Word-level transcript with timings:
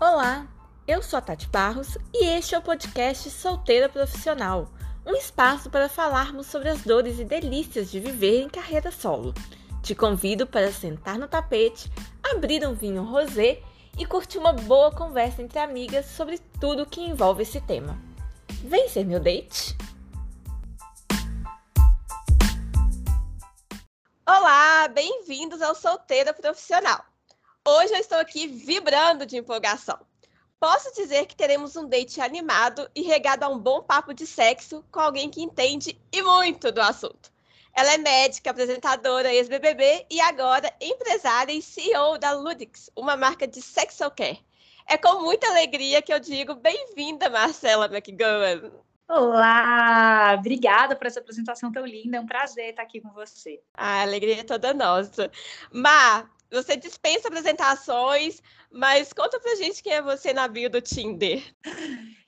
Olá, 0.00 0.46
eu 0.86 1.02
sou 1.02 1.18
a 1.18 1.20
Tati 1.20 1.48
Barros 1.48 1.98
e 2.14 2.24
este 2.24 2.54
é 2.54 2.58
o 2.58 2.62
podcast 2.62 3.28
Solteira 3.30 3.88
Profissional, 3.88 4.70
um 5.04 5.16
espaço 5.16 5.68
para 5.68 5.88
falarmos 5.88 6.46
sobre 6.46 6.68
as 6.68 6.82
dores 6.82 7.18
e 7.18 7.24
delícias 7.24 7.90
de 7.90 7.98
viver 7.98 8.42
em 8.42 8.48
carreira 8.48 8.92
solo. 8.92 9.34
Te 9.82 9.96
convido 9.96 10.46
para 10.46 10.70
sentar 10.70 11.18
no 11.18 11.26
tapete, 11.26 11.90
abrir 12.22 12.64
um 12.64 12.74
vinho 12.74 13.02
rosé 13.02 13.60
e 13.98 14.06
curtir 14.06 14.38
uma 14.38 14.52
boa 14.52 14.92
conversa 14.92 15.42
entre 15.42 15.58
amigas 15.58 16.06
sobre 16.06 16.38
tudo 16.60 16.86
que 16.86 17.00
envolve 17.00 17.42
esse 17.42 17.60
tema. 17.60 17.98
Vem 18.62 18.88
ser 18.88 19.04
meu 19.04 19.18
date? 19.18 19.76
Olá, 24.24 24.86
bem-vindos 24.86 25.60
ao 25.60 25.74
Solteira 25.74 26.32
Profissional. 26.32 27.04
Hoje 27.70 27.92
eu 27.92 27.98
estou 27.98 28.16
aqui 28.16 28.46
vibrando 28.46 29.26
de 29.26 29.36
empolgação. 29.36 29.98
Posso 30.58 30.90
dizer 30.94 31.26
que 31.26 31.36
teremos 31.36 31.76
um 31.76 31.86
date 31.86 32.18
animado 32.18 32.90
e 32.94 33.02
regado 33.02 33.44
a 33.44 33.48
um 33.48 33.58
bom 33.58 33.82
papo 33.82 34.14
de 34.14 34.26
sexo 34.26 34.82
com 34.90 34.98
alguém 34.98 35.28
que 35.28 35.42
entende 35.42 36.00
e 36.10 36.22
muito 36.22 36.72
do 36.72 36.80
assunto. 36.80 37.30
Ela 37.76 37.92
é 37.92 37.98
médica, 37.98 38.50
apresentadora, 38.50 39.34
ex-BBB 39.34 40.06
e 40.10 40.18
agora 40.18 40.72
empresária 40.80 41.52
e 41.52 41.60
CEO 41.60 42.16
da 42.16 42.32
Ludix, 42.32 42.88
uma 42.96 43.18
marca 43.18 43.46
de 43.46 43.60
sexual 43.60 44.12
care. 44.12 44.42
É 44.86 44.96
com 44.96 45.20
muita 45.20 45.46
alegria 45.48 46.00
que 46.00 46.12
eu 46.12 46.18
digo 46.18 46.54
bem-vinda, 46.54 47.28
Marcela 47.28 47.84
McGowan. 47.84 48.72
Olá, 49.06 50.36
obrigada 50.38 50.96
por 50.96 51.06
essa 51.06 51.20
apresentação 51.20 51.70
tão 51.70 51.84
linda. 51.84 52.16
É 52.16 52.20
um 52.20 52.26
prazer 52.26 52.70
estar 52.70 52.82
aqui 52.82 52.98
com 52.98 53.10
você. 53.10 53.60
A 53.74 54.00
alegria 54.00 54.40
é 54.40 54.42
toda 54.42 54.72
nossa. 54.72 55.30
Mar, 55.70 56.30
você 56.50 56.76
dispensa 56.76 57.28
apresentações, 57.28 58.42
mas 58.70 59.12
conta 59.12 59.38
pra 59.40 59.54
gente 59.56 59.82
quem 59.82 59.92
é 59.92 60.02
você 60.02 60.32
na 60.32 60.48
bio 60.48 60.70
do 60.70 60.80
Tinder. 60.80 61.42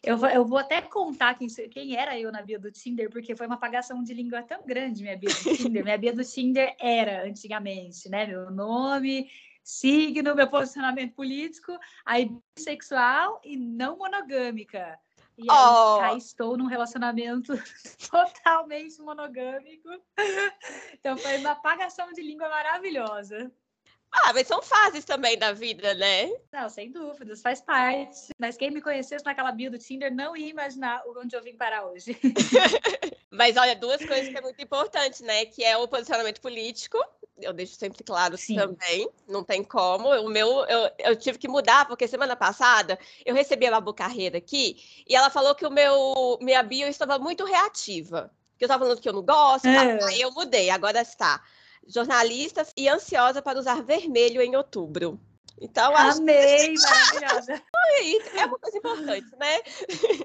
Eu 0.03 0.17
vou, 0.17 0.29
eu 0.29 0.45
vou 0.45 0.59
até 0.59 0.81
contar 0.81 1.35
quem, 1.35 1.49
quem 1.49 1.97
era 1.97 2.19
eu 2.19 2.33
na 2.33 2.43
bio 2.43 2.61
do 2.61 2.73
Tinder, 2.73 3.11
porque 3.11 3.37
foi 3.37 3.47
uma 3.47 3.57
apagação 3.57 4.03
de 4.03 4.15
língua 4.15 4.43
tão 4.43 4.65
grande 4.65 5.03
minha 5.03 5.17
bio 5.17 5.31
do 5.31 5.57
Tinder. 5.57 5.85
minha 5.85 5.99
bio 5.99 6.15
do 6.15 6.25
Tinder 6.25 6.75
era, 6.79 7.27
antigamente, 7.27 8.09
né? 8.09 8.27
Meu 8.27 8.51
nome, 8.51 9.31
signo, 9.63 10.35
meu 10.35 10.49
posicionamento 10.49 11.15
político, 11.15 11.79
aí 12.05 12.31
bissexual 12.55 13.41
e 13.45 13.57
não 13.57 13.99
monogâmica. 13.99 14.99
E 15.37 15.47
aí, 15.51 16.15
oh. 16.15 16.17
estou 16.17 16.57
num 16.57 16.67
relacionamento 16.67 17.55
totalmente 18.11 19.01
monogâmico. 19.01 19.89
Então 20.93 21.17
foi 21.17 21.39
uma 21.39 21.53
apagação 21.53 22.13
de 22.13 22.23
língua 22.23 22.49
maravilhosa. 22.49 23.51
Ah, 24.13 24.33
mas 24.33 24.47
são 24.47 24.61
fases 24.61 25.05
também 25.05 25.39
da 25.39 25.53
vida, 25.53 25.95
né? 25.95 26.31
Não, 26.53 26.69
sem 26.69 26.91
dúvidas, 26.91 27.41
faz 27.41 27.61
parte. 27.61 28.29
Mas 28.39 28.57
quem 28.57 28.71
me 28.71 28.83
conhecesse 28.83 29.25
naquela 29.25 29.53
bio 29.53 29.71
do 29.71 29.79
Tinder 29.79 30.13
não 30.13 30.37
ia 30.37 30.49
imaginar 30.49 31.03
onde 31.17 31.37
eu 31.37 31.43
vim 31.43 31.57
parar 31.57 31.87
hoje. 31.87 32.19
mas 33.31 33.57
olha, 33.57 33.77
duas 33.77 34.05
coisas 34.05 34.29
que 34.29 34.37
é 34.37 34.41
muito 34.41 34.61
importante, 34.61 35.23
né? 35.23 35.47
Que 35.47 35.65
é 35.65 35.77
o 35.77 35.87
posicionamento 35.87 36.41
político. 36.41 36.99
Eu 37.41 37.53
deixo 37.53 37.77
sempre 37.77 38.03
claro 38.03 38.37
Sim. 38.37 38.57
também, 38.57 39.09
não 39.29 39.45
tem 39.45 39.63
como. 39.63 40.09
O 40.09 40.29
meu, 40.29 40.65
eu, 40.67 40.91
eu 40.99 41.17
tive 41.17 41.39
que 41.39 41.49
mudar, 41.49 41.87
porque 41.87 42.09
semana 42.09 42.37
passada 42.37 42.99
eu 43.25 43.35
recebi 43.35 43.67
a 43.67 43.71
Babu 43.71 43.95
Carreira 43.95 44.39
aqui 44.39 44.77
e 45.09 45.15
ela 45.15 45.31
falou 45.31 45.55
que 45.55 45.65
o 45.65 45.71
meu 45.71 46.37
minha 46.41 46.63
bio 46.63 46.89
estava 46.89 47.19
muito 47.19 47.45
reativa. 47.45 48.31
Que 48.59 48.65
eu 48.65 48.67
estava 48.67 48.85
falando 48.85 49.01
que 49.01 49.09
eu 49.09 49.15
não 49.15 49.23
gosto, 49.23 49.67
é. 49.67 49.97
tá? 49.97 50.07
aí 50.09 50.21
eu 50.21 50.31
mudei, 50.33 50.69
agora 50.69 51.01
está 51.01 51.43
jornalista 51.87 52.67
e 52.77 52.89
ansiosa 52.89 53.43
para 53.43 53.59
usar 53.59 53.83
vermelho 53.83 54.41
em 54.41 54.57
outubro. 54.57 55.21
Então, 55.61 55.95
Amei, 55.95 56.73
acho... 56.75 56.83
maravilhosa. 56.89 57.63
é 58.35 58.47
uma 58.47 58.59
coisa 58.59 58.79
importante, 58.79 59.37
né? 59.39 59.61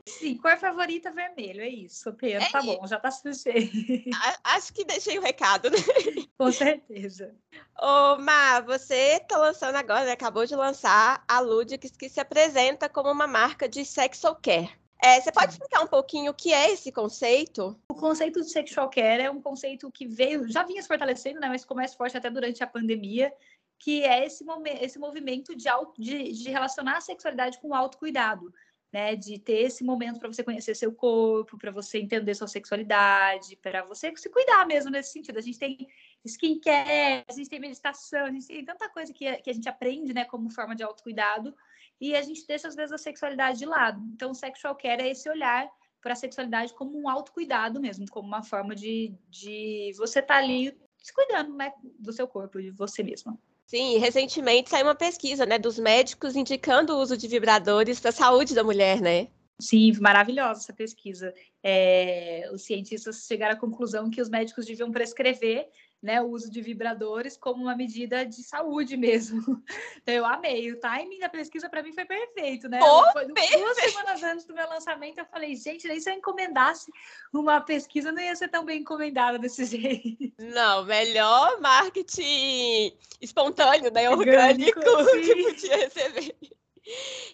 Sim, 0.08 0.38
cor 0.38 0.58
favorita 0.58 1.12
vermelho, 1.12 1.62
é 1.62 1.68
isso. 1.68 2.14
Pedro, 2.14 2.42
é 2.42 2.50
tá 2.50 2.60
isso. 2.60 2.68
bom, 2.68 2.88
já 2.88 3.00
tá 3.00 3.12
suficiente. 3.12 4.10
Acho 4.44 4.74
que 4.74 4.86
deixei 4.86 5.20
o 5.20 5.22
recado, 5.22 5.70
né? 5.70 5.78
Com 6.38 6.52
certeza. 6.52 7.36
Ô, 7.78 8.18
Má, 8.18 8.62
você 8.62 9.20
tá 9.28 9.38
lançando 9.38 9.76
agora, 9.76 10.06
né? 10.06 10.14
acabou 10.14 10.46
de 10.46 10.56
lançar 10.56 11.24
a 11.28 11.40
Ludix, 11.42 11.92
que 11.92 12.08
se 12.08 12.22
apresenta 12.22 12.88
como 12.88 13.12
uma 13.12 13.28
marca 13.28 13.68
de 13.68 13.84
sexual 13.84 14.38
care. 14.42 14.72
É, 15.02 15.20
você 15.20 15.32
pode 15.32 15.52
explicar 15.52 15.84
um 15.84 15.88
pouquinho 15.88 16.32
o 16.32 16.34
que 16.34 16.54
é 16.54 16.72
esse 16.72 16.92
conceito? 16.92 17.80
O 17.90 17.96
conceito 17.96 18.42
de 18.42 18.50
sexual 18.50 18.90
care 18.90 19.24
é 19.24 19.32
um 19.32 19.42
conceito 19.42 19.92
que 19.92 20.08
veio, 20.08 20.48
já 20.48 20.64
vinha 20.64 20.82
se 20.82 20.88
fortalecendo, 20.88 21.40
né, 21.40 21.48
mas 21.50 21.62
ficou 21.62 21.78
mais 21.78 21.94
forte 21.94 22.18
até 22.18 22.30
durante 22.30 22.64
a 22.64 22.68
pandemia, 22.68 23.32
que 23.78 24.04
é 24.04 24.26
esse, 24.26 24.44
esse 24.82 24.98
movimento 24.98 25.56
de, 25.56 25.68
auto, 25.68 26.02
de, 26.02 26.32
de 26.32 26.50
relacionar 26.50 26.98
a 26.98 27.02
sexualidade 27.02 27.60
com 27.60 27.70
o 27.70 27.76
autocuidado. 27.76 28.54
Né, 28.94 29.14
de 29.14 29.38
ter 29.38 29.64
esse 29.64 29.84
momento 29.84 30.20
para 30.20 30.32
você 30.32 30.42
conhecer 30.42 30.74
seu 30.74 30.94
corpo, 30.94 31.58
para 31.58 31.70
você 31.70 31.98
entender 32.00 32.34
sua 32.34 32.48
sexualidade, 32.48 33.58
para 33.58 33.84
você 33.84 34.16
se 34.16 34.30
cuidar 34.30 34.66
mesmo 34.66 34.90
nesse 34.90 35.12
sentido. 35.12 35.38
A 35.38 35.42
gente 35.42 35.60
tem 35.60 35.86
skincare, 36.24 37.26
a 37.28 37.34
gente 37.34 37.50
tem 37.50 37.60
meditação, 37.60 38.26
a 38.26 38.32
gente 38.32 38.48
tem 38.48 38.64
tanta 38.64 38.88
coisa 38.88 39.12
que, 39.12 39.30
que 39.42 39.50
a 39.50 39.54
gente 39.54 39.68
aprende, 39.68 40.14
né, 40.14 40.24
como 40.24 40.50
forma 40.50 40.74
de 40.74 40.82
autocuidado, 40.82 41.54
e 42.00 42.16
a 42.16 42.22
gente 42.22 42.46
deixa 42.48 42.68
às 42.68 42.76
vezes 42.76 42.92
a 42.92 42.98
sexualidade 42.98 43.60
de 43.60 43.66
lado. 43.66 44.02
Então, 44.14 44.32
o 44.32 44.36
sexual 44.36 44.76
care 44.76 45.02
é 45.02 45.12
esse 45.12 45.30
olhar 45.30 45.70
para 46.02 46.14
a 46.14 46.16
sexualidade 46.16 46.74
como 46.74 47.00
um 47.00 47.10
autocuidado 47.10 47.80
mesmo, 47.80 48.06
como 48.10 48.28
uma 48.28 48.44
forma 48.44 48.76
de, 48.76 49.14
de 49.30 49.92
você 49.98 50.20
estar 50.20 50.36
tá 50.36 50.40
ali 50.40 50.78
se 51.02 51.14
cuidando 51.14 51.56
né, 51.56 51.72
do 52.00 52.12
seu 52.12 52.28
corpo, 52.28 52.62
de 52.62 52.72
você 52.72 53.04
mesma. 53.04 53.38
Sim, 53.68 53.98
recentemente 53.98 54.70
saiu 54.70 54.86
uma 54.86 54.96
pesquisa 54.96 55.46
né, 55.46 55.58
dos 55.58 55.80
médicos 55.80 56.36
indicando 56.36 56.94
o 56.94 57.02
uso 57.02 57.18
de 57.18 57.28
vibradores 57.28 58.00
para 58.00 58.10
a 58.10 58.14
saúde 58.14 58.54
da 58.54 58.64
mulher, 58.64 59.02
né? 59.02 59.28
Sim, 59.60 59.94
maravilhosa 60.00 60.62
essa 60.62 60.74
pesquisa. 60.74 61.34
É, 61.64 62.50
os 62.54 62.64
cientistas 62.64 63.26
chegaram 63.26 63.56
à 63.56 63.60
conclusão 63.60 64.10
que 64.10 64.22
os 64.22 64.30
médicos 64.30 64.66
deviam 64.66 64.92
prescrever 64.92 65.70
né, 66.06 66.22
o 66.22 66.30
uso 66.30 66.52
de 66.52 66.62
vibradores 66.62 67.36
como 67.36 67.64
uma 67.64 67.76
medida 67.76 68.24
de 68.24 68.44
saúde 68.44 68.96
mesmo. 68.96 69.42
Então, 70.06 70.14
eu 70.14 70.26
amei. 70.26 70.72
O 70.72 70.80
timing 70.80 71.18
da 71.18 71.30
pesquisa 71.30 71.68
para 71.68 71.82
mim 71.82 71.92
foi 71.92 72.06
perfeito, 72.06 72.70
né? 72.70 72.80
Oh, 72.80 73.12
foi, 73.12 73.26
perfeito. 73.26 73.60
Duas 73.60 73.78
semanas 73.78 74.22
antes 74.22 74.46
do 74.46 74.54
meu 74.54 74.70
lançamento, 74.70 75.18
eu 75.18 75.26
falei, 75.26 75.56
gente, 75.56 75.88
nem 75.88 76.00
se 76.00 76.12
eu 76.12 76.14
encomendasse 76.14 76.92
uma 77.34 77.60
pesquisa, 77.60 78.12
não 78.12 78.22
ia 78.22 78.36
ser 78.36 78.50
tão 78.50 78.64
bem 78.64 78.82
encomendada 78.82 79.40
desse 79.40 79.66
jeito. 79.66 80.32
Não, 80.38 80.86
melhor 80.86 81.60
marketing 81.60 82.96
espontâneo, 83.20 83.92
né? 83.92 84.08
Orgânico, 84.12 84.80
Orgânico 84.80 85.12
que 85.42 85.44
podia 85.44 85.78
receber. 85.78 86.36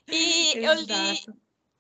E 0.07 0.53
eu 0.55 0.73
li, 0.75 1.25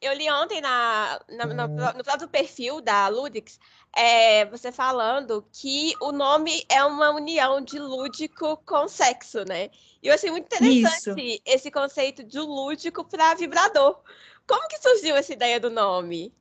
eu 0.01 0.13
li 0.13 0.29
ontem 0.31 0.61
na, 0.61 1.19
na, 1.29 1.45
no, 1.45 1.67
no 1.67 2.03
próprio 2.03 2.27
perfil 2.27 2.81
da 2.81 3.07
Ludix 3.07 3.59
é, 3.95 4.45
você 4.45 4.71
falando 4.71 5.45
que 5.51 5.93
o 6.01 6.11
nome 6.11 6.63
é 6.69 6.83
uma 6.83 7.11
união 7.11 7.61
de 7.61 7.77
lúdico 7.77 8.57
com 8.65 8.87
sexo, 8.87 9.43
né? 9.45 9.69
E 10.01 10.07
eu 10.07 10.13
achei 10.13 10.31
muito 10.31 10.45
interessante 10.45 11.21
Isso. 11.21 11.41
esse 11.45 11.69
conceito 11.69 12.23
de 12.23 12.39
lúdico 12.39 13.03
para 13.03 13.35
vibrador. 13.35 13.99
Como 14.47 14.67
que 14.67 14.79
surgiu 14.79 15.15
essa 15.15 15.33
ideia 15.33 15.59
do 15.59 15.69
nome? 15.69 16.33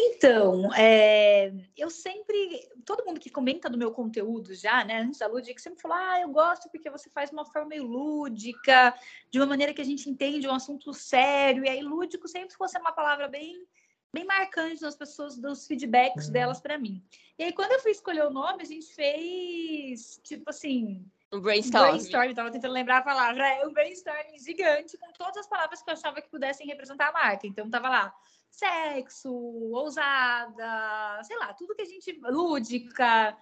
Então, 0.00 0.72
é, 0.74 1.52
eu 1.76 1.90
sempre, 1.90 2.68
todo 2.84 3.04
mundo 3.04 3.18
que 3.18 3.28
comenta 3.28 3.68
do 3.68 3.76
meu 3.76 3.90
conteúdo 3.90 4.54
já, 4.54 4.84
né, 4.84 5.00
antes 5.00 5.18
da 5.18 5.26
Lúdica, 5.26 5.60
sempre 5.60 5.80
falou, 5.80 5.96
ah, 5.96 6.20
eu 6.20 6.28
gosto 6.28 6.70
porque 6.70 6.88
você 6.88 7.10
faz 7.10 7.30
de 7.30 7.34
uma 7.34 7.44
forma 7.44 7.70
meio 7.70 7.84
lúdica, 7.84 8.94
de 9.28 9.40
uma 9.40 9.46
maneira 9.46 9.74
que 9.74 9.80
a 9.80 9.84
gente 9.84 10.08
entende 10.08 10.46
um 10.46 10.54
assunto 10.54 10.94
sério, 10.94 11.64
e 11.64 11.68
aí 11.68 11.82
lúdico 11.82 12.28
sempre 12.28 12.54
fosse 12.54 12.78
uma 12.78 12.92
palavra 12.92 13.26
bem 13.26 13.66
bem 14.12 14.24
marcante 14.24 14.80
nas 14.80 14.96
pessoas, 14.96 15.36
dos 15.36 15.66
feedbacks 15.66 16.26
uhum. 16.26 16.32
delas 16.32 16.60
para 16.60 16.78
mim. 16.78 17.04
E 17.36 17.44
aí, 17.44 17.52
quando 17.52 17.72
eu 17.72 17.80
fui 17.80 17.90
escolher 17.90 18.24
o 18.24 18.30
nome, 18.30 18.62
a 18.62 18.66
gente 18.66 18.94
fez, 18.94 20.18
tipo 20.24 20.48
assim... 20.48 21.04
Um 21.30 21.40
brainstorm. 21.40 21.84
Um 21.84 21.88
brainstorm, 21.88 22.34
tava 22.34 22.50
tentando 22.50 22.72
lembrar 22.72 22.98
a 22.98 23.02
palavra. 23.02 23.46
É 23.46 23.66
um 23.66 23.72
brainstorm 23.72 24.38
gigante 24.38 24.96
com 24.96 25.12
todas 25.12 25.36
as 25.36 25.46
palavras 25.46 25.82
que 25.82 25.90
eu 25.90 25.92
achava 25.92 26.22
que 26.22 26.30
pudessem 26.30 26.66
representar 26.66 27.08
a 27.08 27.12
marca. 27.12 27.46
Então, 27.46 27.68
tava 27.68 27.90
lá 27.90 28.14
sexo, 28.50 29.32
ousada, 29.32 31.22
sei 31.22 31.36
lá, 31.38 31.52
tudo 31.54 31.74
que 31.74 31.82
a 31.82 31.86
gente 31.86 32.18
lúdica, 32.22 33.36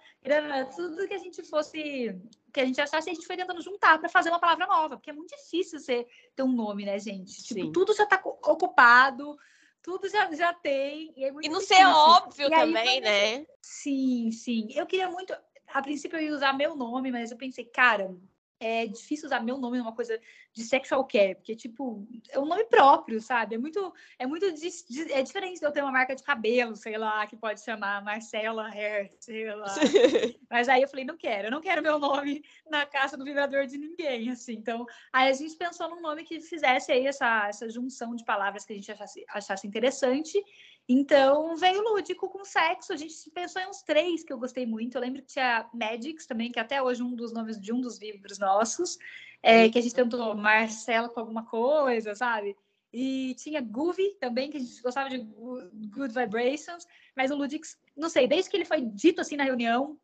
tudo 0.75 1.07
que 1.07 1.13
a 1.13 1.17
gente 1.17 1.43
fosse, 1.43 2.15
que 2.53 2.59
a 2.59 2.65
gente 2.65 2.79
achasse, 2.79 3.09
a 3.09 3.13
gente 3.13 3.25
foi 3.25 3.35
tentando 3.35 3.61
juntar 3.61 3.97
para 3.99 4.09
fazer 4.09 4.29
uma 4.29 4.39
palavra 4.39 4.67
nova, 4.67 4.97
porque 4.97 5.09
é 5.09 5.13
muito 5.13 5.35
difícil 5.35 5.79
você 5.79 6.05
ter 6.35 6.43
um 6.43 6.51
nome, 6.51 6.85
né, 6.85 6.99
gente? 6.99 7.43
Tipo, 7.43 7.71
tudo 7.71 7.95
já 7.95 8.03
está 8.03 8.21
ocupado, 8.23 9.37
tudo 9.81 10.09
já, 10.09 10.31
já 10.33 10.53
tem. 10.53 11.13
E, 11.15 11.23
é 11.23 11.33
e 11.41 11.49
não 11.49 11.61
ser 11.61 11.85
óbvio 11.85 12.47
e 12.47 12.51
também, 12.51 13.01
né? 13.01 13.45
Sim, 13.61 14.31
sim. 14.31 14.67
Eu 14.73 14.85
queria 14.85 15.09
muito. 15.09 15.33
A 15.67 15.81
princípio 15.81 16.17
eu 16.17 16.23
ia 16.23 16.33
usar 16.33 16.53
meu 16.53 16.75
nome, 16.75 17.11
mas 17.11 17.31
eu 17.31 17.37
pensei, 17.37 17.65
cara, 17.65 18.15
é 18.59 18.87
difícil 18.87 19.27
usar 19.27 19.41
meu 19.41 19.57
nome 19.57 19.77
numa 19.77 19.93
coisa 19.93 20.19
de 20.53 20.63
sexual 20.63 21.05
care, 21.05 21.35
porque, 21.35 21.55
tipo, 21.55 22.07
é 22.29 22.39
um 22.39 22.45
nome 22.45 22.65
próprio, 22.65 23.21
sabe? 23.21 23.55
É 23.55 23.57
muito, 23.57 23.93
é 24.17 24.25
muito, 24.25 24.45
é 24.45 25.21
diferente 25.21 25.59
de 25.59 25.65
eu 25.65 25.71
ter 25.71 25.81
uma 25.81 25.91
marca 25.91 26.15
de 26.15 26.23
cabelo, 26.23 26.75
sei 26.75 26.97
lá, 26.97 27.25
que 27.27 27.35
pode 27.35 27.61
chamar 27.61 28.03
Marcela 28.03 28.67
Hair, 28.67 29.11
sei 29.19 29.53
lá. 29.53 29.65
Mas 30.49 30.67
aí 30.67 30.81
eu 30.81 30.87
falei, 30.87 31.05
não 31.05 31.17
quero, 31.17 31.47
eu 31.47 31.51
não 31.51 31.61
quero 31.61 31.83
meu 31.83 31.99
nome 31.99 32.43
na 32.69 32.85
caixa 32.85 33.15
do 33.15 33.23
vibrador 33.25 33.65
de 33.67 33.77
ninguém, 33.77 34.31
assim. 34.31 34.53
Então, 34.53 34.85
aí 35.13 35.29
a 35.29 35.33
gente 35.33 35.55
pensou 35.55 35.89
num 35.89 36.01
nome 36.01 36.23
que 36.23 36.41
fizesse 36.41 36.91
aí 36.91 37.05
essa, 37.05 37.47
essa 37.47 37.69
junção 37.69 38.15
de 38.15 38.25
palavras 38.25 38.65
que 38.65 38.73
a 38.73 38.75
gente 38.75 38.91
achasse, 38.91 39.23
achasse 39.29 39.67
interessante 39.67 40.43
então, 40.87 41.57
veio 41.57 41.81
lúdico 41.81 42.29
com 42.29 42.45
sexo. 42.45 42.93
A 42.93 42.95
gente 42.95 43.13
pensou 43.31 43.61
em 43.61 43.67
uns 43.67 43.81
três 43.81 44.23
que 44.23 44.31
eu 44.31 44.39
gostei 44.39 44.65
muito. 44.65 44.95
Eu 44.95 45.01
lembro 45.01 45.21
que 45.21 45.27
tinha 45.27 45.69
Magics 45.73 46.25
também, 46.25 46.51
que 46.51 46.59
até 46.59 46.81
hoje 46.81 47.01
é 47.01 47.03
um 47.03 47.13
dos 47.13 47.33
nomes 47.33 47.59
de 47.59 47.73
um 47.73 47.81
dos 47.81 47.99
livros 47.99 48.39
nossos, 48.39 48.97
é, 49.43 49.69
que 49.69 49.77
a 49.77 49.81
gente 49.81 49.93
tentou 49.93 50.33
Marcela 50.33 51.09
com 51.09 51.19
alguma 51.19 51.45
coisa, 51.45 52.15
sabe? 52.15 52.55
E 52.93 53.35
tinha 53.35 53.59
Groovy 53.59 54.15
também, 54.19 54.49
que 54.49 54.57
a 54.57 54.59
gente 54.61 54.81
gostava 54.81 55.09
de 55.09 55.17
Good 55.17 56.13
Vibrations. 56.13 56.87
Mas 57.15 57.31
o 57.31 57.35
Ludix, 57.35 57.77
não 57.95 58.09
sei, 58.09 58.25
desde 58.25 58.49
que 58.49 58.55
ele 58.55 58.65
foi 58.65 58.81
dito 58.81 59.19
assim 59.19 59.35
na 59.35 59.43
reunião, 59.43 59.99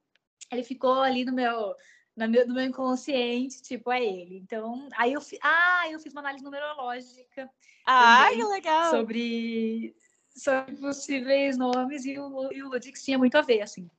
ele 0.52 0.64
ficou 0.64 1.02
ali 1.02 1.24
no 1.24 1.32
meu, 1.32 1.74
no 2.16 2.28
meu, 2.28 2.48
no 2.48 2.54
meu 2.54 2.66
inconsciente, 2.66 3.62
tipo, 3.62 3.90
é 3.90 4.04
ele. 4.04 4.38
Então, 4.38 4.90
aí 4.98 5.14
eu, 5.14 5.22
fi, 5.22 5.40
ah, 5.42 5.90
eu 5.90 6.00
fiz 6.00 6.12
uma 6.12 6.22
análise 6.22 6.44
numerológica. 6.44 7.50
Ah, 7.86 8.28
que 8.32 8.44
legal! 8.44 8.92
Sobre, 8.92 9.96
são 10.36 10.66
possíveis 10.80 11.58
nomes 11.58 12.06
e 12.06 12.18
o, 12.18 12.52
e 12.52 12.64
o 12.64 12.70
Ludix 12.70 13.04
tinha 13.04 13.18
muito 13.18 13.36
a 13.36 13.42
ver, 13.42 13.62
assim. 13.62 13.90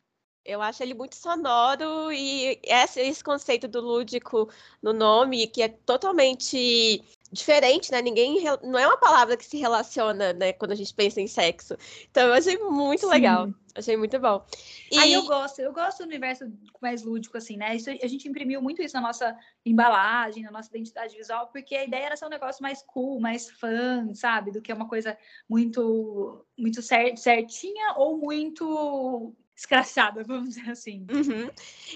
Eu 0.44 0.60
acho 0.60 0.82
ele 0.82 0.92
muito 0.92 1.16
sonoro 1.16 2.12
e 2.12 2.60
esse, 2.62 3.00
esse 3.00 3.25
conceito 3.25 3.66
do 3.66 3.81
lúdico 3.81 4.50
no 4.82 4.92
nome, 4.92 5.46
que 5.46 5.62
é 5.62 5.69
totalmente 5.69 7.02
diferente, 7.32 7.91
né? 7.91 8.00
Ninguém 8.00 8.43
não 8.62 8.79
é 8.79 8.87
uma 8.87 8.97
palavra 8.97 9.37
que 9.37 9.44
se 9.44 9.56
relaciona, 9.56 10.32
né, 10.32 10.53
quando 10.53 10.73
a 10.73 10.76
gente 10.76 10.94
pensa 10.94 11.21
em 11.21 11.26
sexo. 11.26 11.76
Então 12.11 12.29
eu 12.29 12.35
achei 12.35 12.56
muito 12.59 13.06
Sim. 13.06 13.12
legal. 13.12 13.49
Achei 13.76 13.97
muito 13.97 14.17
bom. 14.21 14.44
E... 14.91 14.97
Aí 14.99 15.12
eu 15.12 15.25
gosto, 15.26 15.59
eu 15.59 15.73
gosto 15.73 15.99
do 15.99 16.05
universo 16.05 16.44
mais 16.81 17.03
lúdico, 17.03 17.37
assim, 17.37 17.56
né? 17.56 17.75
Isso, 17.75 17.91
a 17.91 18.06
gente 18.06 18.29
imprimiu 18.29 18.62
muito 18.62 18.81
isso 18.81 18.94
na 18.94 19.00
nossa 19.00 19.37
embalagem, 19.67 20.44
na 20.44 20.53
nossa 20.53 20.69
identidade 20.69 21.17
visual, 21.17 21.49
porque 21.49 21.75
a 21.75 21.85
ideia 21.85 22.06
era 22.06 22.17
ser 22.17 22.26
um 22.26 22.31
negócio 22.31 22.62
mais 22.62 22.82
cool, 22.82 23.19
mais 23.19 23.50
fã, 23.50 24.15
sabe? 24.15 24.53
Do 24.53 24.62
que 24.62 24.73
uma 24.73 24.88
coisa 24.88 25.19
muito, 25.49 26.47
muito 26.56 26.81
certinha 26.82 27.94
ou 27.97 28.17
muito 28.17 29.35
escrachada, 29.56 30.24
vamos 30.24 30.50
dizer 30.50 30.70
assim. 30.70 31.06
Uhum. 31.10 31.48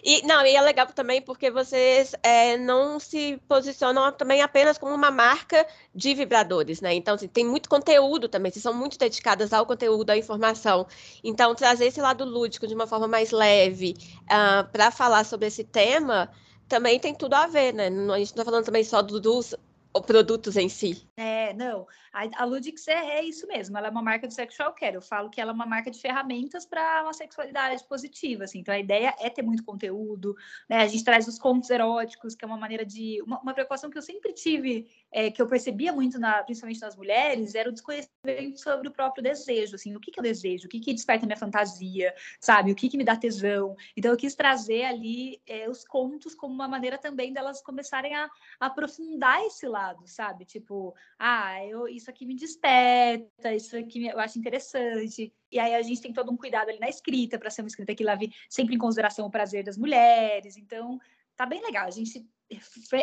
E 0.02 0.22
não, 0.26 0.44
e 0.46 0.54
é 0.54 0.60
legal 0.60 0.86
também 0.86 1.20
porque 1.20 1.50
vocês 1.50 2.14
é, 2.22 2.56
não 2.56 3.00
se 3.00 3.40
posicionam 3.48 4.10
também 4.12 4.42
apenas 4.42 4.78
como 4.78 4.94
uma 4.94 5.10
marca 5.10 5.66
de 5.94 6.14
vibradores, 6.14 6.80
né? 6.80 6.94
Então, 6.94 7.14
assim, 7.14 7.26
tem 7.26 7.44
muito 7.44 7.68
conteúdo 7.68 8.28
também, 8.28 8.52
vocês 8.52 8.62
são 8.62 8.74
muito 8.74 8.96
dedicadas 8.96 9.52
ao 9.52 9.66
conteúdo, 9.66 10.10
à 10.10 10.16
informação. 10.16 10.86
Então, 11.24 11.54
trazer 11.54 11.86
esse 11.86 12.00
lado 12.00 12.24
lúdico 12.24 12.66
de 12.66 12.74
uma 12.74 12.86
forma 12.86 13.08
mais 13.08 13.32
leve 13.32 13.94
uh, 14.22 14.24
ah, 14.28 14.68
para 14.70 14.90
falar 14.90 15.24
sobre 15.24 15.46
esse 15.48 15.64
tema 15.64 16.30
também 16.68 17.00
tem 17.00 17.14
tudo 17.14 17.34
a 17.34 17.46
ver, 17.46 17.72
né? 17.72 17.86
A 17.86 17.90
gente 17.90 18.04
não 18.04 18.22
está 18.22 18.44
falando 18.44 18.64
também 18.64 18.84
só 18.84 19.00
do, 19.00 19.18
dos 19.18 19.54
produtos 20.00 20.56
em 20.56 20.68
si. 20.68 21.08
É, 21.16 21.52
não. 21.54 21.86
A, 22.12 22.42
a 22.42 22.44
Ludix 22.44 22.86
é, 22.88 23.18
é, 23.18 23.24
isso 23.24 23.46
mesmo, 23.46 23.76
ela 23.76 23.88
é 23.88 23.90
uma 23.90 24.02
marca 24.02 24.26
de 24.26 24.34
sexual 24.34 24.72
care. 24.72 24.94
Eu 24.94 25.02
falo 25.02 25.30
que 25.30 25.40
ela 25.40 25.52
é 25.52 25.54
uma 25.54 25.66
marca 25.66 25.90
de 25.90 26.00
ferramentas 26.00 26.64
para 26.64 27.02
uma 27.02 27.12
sexualidade 27.12 27.84
positiva, 27.84 28.44
assim. 28.44 28.60
Então 28.60 28.74
a 28.74 28.78
ideia 28.78 29.14
é 29.18 29.30
ter 29.30 29.42
muito 29.42 29.64
conteúdo, 29.64 30.34
né? 30.68 30.78
A 30.78 30.86
gente 30.86 31.04
traz 31.04 31.28
os 31.28 31.38
contos 31.38 31.70
eróticos, 31.70 32.34
que 32.34 32.44
é 32.44 32.48
uma 32.48 32.56
maneira 32.56 32.84
de. 32.84 33.22
Uma, 33.22 33.40
uma 33.40 33.54
preocupação 33.54 33.90
que 33.90 33.98
eu 33.98 34.02
sempre 34.02 34.32
tive, 34.32 34.88
é, 35.10 35.30
que 35.30 35.40
eu 35.40 35.46
percebia 35.46 35.92
muito, 35.92 36.18
na, 36.18 36.42
principalmente 36.42 36.80
nas 36.80 36.96
mulheres, 36.96 37.54
era 37.54 37.68
o 37.68 37.72
desconhecimento 37.72 38.60
sobre 38.60 38.88
o 38.88 38.92
próprio 38.92 39.22
desejo, 39.22 39.74
assim, 39.74 39.94
o 39.96 40.00
que, 40.00 40.10
que 40.10 40.18
eu 40.18 40.22
desejo, 40.22 40.66
o 40.66 40.68
que, 40.68 40.80
que 40.80 40.92
desperta 40.92 41.26
minha 41.26 41.36
fantasia, 41.36 42.14
sabe? 42.40 42.72
O 42.72 42.74
que, 42.74 42.88
que 42.88 42.96
me 42.96 43.04
dá 43.04 43.16
tesão. 43.16 43.76
Então 43.96 44.10
eu 44.10 44.16
quis 44.16 44.34
trazer 44.34 44.84
ali 44.84 45.40
é, 45.46 45.68
os 45.68 45.84
contos 45.84 46.34
como 46.34 46.54
uma 46.54 46.68
maneira 46.68 46.98
também 46.98 47.32
delas 47.32 47.62
começarem 47.62 48.14
a, 48.14 48.28
a 48.60 48.66
aprofundar 48.66 49.42
esse 49.44 49.66
lado, 49.66 50.06
sabe? 50.06 50.44
Tipo, 50.44 50.94
ah, 51.18 51.64
eu, 51.64 51.88
isso 51.88 52.10
aqui 52.10 52.26
me 52.26 52.34
desperta, 52.34 53.54
isso 53.54 53.76
aqui 53.76 54.06
eu 54.06 54.18
acho 54.18 54.38
interessante. 54.38 55.32
E 55.50 55.58
aí 55.58 55.74
a 55.74 55.82
gente 55.82 56.02
tem 56.02 56.12
todo 56.12 56.30
um 56.30 56.36
cuidado 56.36 56.68
ali 56.68 56.78
na 56.78 56.88
escrita, 56.88 57.38
para 57.38 57.50
ser 57.50 57.62
uma 57.62 57.68
escrita 57.68 57.94
que 57.94 58.04
leve 58.04 58.30
sempre 58.48 58.74
em 58.74 58.78
consideração 58.78 59.26
o 59.26 59.30
prazer 59.30 59.64
das 59.64 59.78
mulheres. 59.78 60.56
Então, 60.56 60.98
tá 61.36 61.46
bem 61.46 61.62
legal. 61.62 61.86
A 61.86 61.90
gente 61.90 62.26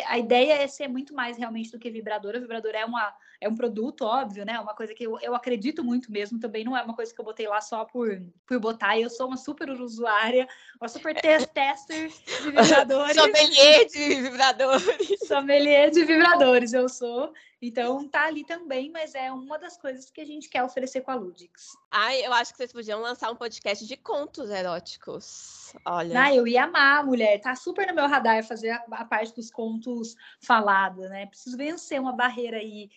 a 0.07 0.17
ideia 0.17 0.53
é 0.53 0.67
ser 0.67 0.87
muito 0.87 1.13
mais 1.13 1.37
realmente 1.37 1.71
do 1.71 1.77
que 1.77 1.91
vibrador. 1.91 2.35
O 2.35 2.39
vibrador 2.39 2.71
é, 2.73 2.83
uma, 2.83 3.13
é 3.39 3.47
um 3.47 3.55
produto, 3.55 4.01
óbvio, 4.01 4.43
né? 4.43 4.59
Uma 4.59 4.73
coisa 4.73 4.93
que 4.93 5.03
eu, 5.03 5.19
eu 5.19 5.35
acredito 5.35 5.83
muito 5.83 6.11
mesmo. 6.11 6.39
Também 6.39 6.63
não 6.63 6.75
é 6.75 6.81
uma 6.81 6.95
coisa 6.95 7.13
que 7.13 7.21
eu 7.21 7.25
botei 7.25 7.47
lá 7.47 7.61
só 7.61 7.85
por, 7.85 8.21
por 8.47 8.59
botar. 8.59 8.99
Eu 8.99 9.09
sou 9.09 9.27
uma 9.27 9.37
super 9.37 9.69
usuária, 9.69 10.47
uma 10.81 10.87
super 10.87 11.13
tester 11.21 12.09
de 12.09 12.41
vibradores. 12.51 13.15
Sommelier 13.15 13.85
de 13.85 14.21
vibradores. 14.21 15.19
Sommelier 15.27 15.91
de 15.91 16.03
vibradores, 16.03 16.73
eu 16.73 16.89
sou. 16.89 17.31
Então 17.61 18.07
tá 18.07 18.25
ali 18.25 18.43
também, 18.45 18.91
mas 18.91 19.15
é 19.15 19.31
uma 19.31 19.57
das 19.57 19.77
coisas 19.77 20.11
que 20.11 20.21
a 20.21 20.25
gente 20.25 20.49
quer 20.49 20.63
oferecer 20.63 21.01
com 21.01 21.11
a 21.11 21.15
Ludix. 21.15 21.75
Ai, 21.89 22.25
eu 22.25 22.33
acho 22.33 22.51
que 22.51 22.57
vocês 22.57 22.71
podiam 22.71 22.99
lançar 22.99 23.31
um 23.31 23.35
podcast 23.35 23.87
de 23.87 23.97
contos 23.97 24.49
eróticos. 24.49 25.73
Olha. 25.85 26.21
Ah, 26.21 26.35
eu 26.35 26.47
ia 26.47 26.65
amar, 26.65 27.03
mulher. 27.05 27.39
Tá 27.39 27.55
super 27.55 27.87
no 27.87 27.95
meu 27.95 28.07
radar 28.07 28.43
fazer 28.43 28.69
a, 28.69 28.83
a 28.91 29.05
parte 29.05 29.34
dos 29.35 29.51
contos 29.51 30.15
falados, 30.41 31.09
né? 31.09 31.25
Preciso 31.25 31.57
vencer 31.57 31.99
uma 31.99 32.13
barreira 32.13 32.57
aí 32.57 32.89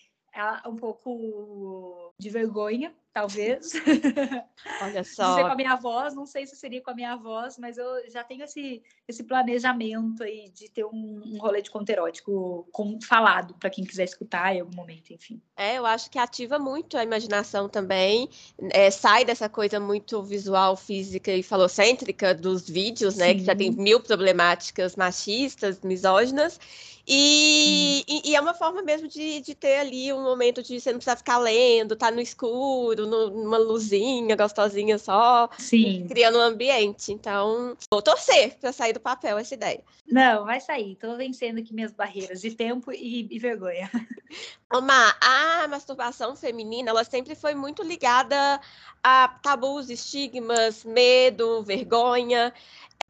um 0.65 0.75
pouco 0.75 2.13
de 2.19 2.29
vergonha, 2.29 2.95
talvez. 3.19 3.73
Olha 4.81 5.03
só. 5.03 5.29
Dizer 5.31 5.41
com 5.41 5.51
a 5.51 5.55
minha 5.55 5.75
voz, 5.75 6.13
não 6.13 6.25
sei 6.25 6.45
se 6.45 6.55
seria 6.55 6.81
com 6.81 6.91
a 6.91 6.93
minha 6.93 7.15
voz, 7.15 7.57
mas 7.57 7.77
eu 7.77 7.87
já 8.09 8.23
tenho 8.23 8.43
esse, 8.43 8.81
esse 9.07 9.23
planejamento 9.23 10.23
aí 10.23 10.49
de 10.49 10.69
ter 10.69 10.85
um, 10.85 11.21
um 11.25 11.37
rolê 11.39 11.61
de 11.61 11.69
conto 11.69 11.89
erótico 11.89 12.67
com, 12.71 12.99
falado 13.01 13.53
para 13.55 13.69
quem 13.69 13.83
quiser 13.83 14.05
escutar 14.05 14.55
em 14.55 14.61
algum 14.61 14.75
momento, 14.75 15.11
enfim. 15.11 15.41
É, 15.55 15.77
eu 15.77 15.85
acho 15.85 16.09
que 16.09 16.17
ativa 16.17 16.57
muito 16.57 16.97
a 16.97 17.03
imaginação 17.03 17.67
também, 17.67 18.29
é, 18.71 18.89
sai 18.89 19.25
dessa 19.25 19.49
coisa 19.49 19.79
muito 19.79 20.21
visual, 20.23 20.75
física 20.75 21.31
e 21.31 21.43
falocêntrica 21.43 22.33
dos 22.33 22.69
vídeos, 22.69 23.15
né, 23.15 23.29
Sim. 23.29 23.37
que 23.37 23.43
já 23.43 23.55
tem 23.55 23.71
mil 23.71 23.99
problemáticas 23.99 24.95
machistas, 24.95 25.81
misóginas, 25.81 26.59
e, 27.11 28.03
e, 28.07 28.29
e, 28.29 28.35
é 28.35 28.39
uma 28.39 28.53
forma 28.53 28.83
mesmo 28.83 29.07
de, 29.07 29.41
de 29.41 29.55
ter 29.55 29.79
ali 29.79 30.13
um 30.13 30.21
momento 30.21 30.61
de 30.61 30.79
você 30.79 30.91
não 30.91 30.99
precisar 30.99 31.15
ficar 31.15 31.39
lendo, 31.39 31.95
tá 31.95 32.11
no 32.11 32.21
escuro, 32.21 33.07
no, 33.09 33.29
numa 33.29 33.57
luzinha 33.57 34.35
gostosinha 34.35 34.97
só, 34.97 35.49
Sim. 35.57 36.07
criando 36.07 36.37
um 36.37 36.41
ambiente. 36.41 37.11
Então, 37.11 37.75
vou 37.91 38.01
torcer 38.01 38.57
para 38.59 38.71
sair 38.71 38.93
do 38.93 38.99
papel 38.99 39.37
essa 39.37 39.53
ideia. 39.53 39.83
Não, 40.07 40.45
vai 40.45 40.59
sair. 40.59 40.95
Tô 40.95 41.15
vencendo 41.17 41.59
aqui 41.59 41.73
minhas 41.73 41.91
barreiras 41.91 42.41
de 42.41 42.51
tempo 42.51 42.91
e, 42.91 43.27
e 43.29 43.39
vergonha. 43.39 43.89
Omar, 44.71 45.17
a 45.21 45.67
masturbação 45.67 46.35
feminina, 46.35 46.91
ela 46.91 47.03
sempre 47.03 47.33
foi 47.35 47.55
muito 47.55 47.81
ligada 47.81 48.61
a 49.03 49.27
tabus, 49.41 49.89
estigmas, 49.89 50.83
medo, 50.83 51.63
vergonha. 51.63 52.53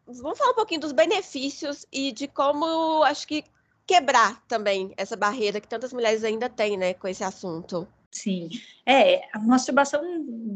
Vamos 0.08 0.38
falar 0.38 0.52
um 0.52 0.56
pouquinho 0.56 0.82
dos 0.82 0.92
benefícios 0.92 1.86
e 1.92 2.12
de 2.12 2.28
como 2.28 3.04
acho 3.04 3.28
que 3.28 3.44
quebrar 3.86 4.42
também 4.48 4.94
essa 4.98 5.16
barreira 5.16 5.60
que 5.60 5.68
tantas 5.68 5.92
mulheres 5.92 6.24
ainda 6.24 6.48
têm, 6.48 6.78
né, 6.78 6.94
com 6.94 7.08
esse 7.08 7.24
assunto. 7.24 7.88
Sim, 8.12 8.50
é, 8.88 9.22
a 9.32 9.40
masturbação 9.40 10.02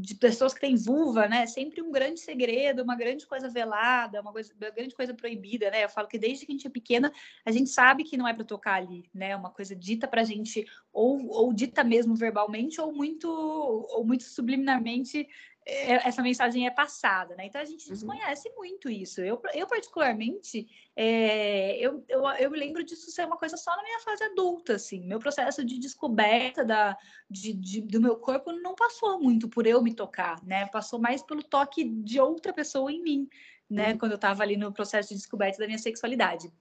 de 0.02 0.16
pessoas 0.16 0.56
que 0.56 0.60
têm 0.60 0.76
vulva, 0.76 1.28
né, 1.28 1.44
é 1.44 1.46
sempre 1.46 1.84
um 1.84 1.92
grande 1.92 2.20
segredo, 2.20 2.82
uma 2.82 2.96
grande 2.96 3.28
coisa 3.28 3.48
velada, 3.48 4.20
uma, 4.22 4.32
coisa, 4.32 4.52
uma 4.60 4.72
grande 4.72 4.96
coisa 4.96 5.14
proibida, 5.14 5.70
né, 5.70 5.84
eu 5.84 5.90
falo 5.90 6.08
que 6.08 6.18
desde 6.18 6.48
que 6.48 6.52
a 6.52 6.56
gente 6.56 6.66
é 6.66 6.70
pequena, 6.70 7.14
a 7.46 7.52
gente 7.52 7.70
sabe 7.70 8.04
que 8.04 8.18
não 8.18 8.28
é 8.28 8.34
para 8.34 8.44
tocar 8.44 8.74
ali, 8.74 9.08
né, 9.14 9.36
uma 9.36 9.52
coisa 9.52 9.76
dita 9.76 10.08
pra 10.08 10.24
gente, 10.24 10.66
ou, 10.92 11.28
ou 11.30 11.54
dita 11.54 11.84
mesmo 11.84 12.16
verbalmente, 12.16 12.82
ou 12.82 12.92
muito, 12.92 13.30
ou 13.30 14.04
muito 14.04 14.24
subliminarmente 14.24 15.30
essa 15.66 16.22
mensagem 16.22 16.68
é 16.68 16.72
passada, 16.72 17.36
né? 17.36 17.46
Então 17.46 17.62
a 17.62 17.66
gente 17.66 17.88
uhum. 17.88 17.94
desconhece 17.94 18.50
uhum. 18.50 18.56
muito 18.56 18.90
isso. 18.90 19.22
Eu, 19.22 19.42
eu 19.54 19.68
particularmente, 19.68 20.68
é, 20.96 21.78
eu, 21.78 22.04
eu, 22.10 22.28
eu 22.28 22.52
me 22.52 22.60
lembro 22.60 22.84
disso 22.84 23.10
ser 23.12 23.26
uma 23.26 23.38
coisa 23.38 23.56
só 23.56 23.76
na 23.76 23.84
minha 23.84 24.00
fase 24.00 24.24
adulta, 24.24 24.76
assim. 24.76 25.02
Meu 25.06 25.20
processo 25.20 25.64
de 25.64 25.80
descoberta 25.80 26.66
da, 26.66 26.98
de, 27.30 27.54
de, 27.54 27.82
do 27.82 28.02
meu 28.02 28.18
corpo 28.18 28.52
não 28.52 28.76
passou 28.76 29.20
muito 29.20 29.48
por 29.48 29.66
eu 29.66 29.82
me 29.82 29.94
tocar, 29.94 30.44
né? 30.44 30.66
Passou 30.68 31.00
mais 31.00 31.22
pelo 31.22 31.44
toque 31.44 31.84
de 31.84 32.20
outra 32.20 32.52
pessoa 32.52 32.92
em 32.92 33.02
mim, 33.02 33.30
né? 33.70 33.92
Uhum. 33.92 33.98
Quando 33.98 34.12
eu 34.12 34.18
estava 34.18 34.44
ali 34.44 34.58
no 34.58 34.74
processo 34.74 35.10
de 35.10 35.16
descoberta 35.16 35.60
da 35.60 35.66
minha 35.66 35.80
sexualidade. 35.80 36.52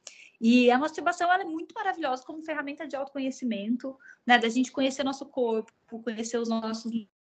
E 0.41 0.73
a 0.73 0.79
masturbação 0.79 1.33
ela 1.33 1.43
é 1.43 1.47
muito 1.47 1.73
maravilhosa 1.73 2.25
como 2.25 2.43
ferramenta 2.43 2.85
de 2.85 2.97
autoconhecimento, 2.97 3.97
né? 4.27 4.39
Da 4.39 4.49
gente 4.49 4.73
conhecer 4.73 5.05
nosso 5.05 5.25
corpo, 5.27 5.73
conhecer 6.03 6.37
os 6.37 6.49
nossos 6.49 6.93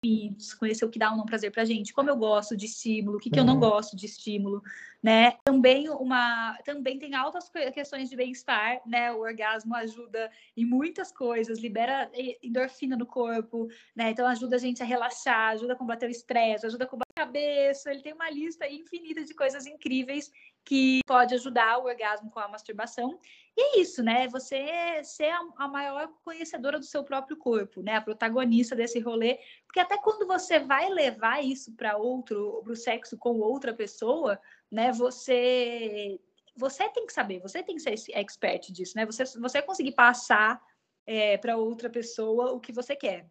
limites, 0.05 0.53
conhecer 0.53 0.85
o 0.85 0.89
que 0.89 0.99
dá 0.99 1.11
ou 1.11 1.17
não 1.17 1.25
prazer 1.25 1.51
pra 1.51 1.65
gente, 1.65 1.93
como 1.93 2.09
eu 2.09 2.15
gosto 2.15 2.55
de 2.55 2.65
estímulo, 2.65 3.17
o 3.17 3.19
que, 3.19 3.29
que 3.29 3.39
eu 3.39 3.43
não 3.43 3.55
uhum. 3.55 3.59
gosto 3.59 3.95
de 3.95 4.05
estímulo, 4.05 4.61
né? 5.01 5.31
Também 5.43 5.89
uma 5.89 6.57
também 6.63 6.99
tem 6.99 7.15
altas 7.15 7.49
questões 7.73 8.09
de 8.09 8.15
bem-estar, 8.15 8.81
né? 8.85 9.11
O 9.11 9.19
orgasmo 9.19 9.75
ajuda 9.75 10.31
em 10.55 10.65
muitas 10.65 11.11
coisas, 11.11 11.59
libera 11.59 12.09
endorfina 12.43 12.95
no 12.95 13.05
corpo, 13.05 13.67
né? 13.95 14.11
Então 14.11 14.27
ajuda 14.27 14.55
a 14.55 14.59
gente 14.59 14.81
a 14.81 14.85
relaxar, 14.85 15.51
ajuda 15.51 15.73
a 15.73 15.77
combater 15.77 16.07
o 16.07 16.11
estresse, 16.11 16.65
ajuda 16.65 16.85
a 16.85 16.87
combater 16.87 17.04
cabeça, 17.15 17.91
ele 17.91 18.01
tem 18.01 18.13
uma 18.13 18.29
lista 18.29 18.67
infinita 18.67 19.23
de 19.23 19.33
coisas 19.33 19.65
incríveis 19.65 20.29
que 20.65 20.99
pode 21.07 21.33
ajudar 21.33 21.77
o 21.77 21.85
orgasmo 21.85 22.29
com 22.29 22.39
a 22.39 22.47
masturbação. 22.47 23.17
E 23.55 23.61
é 23.61 23.79
isso, 23.79 24.03
né? 24.03 24.27
Você 24.27 25.01
ser 25.03 25.31
a 25.57 25.67
maior 25.67 26.09
conhecedora 26.25 26.77
do 26.77 26.85
seu 26.85 27.05
próprio 27.05 27.37
corpo, 27.37 27.81
né? 27.81 27.95
A 27.95 28.01
protagonista 28.01 28.75
desse 28.75 28.99
rolê, 28.99 29.39
porque 29.65 29.79
até 29.79 29.97
quando 29.97 30.27
você 30.27 30.59
vai 30.59 30.89
levar 30.89 31.41
isso 31.41 31.73
para 31.73 31.95
outro, 31.95 32.61
para 32.63 32.73
o 32.73 32.75
sexo 32.75 33.17
com 33.17 33.39
outra 33.39 33.73
pessoa, 33.73 34.37
né? 34.69 34.91
Você 34.91 36.19
você 36.57 36.89
tem 36.89 37.05
que 37.05 37.13
saber, 37.13 37.39
você 37.41 37.61
tem 37.63 37.75
que 37.75 37.81
ser 37.81 37.95
expert 38.17 38.71
disso, 38.71 38.93
né? 38.97 39.05
Você 39.05 39.23
você 39.39 39.61
conseguir 39.61 39.93
passar 39.93 40.61
é, 41.05 41.37
para 41.37 41.55
outra 41.55 41.89
pessoa 41.89 42.51
o 42.51 42.59
que 42.59 42.73
você 42.73 42.93
quer. 42.95 43.25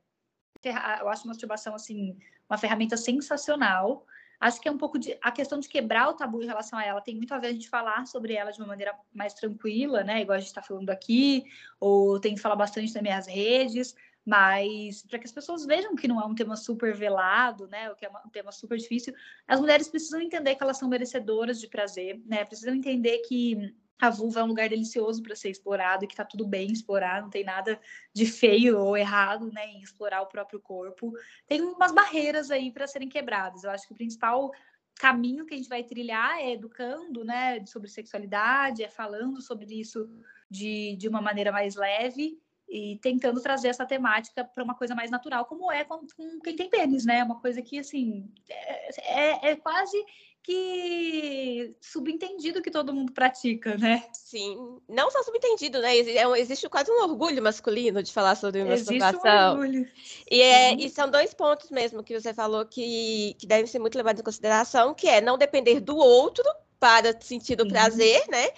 Eu 1.01 1.09
acho 1.11 1.29
masturbação 1.29 1.75
assim 1.75 2.17
uma 2.49 2.59
ferramenta 2.59 2.97
sensacional. 2.97 4.07
Acho 4.41 4.61
que 4.61 4.69
é 4.69 4.73
um 4.73 4.79
pouco 4.79 4.99
de 4.99 5.17
a 5.23 5.31
questão 5.31 5.59
de 5.59 5.69
quebrar 5.69 6.09
o 6.09 6.15
tabu 6.15 6.43
em 6.43 6.47
relação 6.47 6.79
a 6.79 6.85
ela 6.85 7.01
tem 7.01 7.17
muito 7.17 7.33
a 7.33 7.39
ver 7.39 7.49
a 7.49 7.53
gente 7.53 7.69
falar 7.69 8.07
sobre 8.07 8.35
ela 8.35 8.51
de 8.51 8.61
uma 8.61 8.69
maneira 8.69 8.95
mais 9.13 9.33
tranquila, 9.33 10.03
né? 10.03 10.23
Igual 10.23 10.37
a 10.37 10.41
gente 10.41 10.49
está 10.49 10.61
falando 10.61 10.91
aqui, 10.91 11.45
ou 11.81 12.21
tem 12.21 12.35
que 12.35 12.41
falar 12.41 12.57
bastante 12.57 12.93
nas 12.93 13.03
minhas 13.03 13.27
redes, 13.27 13.95
mas 14.25 15.03
para 15.03 15.19
que 15.19 15.27
as 15.27 15.33
pessoas 15.33 15.67
vejam 15.67 15.95
que 15.95 16.09
não 16.09 16.21
é 16.21 16.25
um 16.25 16.35
tema 16.35 16.57
super 16.57 16.95
velado, 16.95 17.69
né, 17.69 17.91
o 17.91 17.95
que 17.95 18.07
é 18.07 18.11
um 18.11 18.31
tema 18.31 18.51
super 18.51 18.79
difícil, 18.79 19.15
as 19.47 19.61
mulheres 19.61 19.89
precisam 19.89 20.21
entender 20.21 20.55
que 20.55 20.63
elas 20.63 20.79
são 20.79 20.89
merecedoras 20.89 21.61
de 21.61 21.69
prazer, 21.69 22.21
né, 22.25 22.45
precisam 22.45 22.75
entender 22.75 23.19
que 23.19 23.75
a 24.01 24.11
vulva 24.11 24.41
é 24.41 24.45
um 24.45 24.49
lugar 24.49 24.69
delicioso 24.69 25.23
para 25.23 25.37
ser 25.37 25.51
explorado 25.51 26.05
e 26.05 26.09
que 26.09 26.17
tá 26.17 26.25
tudo 26.25 26.47
bem 26.47 26.71
explorar, 26.71 27.23
não 27.23 27.31
tem 27.31 27.45
nada 27.45 27.81
de 28.13 28.27
feio 28.27 28.79
ou 28.79 28.97
errado, 28.97 29.51
né, 29.53 29.67
em 29.67 29.83
explorar 29.83 30.23
o 30.23 30.27
próprio 30.27 30.61
corpo. 30.61 31.13
Tem 31.47 31.63
umas 31.63 31.93
barreiras 31.93 32.51
aí 32.51 32.71
para 32.71 32.87
serem 32.87 33.09
quebradas. 33.09 33.65
Eu 33.65 33.71
acho 33.71 33.87
que 33.87 33.93
o 33.93 33.97
principal 33.97 34.51
caminho 34.97 35.47
que 35.47 35.55
a 35.55 35.57
gente 35.57 35.69
vai 35.69 35.83
trilhar 35.83 36.39
é 36.39 36.53
educando, 36.53 37.25
né, 37.25 37.65
sobre 37.67 37.89
sexualidade, 37.89 38.83
é 38.83 38.89
falando 38.89 39.41
sobre 39.41 39.79
isso 39.79 40.09
de, 40.51 40.97
de 40.97 41.09
uma 41.09 41.21
maneira 41.21 41.51
mais 41.51 41.75
leve 41.75 42.39
e 42.69 42.99
tentando 43.03 43.41
trazer 43.41 43.69
essa 43.69 43.85
temática 43.85 44.45
para 44.45 44.65
uma 44.65 44.75
coisa 44.75 44.95
mais 44.95 45.11
natural, 45.11 45.45
como 45.45 45.71
é 45.71 45.85
com, 45.85 46.07
com, 46.17 46.41
quem 46.41 46.57
tem 46.57 46.71
pênis, 46.71 47.05
né? 47.05 47.23
Uma 47.23 47.41
coisa 47.41 47.61
que, 47.61 47.79
assim, 47.79 48.33
é, 48.49 49.31
é, 49.31 49.51
é, 49.51 49.57
quase 49.57 49.97
que 50.45 51.75
subentendido 51.81 52.61
que 52.61 52.71
todo 52.71 52.93
mundo 52.93 53.13
pratica, 53.13 53.79
né? 53.79 54.05
Sim, 54.13 54.79
não 54.87 55.11
só 55.11 55.23
subentendido, 55.23 55.81
né? 55.81 55.97
É 55.97 56.39
existe 56.39 56.69
quase 56.69 56.91
um 56.91 57.03
orgulho 57.03 57.43
masculino 57.43 58.03
de 58.03 58.13
falar 58.13 58.35
sobre 58.37 58.63
masturbação. 58.63 59.57
Um 59.57 59.61
orgulho. 59.61 59.89
E, 60.31 60.43
é, 60.43 60.75
e 60.75 60.91
são 60.91 61.11
dois 61.11 61.33
pontos 61.33 61.71
mesmo 61.71 62.05
que 62.05 62.21
você 62.21 62.35
falou 62.35 62.67
que, 62.67 63.35
que 63.39 63.47
devem 63.47 63.67
ser 63.67 63.79
muito 63.79 63.97
levados 63.97 64.21
em 64.21 64.25
consideração, 64.25 64.93
que 64.93 65.09
é 65.09 65.23
não 65.23 65.39
depender 65.39 65.81
do 65.81 65.97
outro 65.97 66.45
para 66.79 67.19
sentir 67.23 67.59
o 67.63 67.67
prazer, 67.67 68.29
né? 68.29 68.51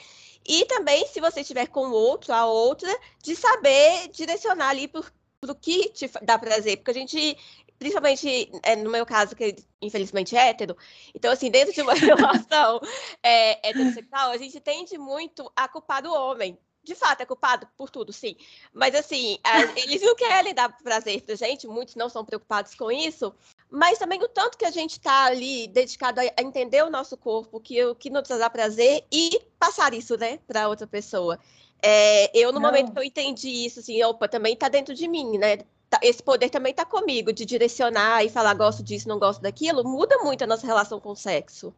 E 0.44 0.64
também, 0.64 1.06
se 1.06 1.20
você 1.20 1.40
estiver 1.42 1.68
com 1.68 1.86
o 1.86 1.92
outro, 1.92 2.32
a 2.32 2.46
outra, 2.46 2.92
de 3.22 3.36
saber 3.36 4.08
direcionar 4.08 4.70
ali 4.70 4.88
para 4.88 5.02
o 5.48 5.54
que 5.54 5.88
te 5.90 6.10
dá 6.22 6.36
prazer. 6.36 6.78
Porque 6.78 6.90
a 6.90 6.94
gente, 6.94 7.36
principalmente 7.78 8.50
é, 8.62 8.76
no 8.76 8.90
meu 8.90 9.04
caso, 9.06 9.34
que 9.34 9.56
infelizmente 9.80 10.36
é 10.36 10.48
hétero, 10.48 10.76
então, 11.14 11.32
assim, 11.32 11.50
dentro 11.50 11.72
de 11.72 11.82
uma 11.82 11.94
relação 11.94 12.80
é, 13.22 13.68
heterossexual, 13.68 14.30
a 14.30 14.36
gente 14.36 14.60
tende 14.60 14.98
muito 14.98 15.50
a 15.54 15.68
culpar 15.68 16.04
o 16.06 16.12
homem 16.12 16.58
de 16.86 16.94
fato, 16.94 17.20
é 17.20 17.26
culpado 17.26 17.66
por 17.76 17.90
tudo, 17.90 18.12
sim. 18.12 18.36
Mas, 18.72 18.94
assim, 18.94 19.38
a, 19.42 19.62
eles 19.80 20.00
não 20.02 20.14
querem 20.14 20.54
dar 20.54 20.68
prazer 20.78 21.20
pra 21.20 21.34
gente, 21.34 21.66
muitos 21.66 21.96
não 21.96 22.08
são 22.08 22.24
preocupados 22.24 22.76
com 22.76 22.92
isso, 22.92 23.34
mas 23.68 23.98
também 23.98 24.22
o 24.22 24.28
tanto 24.28 24.56
que 24.56 24.64
a 24.64 24.70
gente 24.70 24.92
está 24.92 25.24
ali 25.24 25.66
dedicado 25.66 26.20
a, 26.20 26.40
entender 26.40 26.84
o 26.84 26.90
nosso 26.90 27.16
corpo, 27.16 27.60
que 27.60 27.84
o 27.84 27.94
que 27.96 28.08
nos 28.08 28.28
dá 28.28 28.48
prazer 28.48 29.04
e 29.10 29.42
passar 29.58 29.92
isso, 29.94 30.16
né, 30.16 30.38
para 30.46 30.68
outra 30.68 30.86
pessoa. 30.86 31.40
É, 31.82 32.30
eu, 32.38 32.52
no 32.52 32.60
não. 32.60 32.68
momento 32.68 32.92
que 32.92 32.98
eu 32.98 33.02
entendi 33.02 33.66
isso, 33.66 33.80
assim, 33.80 34.02
opa, 34.04 34.28
também 34.28 34.54
está 34.54 34.68
dentro 34.68 34.94
de 34.94 35.08
mim, 35.08 35.36
né? 35.38 35.58
Tá, 35.88 35.98
esse 36.02 36.22
poder 36.22 36.50
também 36.50 36.70
está 36.70 36.84
comigo, 36.84 37.32
de 37.32 37.44
direcionar 37.44 38.24
e 38.24 38.28
falar 38.28 38.54
gosto 38.54 38.82
disso, 38.82 39.08
não 39.08 39.18
gosto 39.18 39.40
daquilo, 39.40 39.84
muda 39.84 40.18
muito 40.18 40.42
a 40.42 40.46
nossa 40.46 40.66
relação 40.66 41.00
com 41.00 41.10
o 41.10 41.16
sexo 41.16 41.74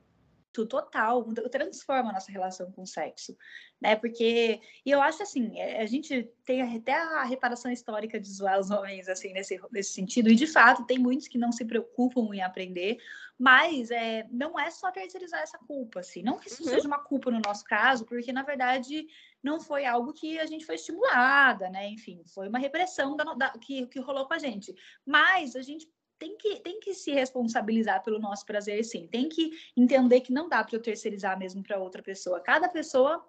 total, 0.52 1.24
transforma 1.50 2.10
a 2.10 2.12
nossa 2.14 2.32
relação 2.32 2.70
com 2.72 2.82
o 2.82 2.86
sexo, 2.86 3.36
né? 3.80 3.94
Porque, 3.96 4.60
e 4.84 4.90
eu 4.90 5.00
acho 5.00 5.22
assim, 5.22 5.58
é, 5.58 5.80
a 5.80 5.86
gente 5.86 6.28
tem 6.44 6.62
até 6.62 6.94
a 6.94 7.24
reparação 7.24 7.70
histórica 7.70 8.18
de 8.18 8.28
zoar 8.28 8.58
os 8.58 8.70
homens, 8.70 9.08
assim, 9.08 9.32
nesse, 9.32 9.60
nesse 9.70 9.92
sentido, 9.92 10.28
e 10.28 10.34
de 10.34 10.46
fato, 10.46 10.86
tem 10.86 10.98
muitos 10.98 11.28
que 11.28 11.38
não 11.38 11.52
se 11.52 11.64
preocupam 11.64 12.34
em 12.34 12.42
aprender, 12.42 12.98
mas 13.38 13.90
é, 13.90 14.26
não 14.30 14.58
é 14.58 14.70
só 14.70 14.90
terceirizar 14.90 15.40
essa 15.40 15.58
culpa, 15.58 16.00
assim, 16.00 16.22
não 16.22 16.38
que 16.38 16.48
isso 16.48 16.62
uhum. 16.62 16.70
seja 16.70 16.88
uma 16.88 16.98
culpa 16.98 17.30
no 17.30 17.40
nosso 17.44 17.64
caso, 17.64 18.04
porque, 18.04 18.32
na 18.32 18.42
verdade, 18.42 19.06
não 19.42 19.60
foi 19.60 19.86
algo 19.86 20.12
que 20.12 20.38
a 20.38 20.46
gente 20.46 20.66
foi 20.66 20.74
estimulada, 20.74 21.70
né? 21.70 21.88
Enfim, 21.88 22.22
foi 22.26 22.48
uma 22.48 22.58
repressão 22.58 23.16
da, 23.16 23.24
da, 23.34 23.50
que, 23.58 23.86
que 23.86 24.00
rolou 24.00 24.26
com 24.26 24.34
a 24.34 24.38
gente, 24.38 24.74
mas 25.06 25.54
a 25.54 25.62
gente 25.62 25.88
tem 26.18 26.36
que, 26.36 26.60
tem 26.60 26.80
que 26.80 26.94
se 26.94 27.12
responsabilizar 27.12 28.02
pelo 28.02 28.18
nosso 28.18 28.44
prazer, 28.44 28.84
sim. 28.84 29.06
Tem 29.06 29.28
que 29.28 29.50
entender 29.76 30.20
que 30.20 30.32
não 30.32 30.48
dá 30.48 30.62
para 30.64 30.76
eu 30.76 30.82
terceirizar 30.82 31.38
mesmo 31.38 31.62
para 31.62 31.78
outra 31.78 32.02
pessoa. 32.02 32.40
Cada 32.40 32.68
pessoa 32.68 33.24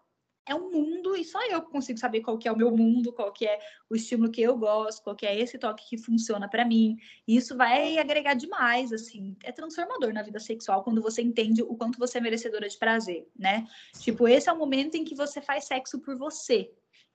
é 0.50 0.56
um 0.56 0.72
mundo 0.72 1.16
e 1.16 1.24
só 1.24 1.40
eu 1.46 1.62
consigo 1.62 2.00
saber 2.00 2.22
qual 2.22 2.38
que 2.38 2.48
é 2.48 2.52
o 2.52 2.58
meu 2.58 2.76
mundo, 2.76 3.14
qual 3.14 3.32
que 3.32 3.46
é 3.46 3.60
o 3.90 3.96
estímulo 3.96 4.32
que 4.32 4.42
eu 4.42 4.58
gosto, 4.58 5.04
qual 5.04 5.16
que 5.16 5.26
é 5.26 5.40
esse 5.40 5.60
toque 5.60 5.88
que 5.88 5.98
funciona 5.98 6.50
para 6.50 6.66
mim. 6.66 6.98
E 7.28 7.38
isso 7.38 7.56
vai 7.56 8.00
agregar 8.00 8.34
demais, 8.34 8.92
assim, 8.92 9.38
é 9.44 9.52
transformador 9.52 10.12
na 10.12 10.24
vida 10.24 10.40
sexual 10.40 10.84
quando 10.84 11.02
você 11.02 11.22
entende 11.22 11.62
o 11.62 11.76
quanto 11.76 12.00
você 12.00 12.18
é 12.18 12.22
merecedora 12.22 12.68
de 12.68 12.78
prazer, 12.78 13.28
né? 13.38 13.68
Tipo, 14.00 14.28
esse 14.28 14.50
é 14.50 14.54
o 14.54 14.58
momento 14.58 14.96
em 14.96 15.04
que 15.04 15.14
você 15.14 15.40
faz 15.40 15.66
sexo 15.66 16.00
por 16.00 16.18
você, 16.18 16.72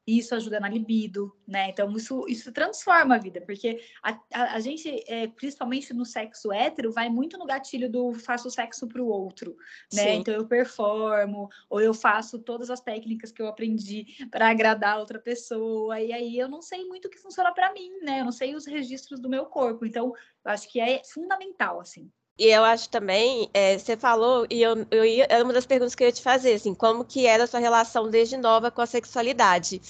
isso 0.07 0.35
ajuda 0.35 0.61
na 0.61 0.69
libido, 0.69 1.35
né? 1.47 1.71
Então, 1.71 1.91
isso, 1.97 2.25
isso 2.29 2.53
transforma 2.53 3.15
a 3.15 3.19
vida, 3.19 3.41
porque 3.41 3.81
a, 4.03 4.19
a, 4.33 4.55
a 4.55 4.61
gente, 4.61 5.03
é, 5.09 5.27
principalmente 5.29 5.95
no 5.95 6.05
sexo 6.05 6.53
hétero, 6.53 6.93
vai 6.93 7.09
muito 7.09 7.39
no 7.39 7.47
gatilho 7.47 7.91
do 7.91 8.13
faço 8.13 8.51
sexo 8.51 8.87
para 8.87 9.03
o 9.03 9.07
outro, 9.07 9.57
né? 9.93 10.03
Sim. 10.03 10.21
Então, 10.21 10.35
eu 10.35 10.47
performo, 10.47 11.49
ou 11.71 11.81
eu 11.81 11.95
faço 11.95 12.39
todas 12.39 12.69
as 12.71 12.81
técnicas 12.81 13.33
que 13.33 13.41
eu 13.41 13.49
aprendi 13.49 14.27
para 14.31 14.51
agradar 14.51 14.99
outra 14.99 15.19
pessoa, 15.19 16.01
e 16.01 16.13
aí 16.13 16.39
eu 16.39 16.49
não 16.49 16.61
sei 16.61 16.85
muito 16.85 17.07
o 17.07 17.11
que 17.11 17.19
funciona 17.19 17.53
para 17.53 17.73
mim, 17.73 17.91
né? 18.03 18.21
Eu 18.21 18.25
não 18.25 18.33
sei 18.33 18.55
os 18.55 18.67
registros 18.67 19.21
do 19.21 19.29
meu 19.29 19.47
corpo, 19.47 19.87
então, 19.87 20.13
eu 20.45 20.51
acho 20.51 20.71
que 20.71 20.79
é 20.79 21.03
fundamental, 21.05 21.81
assim. 21.81 22.11
E 22.37 22.47
eu 22.49 22.65
acho 22.65 22.89
também, 22.89 23.49
é, 23.55 23.79
você 23.79 23.97
falou, 23.97 24.45
e 24.51 24.61
eu, 24.61 24.87
eu 24.91 25.27
era 25.29 25.45
uma 25.45 25.53
das 25.53 25.67
perguntas 25.67 25.95
que 25.95 26.03
eu 26.03 26.09
ia 26.09 26.13
te 26.13 26.21
fazer, 26.21 26.55
assim, 26.55 26.75
como 26.75 27.05
que 27.05 27.27
era 27.27 27.45
a 27.45 27.47
sua 27.47 27.61
relação 27.61 28.11
desde 28.11 28.37
nova 28.37 28.73
com 28.73 28.81
a 28.81 28.87
sexualidade? 28.87 29.81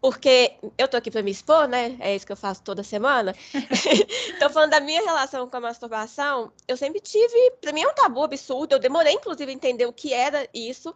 Porque 0.00 0.52
eu 0.78 0.88
tô 0.88 0.96
aqui 0.96 1.10
para 1.10 1.22
me 1.22 1.32
expor, 1.32 1.66
né? 1.68 1.96
É 1.98 2.14
isso 2.14 2.24
que 2.24 2.32
eu 2.32 2.36
faço 2.36 2.62
toda 2.62 2.82
semana. 2.84 3.34
então, 4.36 4.48
falando 4.50 4.70
da 4.70 4.80
minha 4.80 5.02
relação 5.02 5.48
com 5.48 5.56
a 5.56 5.60
masturbação, 5.60 6.52
eu 6.66 6.76
sempre 6.76 7.00
tive, 7.00 7.50
para 7.60 7.72
mim 7.72 7.82
é 7.82 7.88
um 7.88 7.94
tabu 7.94 8.22
absurdo, 8.22 8.74
eu 8.74 8.78
demorei, 8.78 9.12
inclusive, 9.12 9.50
a 9.50 9.54
entender 9.54 9.86
o 9.86 9.92
que 9.92 10.14
era 10.14 10.48
isso. 10.54 10.94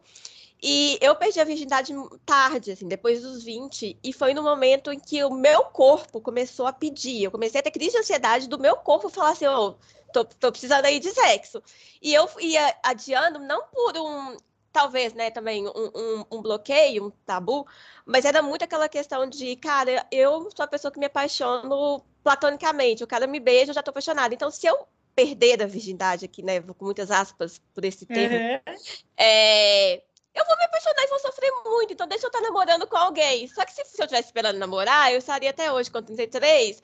E 0.62 0.99
eu 1.00 1.14
perdi 1.14 1.40
a 1.40 1.44
virgindade 1.44 1.92
tarde, 2.25 2.73
assim, 2.73 2.88
depois 2.88 3.20
dos 3.20 3.42
20, 3.42 3.99
e 4.02 4.12
foi 4.12 4.32
no 4.32 4.42
momento 4.42 4.92
em 4.92 4.99
que 4.99 5.23
o 5.23 5.30
meu 5.30 5.64
corpo 5.64 6.20
começou 6.20 6.66
a 6.66 6.73
pedir. 6.73 7.25
Eu 7.25 7.30
comecei 7.30 7.61
a 7.61 7.62
ter 7.62 7.70
crise 7.70 7.92
de 7.92 7.99
ansiedade 7.99 8.49
do 8.49 8.58
meu 8.58 8.76
corpo 8.76 9.11
falar 9.11 9.30
assim, 9.30 9.46
oh, 9.46 9.75
tô, 10.12 10.25
tô 10.25 10.50
precisando 10.50 10.87
aí 10.87 10.99
de 10.99 11.11
sexo. 11.11 11.62
E 12.00 12.14
eu 12.14 12.28
ia 12.40 12.75
adiando, 12.82 13.40
não 13.40 13.64
por 13.66 13.99
um, 13.99 14.37
talvez, 14.73 15.12
né, 15.12 15.30
também 15.30 15.66
um, 15.66 15.70
um, 15.94 16.25
um, 16.32 16.42
bloqueio, 16.42 17.06
um 17.06 17.11
tabu, 17.26 17.66
mas 18.06 18.25
era 18.25 18.42
muito 18.42 18.64
aquela 18.64 18.88
questão 18.88 19.28
de, 19.28 19.56
cara, 19.56 20.06
eu 20.11 20.50
sou 20.54 20.64
a 20.64 20.68
pessoa 20.68 20.90
que 20.90 20.99
me 20.99 21.06
apaixono 21.06 22.02
platonicamente, 22.23 23.04
o 23.04 23.06
cara 23.06 23.26
me 23.26 23.38
beija, 23.38 23.70
eu 23.70 23.75
já 23.75 23.82
tô 23.82 23.90
apaixonada. 23.90 24.34
Então, 24.34 24.50
se 24.50 24.66
eu 24.66 24.87
perder 25.14 25.62
a 25.62 25.66
virgindade 25.66 26.25
aqui, 26.25 26.42
né, 26.42 26.61
com 26.61 26.84
muitas 26.84 27.11
aspas 27.11 27.61
por 27.73 27.84
esse 27.84 28.04
termo, 28.04 28.37
uhum. 28.37 28.75
é, 29.16 30.02
eu 30.34 30.44
vou 30.44 30.56
me 30.56 30.64
apaixonar 30.64 31.02
e 31.02 31.08
vou 31.08 31.18
sofrer 31.20 31.52
muito, 31.64 31.92
então 31.92 32.06
deixa 32.06 32.26
eu 32.26 32.28
estar 32.28 32.40
namorando 32.40 32.86
com 32.86 32.96
alguém. 32.96 33.46
Só 33.48 33.64
que 33.64 33.72
se, 33.72 33.84
se 33.84 34.00
eu 34.00 34.04
estivesse 34.04 34.28
esperando 34.28 34.58
namorar, 34.58 35.12
eu 35.12 35.18
estaria 35.18 35.50
até 35.50 35.72
hoje 35.72 35.90
com 35.90 36.02
33, 36.02 36.82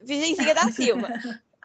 virgenzinha 0.00 0.54
da 0.54 0.70
Silva. 0.72 1.08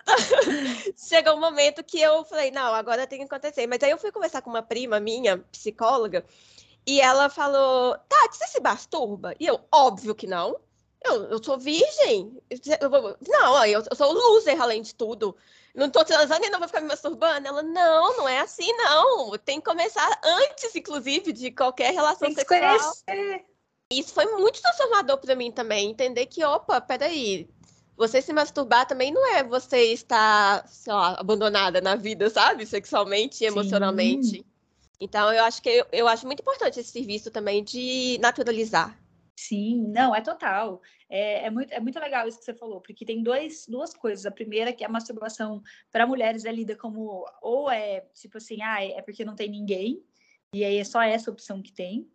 chegou 0.96 1.34
um 1.34 1.40
momento 1.40 1.84
que 1.84 2.00
eu 2.00 2.24
falei, 2.26 2.52
não, 2.52 2.74
agora 2.74 3.08
tem 3.08 3.20
que 3.20 3.26
acontecer. 3.26 3.66
Mas 3.68 3.82
aí 3.82 3.90
eu 3.90 3.98
fui 3.98 4.12
conversar 4.12 4.42
com 4.42 4.50
uma 4.50 4.62
prima 4.62 5.00
minha, 5.00 5.40
psicóloga, 5.52 6.24
e 6.86 7.02
ela 7.02 7.30
falou, 7.30 7.98
Tati, 8.08 8.38
você 8.38 8.48
se 8.48 8.62
masturba? 8.62 9.34
E 9.40 9.48
eu, 9.48 9.60
óbvio 9.72 10.14
que 10.14 10.28
não. 10.28 10.60
eu, 11.04 11.26
eu 11.26 11.44
sou 11.44 11.58
virgem. 11.58 12.40
Eu 12.80 12.90
vou, 12.90 13.18
não, 13.28 13.66
eu, 13.66 13.84
eu 13.90 13.96
sou 13.96 14.14
loser 14.14 14.62
além 14.62 14.82
de 14.82 14.94
tudo. 14.94 15.36
Não 15.76 15.90
tô 15.90 16.06
transando 16.06 16.46
e 16.46 16.50
não 16.50 16.60
vou 16.60 16.68
ficar 16.70 16.80
me 16.80 16.88
masturbando. 16.88 17.46
Ela, 17.46 17.62
não, 17.62 18.18
não 18.18 18.30
é 18.30 18.40
assim, 18.40 18.72
não. 18.78 19.38
Tem 19.38 19.60
que 19.60 19.66
começar 19.66 20.10
antes, 20.24 20.74
inclusive, 20.74 21.34
de 21.34 21.52
qualquer 21.52 21.94
relação 21.94 22.28
Tem 22.28 22.36
sexual. 22.36 22.80
Conhecer. 23.06 23.46
Isso 23.92 24.14
foi 24.14 24.26
muito 24.38 24.62
transformador 24.62 25.18
para 25.18 25.36
mim 25.36 25.52
também. 25.52 25.92
Entender 25.92 26.26
que, 26.28 26.44
opa, 26.46 26.80
peraí. 26.80 27.50
Você 27.98 28.22
se 28.22 28.32
masturbar 28.32 28.86
também 28.86 29.12
não 29.12 29.26
é 29.36 29.44
você 29.44 29.94
estar, 29.94 30.66
sei 30.68 30.94
lá, 30.94 31.16
abandonada 31.20 31.82
na 31.82 31.96
vida, 31.96 32.30
sabe? 32.30 32.66
Sexualmente 32.66 33.44
e 33.44 33.48
emocionalmente. 33.48 34.46
Então, 35.00 35.32
eu 35.32 35.44
acho 35.44 35.62
que 35.62 35.70
eu, 35.70 35.86
eu 35.92 36.08
acho 36.08 36.26
muito 36.26 36.40
importante 36.40 36.80
esse 36.80 36.92
serviço 36.92 37.30
também 37.32 37.64
de 37.64 38.18
naturalizar. 38.22 38.98
Sim, 39.38 39.88
não, 39.90 40.16
é 40.16 40.22
total. 40.22 40.82
É, 41.10 41.46
é, 41.46 41.50
muito, 41.50 41.72
é 41.72 41.80
muito 41.80 42.00
legal 42.00 42.28
isso 42.28 42.40
que 42.40 42.46
você 42.46 42.54
falou, 42.54 42.80
porque 42.82 43.06
tem 43.06 43.22
dois, 43.22 43.66
duas 43.68 43.94
coisas. 43.94 44.26
A 44.26 44.32
primeira 44.32 44.72
que 44.72 44.84
a 44.84 44.90
masturbação 44.90 45.62
para 45.92 46.08
mulheres 46.08 46.46
é 46.46 46.52
lida 46.52 46.76
como 46.76 47.26
ou 47.42 47.70
é 47.70 48.02
tipo 48.14 48.38
assim, 48.38 48.62
ah, 48.62 48.84
é 48.84 49.02
porque 49.02 49.26
não 49.26 49.36
tem 49.36 49.50
ninguém, 49.50 50.02
e 50.54 50.64
aí 50.64 50.78
é 50.78 50.84
só 50.86 51.02
essa 51.02 51.30
opção 51.30 51.62
que 51.62 51.74
tem, 51.74 52.10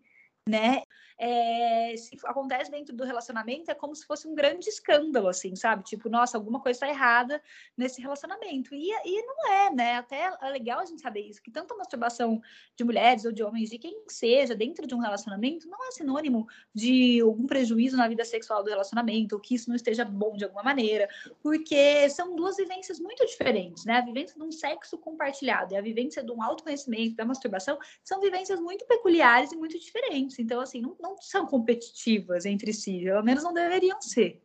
né? 0.51 0.83
é, 1.21 1.95
se 1.99 2.17
acontece 2.25 2.71
dentro 2.71 2.97
do 2.97 3.05
relacionamento, 3.05 3.71
é 3.71 3.75
como 3.75 3.95
se 3.95 4.07
fosse 4.07 4.27
um 4.27 4.35
grande 4.35 4.71
escândalo, 4.71 5.29
assim, 5.29 5.55
sabe? 5.55 5.85
Tipo, 5.85 6.09
nossa, 6.09 6.39
alguma 6.39 6.61
coisa 6.61 6.79
está 6.79 6.89
errada 6.89 7.43
nesse 7.77 8.01
relacionamento. 8.01 8.75
E, 8.75 8.91
e 9.05 9.23
não 9.27 9.53
é, 9.53 9.71
né? 9.71 9.97
Até 9.97 10.33
é 10.41 10.49
legal 10.49 10.81
a 10.81 10.87
gente 10.87 11.03
saber 11.03 11.21
isso, 11.21 11.43
que 11.43 11.51
tanto 11.51 11.75
a 11.75 11.77
masturbação 11.77 12.41
de 12.75 12.85
mulheres 12.85 13.27
ou 13.27 13.33
de 13.33 13.43
homens, 13.43 13.69
de 13.69 13.77
quem 13.77 14.03
seja, 14.09 14.55
dentro 14.55 14.87
de 14.87 14.95
um 14.95 14.99
relacionamento, 14.99 15.69
não 15.69 15.87
é 15.87 15.91
sinônimo 15.91 16.49
de 16.75 17.21
algum 17.21 17.47
prejuízo 17.47 17.99
na 17.99 18.09
vida 18.09 18.25
sexual 18.25 18.65
do 18.65 18.71
relacionamento, 18.71 19.35
ou 19.35 19.41
que 19.43 19.55
isso 19.55 19.69
não 19.69 19.77
esteja 19.77 20.07
bom 20.07 20.35
de 20.39 20.45
alguma 20.45 20.63
maneira, 20.63 21.07
porque 21.43 22.09
são 22.09 22.35
duas 22.35 22.57
vivências 22.57 22.99
muito 22.99 23.27
diferentes, 23.27 23.85
né? 23.85 23.99
A 23.99 24.01
vivência 24.01 24.37
de 24.39 24.43
um 24.43 24.51
sexo 24.51 24.97
compartilhado 24.97 25.75
e 25.75 25.77
a 25.77 25.83
vivência 25.83 26.25
de 26.25 26.33
um 26.33 26.43
autoconhecimento, 26.43 27.15
da 27.15 27.27
masturbação, 27.27 27.79
são 28.03 28.23
vivências 28.23 28.59
muito 28.59 28.87
peculiares 28.87 29.53
e 29.53 29.57
muito 29.57 29.79
diferentes. 29.79 30.39
Então, 30.41 30.61
assim, 30.61 30.81
não, 30.81 30.97
não 31.01 31.17
são 31.21 31.47
competitivas 31.47 32.45
entre 32.45 32.73
si, 32.73 33.01
pelo 33.05 33.23
menos 33.23 33.45
não 33.45 33.53
deveriam 33.53 34.01
ser. 34.01 34.43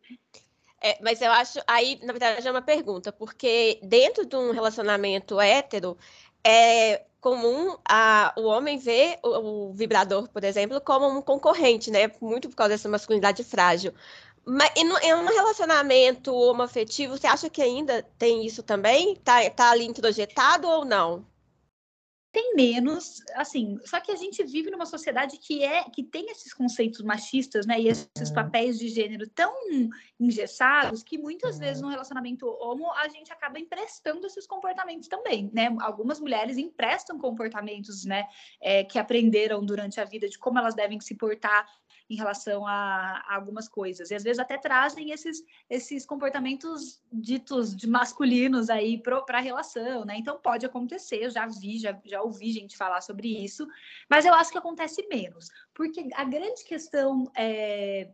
É, 0.81 0.97
mas 1.01 1.21
eu 1.21 1.31
acho, 1.31 1.59
aí, 1.65 1.99
na 2.03 2.13
verdade, 2.13 2.47
é 2.47 2.51
uma 2.51 2.61
pergunta, 2.61 3.11
porque 3.11 3.79
dentro 3.83 4.25
de 4.25 4.35
um 4.35 4.51
relacionamento 4.51 5.39
hétero, 5.39 5.97
é 6.43 7.05
comum 7.19 7.75
a, 7.89 8.31
o 8.37 8.43
homem 8.43 8.77
ver 8.77 9.17
o, 9.23 9.69
o 9.69 9.73
vibrador, 9.73 10.29
por 10.29 10.43
exemplo, 10.43 10.79
como 10.79 11.07
um 11.07 11.23
concorrente, 11.23 11.89
né? 11.89 12.11
Muito 12.21 12.49
por 12.49 12.55
causa 12.55 12.75
dessa 12.75 12.87
masculinidade 12.87 13.43
frágil. 13.43 13.91
Mas 14.45 14.69
em, 14.75 14.85
um 15.15 15.25
relacionamento 15.25 16.31
homoafetivo, 16.31 17.17
você 17.17 17.25
acha 17.25 17.49
que 17.49 17.63
ainda 17.63 18.03
tem 18.19 18.45
isso 18.45 18.61
também? 18.61 19.15
Tá, 19.15 19.49
tá 19.49 19.71
ali 19.71 19.85
introjetado 19.85 20.67
ou 20.67 20.85
não? 20.85 21.25
Tem 22.35 22.53
menos, 22.53 23.23
assim, 23.33 23.79
só 23.85 23.97
que 24.01 24.11
a 24.11 24.15
gente 24.17 24.43
vive 24.43 24.69
numa 24.69 24.85
sociedade 24.85 25.37
que 25.37 25.63
é 25.63 25.85
que 25.85 26.03
tem 26.03 26.29
esses 26.29 26.53
conceitos 26.53 27.01
machistas, 27.01 27.65
né, 27.65 27.79
e 27.79 27.87
esses 27.87 28.09
uhum. 28.27 28.33
papéis 28.33 28.77
de 28.77 28.89
gênero 28.89 29.25
tão 29.29 29.55
engessados 30.19 31.01
que 31.01 31.17
muitas 31.17 31.57
vezes 31.57 31.77
uhum. 31.77 31.85
no 31.85 31.91
relacionamento 31.91 32.45
homo 32.59 32.91
a 32.91 33.07
gente 33.07 33.31
acaba 33.31 33.57
emprestando 33.57 34.27
esses 34.27 34.45
comportamentos 34.45 35.07
também, 35.07 35.49
né? 35.53 35.73
Algumas 35.79 36.19
mulheres 36.19 36.57
emprestam 36.57 37.17
comportamentos, 37.17 38.03
né, 38.03 38.25
é, 38.59 38.83
que 38.83 38.99
aprenderam 38.99 39.65
durante 39.65 40.01
a 40.01 40.03
vida 40.03 40.27
de 40.27 40.37
como 40.37 40.59
elas 40.59 40.75
devem 40.75 40.99
se 40.99 41.15
portar 41.15 41.65
em 42.09 42.15
relação 42.15 42.65
a, 42.65 43.23
a, 43.27 43.35
algumas 43.35 43.67
coisas. 43.67 44.11
E 44.11 44.15
às 44.15 44.23
vezes 44.23 44.39
até 44.39 44.57
trazem 44.57 45.11
esses, 45.11 45.43
esses 45.69 46.05
comportamentos 46.05 47.01
ditos 47.11 47.75
de 47.75 47.87
masculinos 47.87 48.69
aí 48.69 48.97
para 49.01 49.23
a 49.29 49.41
relação, 49.41 50.05
né? 50.05 50.15
Então 50.17 50.39
pode 50.39 50.65
acontecer, 50.65 51.23
eu 51.23 51.29
já 51.29 51.47
vi, 51.47 51.79
já, 51.79 51.99
já 52.05 52.21
ouvi 52.21 52.51
gente 52.51 52.77
falar 52.77 53.01
sobre 53.01 53.27
isso, 53.43 53.67
mas 54.09 54.25
eu 54.25 54.33
acho 54.33 54.51
que 54.51 54.57
acontece 54.57 55.07
menos, 55.07 55.49
porque 55.73 56.07
a 56.13 56.23
grande 56.23 56.63
questão 56.63 57.31
é 57.35 58.09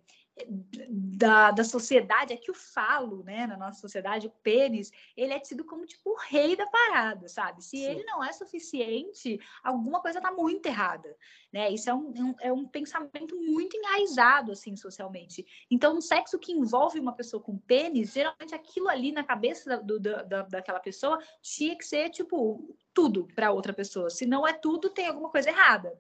da, 0.90 1.52
da 1.52 1.64
sociedade 1.64 2.34
é 2.34 2.38
que 2.38 2.50
o 2.50 2.54
falo, 2.54 3.24
né, 3.24 3.46
na 3.46 3.58
nossa 3.58 3.80
sociedade, 3.80 4.28
o 4.28 4.32
pênis, 4.44 4.92
ele 5.16 5.34
é 5.34 5.40
tido 5.40 5.64
como 5.64 5.86
tipo 5.86 6.12
o 6.12 6.18
rei 6.18 6.56
da 6.56 6.66
parada, 6.68 7.28
sabe? 7.28 7.64
Se 7.64 7.78
Sim. 7.78 7.84
ele 7.84 8.04
não 8.04 8.24
é 8.24 8.32
suficiente, 8.32 9.40
alguma 9.64 10.02
coisa 10.02 10.22
tá 10.22 10.32
muito 10.32 10.66
errada, 10.66 11.16
né? 11.52 11.70
Isso 11.70 11.90
é 11.90 11.94
um, 11.94 12.12
um, 12.18 12.36
é 12.40 12.52
um 12.52 12.66
pensamento 12.66 13.36
muito 13.36 13.76
enraizado, 13.78 14.52
assim, 14.52 14.76
socialmente. 14.76 15.46
Então, 15.70 15.98
um 15.98 16.02
sexo 16.02 16.40
que 16.40 16.52
envolve 16.52 17.00
uma 17.00 17.14
pessoa 17.14 17.42
com 17.42 17.58
pênis, 17.58 18.14
geralmente 18.14 18.56
aquilo 18.56 18.88
ali 18.90 19.12
na 19.12 19.24
cabeça 19.24 19.78
do, 19.78 20.00
da, 20.00 20.24
daquela 20.44 20.80
pessoa 20.80 21.20
tinha 21.42 21.78
que 21.78 21.86
ser, 21.86 22.10
tipo, 22.10 22.76
tudo 22.94 23.28
para 23.36 23.52
outra 23.52 23.74
pessoa. 23.74 24.10
Se 24.10 24.26
não 24.26 24.48
é 24.48 24.54
tudo, 24.54 24.90
tem 24.90 25.08
alguma 25.08 25.30
coisa 25.30 25.50
errada. 25.50 25.94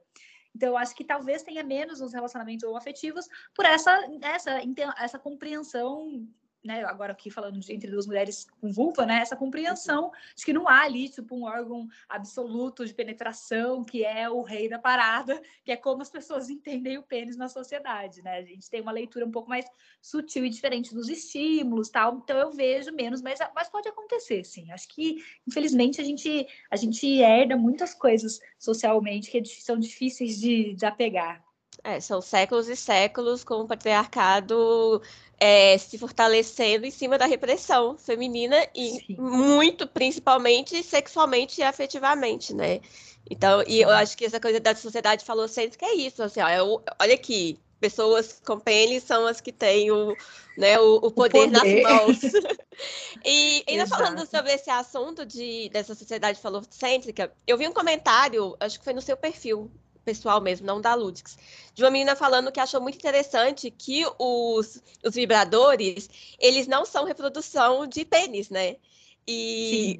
Então, 0.55 0.69
eu 0.69 0.77
acho 0.77 0.95
que 0.95 1.03
talvez 1.03 1.43
tenha 1.43 1.63
menos 1.63 1.99
nos 1.99 2.13
relacionamentos 2.13 2.73
afetivos 2.75 3.27
por 3.55 3.65
essa, 3.65 3.97
essa, 4.21 4.61
essa 4.97 5.19
compreensão 5.19 6.27
né, 6.63 6.83
agora 6.83 7.11
aqui 7.11 7.29
falando 7.29 7.59
de, 7.59 7.73
entre 7.73 7.89
duas 7.89 8.05
mulheres 8.05 8.47
com 8.59 8.71
vulva, 8.71 9.05
né, 9.05 9.19
essa 9.21 9.35
compreensão 9.35 10.11
de 10.35 10.45
que 10.45 10.53
não 10.53 10.67
há 10.67 10.81
ali, 10.81 11.09
tipo, 11.09 11.35
um 11.35 11.43
órgão 11.43 11.87
absoluto 12.07 12.85
de 12.85 12.93
penetração, 12.93 13.83
que 13.83 14.03
é 14.03 14.29
o 14.29 14.41
rei 14.41 14.69
da 14.69 14.77
parada, 14.77 15.41
que 15.63 15.71
é 15.71 15.75
como 15.77 16.01
as 16.01 16.09
pessoas 16.09 16.49
entendem 16.49 16.97
o 16.97 17.03
pênis 17.03 17.35
na 17.35 17.47
sociedade, 17.47 18.21
né, 18.21 18.37
a 18.37 18.43
gente 18.43 18.69
tem 18.69 18.81
uma 18.81 18.91
leitura 18.91 19.25
um 19.25 19.31
pouco 19.31 19.49
mais 19.49 19.65
sutil 20.01 20.45
e 20.45 20.49
diferente 20.49 20.93
dos 20.93 21.09
estímulos, 21.09 21.89
tal, 21.89 22.17
então 22.17 22.37
eu 22.37 22.51
vejo 22.51 22.91
menos, 22.91 23.21
mas, 23.21 23.39
mas 23.55 23.69
pode 23.69 23.87
acontecer, 23.87 24.43
sim, 24.43 24.71
acho 24.71 24.87
que, 24.87 25.23
infelizmente, 25.47 25.99
a 25.99 26.03
gente, 26.03 26.47
a 26.69 26.75
gente 26.75 27.07
herda 27.21 27.57
muitas 27.57 27.93
coisas 27.93 28.39
socialmente 28.59 29.31
que 29.31 29.43
são 29.45 29.77
difíceis 29.77 30.39
de 30.39 30.73
desapegar. 30.73 31.43
É, 31.83 31.99
são 31.99 32.21
séculos 32.21 32.69
e 32.69 32.75
séculos 32.75 33.43
com 33.43 33.55
o 33.55 33.67
patriarcado 33.67 35.01
é, 35.39 35.75
se 35.79 35.97
fortalecendo 35.97 36.85
em 36.85 36.91
cima 36.91 37.17
da 37.17 37.25
repressão 37.25 37.97
feminina 37.97 38.55
e 38.75 39.03
Sim. 39.07 39.15
muito, 39.17 39.87
principalmente, 39.87 40.83
sexualmente 40.83 41.59
e 41.59 41.63
afetivamente, 41.63 42.53
né? 42.53 42.79
Então, 43.29 43.63
e 43.67 43.81
eu 43.81 43.89
acho 43.89 44.15
que 44.15 44.25
essa 44.25 44.39
coisa 44.39 44.59
da 44.59 44.75
sociedade 44.75 45.25
falou 45.25 45.47
sempre 45.47 45.79
que 45.79 45.85
é 45.85 45.95
isso, 45.95 46.21
assim, 46.21 46.41
ó, 46.41 46.47
é 46.47 46.61
o, 46.61 46.79
olha 46.99 47.15
aqui, 47.15 47.59
pessoas 47.79 48.39
com 48.45 48.59
pênis 48.59 49.03
são 49.03 49.25
as 49.25 49.41
que 49.41 49.51
têm 49.51 49.89
o, 49.89 50.15
né, 50.55 50.79
o, 50.79 50.97
o, 50.97 51.11
poder, 51.11 51.47
o 51.47 51.51
poder, 51.51 51.81
nas 51.81 51.91
mãos. 51.91 52.19
e 53.25 53.63
ainda 53.67 53.83
Exato. 53.83 54.03
falando 54.03 54.29
sobre 54.29 54.53
esse 54.53 54.69
assunto 54.69 55.25
de, 55.25 55.69
dessa 55.69 55.95
sociedade 55.95 56.39
falocêntrica, 56.39 57.31
eu 57.47 57.57
vi 57.57 57.67
um 57.67 57.73
comentário, 57.73 58.55
acho 58.59 58.77
que 58.77 58.85
foi 58.85 58.93
no 58.93 59.01
seu 59.01 59.17
perfil, 59.17 59.71
pessoal 60.03 60.41
mesmo, 60.41 60.65
não 60.65 60.81
da 60.81 60.93
Ludix, 60.93 61.37
de 61.73 61.83
uma 61.83 61.91
menina 61.91 62.15
falando 62.15 62.51
que 62.51 62.59
achou 62.59 62.81
muito 62.81 62.97
interessante 62.97 63.71
que 63.71 64.05
os, 64.17 64.81
os 65.03 65.15
vibradores, 65.15 66.09
eles 66.39 66.67
não 66.67 66.85
são 66.85 67.05
reprodução 67.05 67.87
de 67.87 68.05
pênis, 68.05 68.49
né? 68.49 68.77
E, 69.27 69.99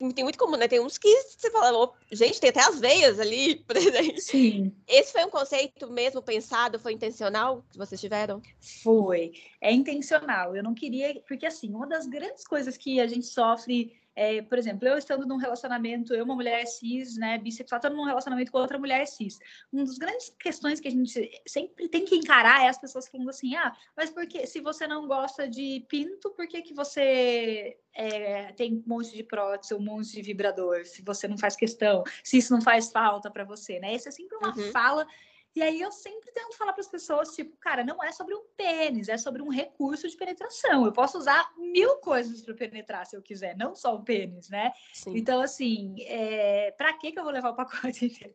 e, 0.00 0.12
tem 0.12 0.24
muito 0.24 0.38
comum, 0.38 0.56
né? 0.56 0.68
Tem 0.68 0.80
uns 0.80 0.96
que 0.96 1.08
você 1.22 1.50
fala, 1.50 1.76
oh, 1.76 1.92
gente, 2.12 2.40
tem 2.40 2.50
até 2.50 2.60
as 2.60 2.78
veias 2.78 3.18
ali 3.18 3.56
presentes. 3.66 4.26
Sim. 4.26 4.72
Esse 4.86 5.12
foi 5.12 5.24
um 5.24 5.30
conceito 5.30 5.90
mesmo 5.90 6.22
pensado, 6.22 6.78
foi 6.78 6.92
intencional 6.92 7.64
que 7.70 7.76
vocês 7.76 8.00
tiveram? 8.00 8.40
Foi, 8.82 9.32
é 9.60 9.72
intencional. 9.72 10.54
Eu 10.54 10.62
não 10.62 10.74
queria, 10.74 11.20
porque 11.26 11.46
assim, 11.46 11.74
uma 11.74 11.86
das 11.86 12.06
grandes 12.06 12.46
coisas 12.46 12.76
que 12.76 13.00
a 13.00 13.06
gente 13.06 13.26
sofre 13.26 13.92
é, 14.16 14.42
por 14.42 14.58
exemplo, 14.58 14.86
eu 14.86 14.96
estando 14.96 15.26
num 15.26 15.36
relacionamento, 15.36 16.14
eu, 16.14 16.24
uma 16.24 16.34
mulher 16.34 16.64
cis, 16.66 17.16
né, 17.16 17.36
bissexual, 17.38 17.78
estando 17.78 17.96
num 17.96 18.04
relacionamento 18.04 18.52
com 18.52 18.58
outra 18.58 18.78
mulher 18.78 19.06
cis. 19.06 19.38
Uma 19.72 19.84
das 19.84 19.98
grandes 19.98 20.30
questões 20.38 20.78
que 20.78 20.88
a 20.88 20.90
gente 20.90 21.30
sempre 21.46 21.88
tem 21.88 22.04
que 22.04 22.14
encarar 22.14 22.64
é 22.64 22.68
as 22.68 22.78
pessoas 22.78 23.08
falando 23.08 23.30
assim: 23.30 23.56
ah, 23.56 23.72
mas 23.96 24.10
por 24.10 24.26
que, 24.26 24.46
se 24.46 24.60
você 24.60 24.86
não 24.86 25.06
gosta 25.06 25.48
de 25.48 25.84
pinto, 25.88 26.30
por 26.30 26.46
que, 26.46 26.62
que 26.62 26.72
você 26.72 27.76
é, 27.94 28.52
tem 28.52 28.74
um 28.74 28.84
monte 28.86 29.12
de 29.12 29.24
prótese, 29.24 29.74
um 29.74 29.80
monte 29.80 30.12
de 30.12 30.22
vibrador? 30.22 30.84
Se 30.84 31.02
você 31.02 31.26
não 31.26 31.36
faz 31.36 31.56
questão, 31.56 32.04
se 32.22 32.38
isso 32.38 32.52
não 32.52 32.60
faz 32.60 32.92
falta 32.92 33.30
para 33.30 33.44
você, 33.44 33.80
né? 33.80 33.94
Essa 33.94 34.10
é 34.10 34.12
sempre 34.12 34.36
uma 34.36 34.56
uhum. 34.56 34.70
fala 34.70 35.06
e 35.54 35.62
aí 35.62 35.80
eu 35.80 35.92
sempre 35.92 36.32
tento 36.32 36.56
falar 36.56 36.72
para 36.72 36.80
as 36.80 36.88
pessoas, 36.88 37.34
tipo, 37.34 37.56
cara, 37.58 37.84
não 37.84 38.02
é 38.02 38.10
sobre 38.10 38.34
um 38.34 38.42
pênis, 38.56 39.08
é 39.08 39.16
sobre 39.16 39.40
um 39.40 39.48
recurso 39.48 40.08
de 40.08 40.16
penetração. 40.16 40.84
Eu 40.84 40.92
posso 40.92 41.16
usar 41.16 41.48
mil 41.56 41.96
coisas 41.98 42.42
para 42.42 42.54
penetrar 42.54 43.06
se 43.06 43.16
eu 43.16 43.22
quiser, 43.22 43.56
não 43.56 43.74
só 43.74 43.94
o 43.94 44.02
pênis, 44.02 44.48
né? 44.48 44.72
Sim. 44.92 45.16
Então, 45.16 45.40
assim, 45.40 45.94
é... 46.00 46.72
para 46.72 46.92
que 46.94 47.12
que 47.12 47.18
eu 47.18 47.24
vou 47.24 47.32
levar 47.32 47.50
o 47.50 47.56
pacote 47.56 48.06
inteiro? 48.06 48.34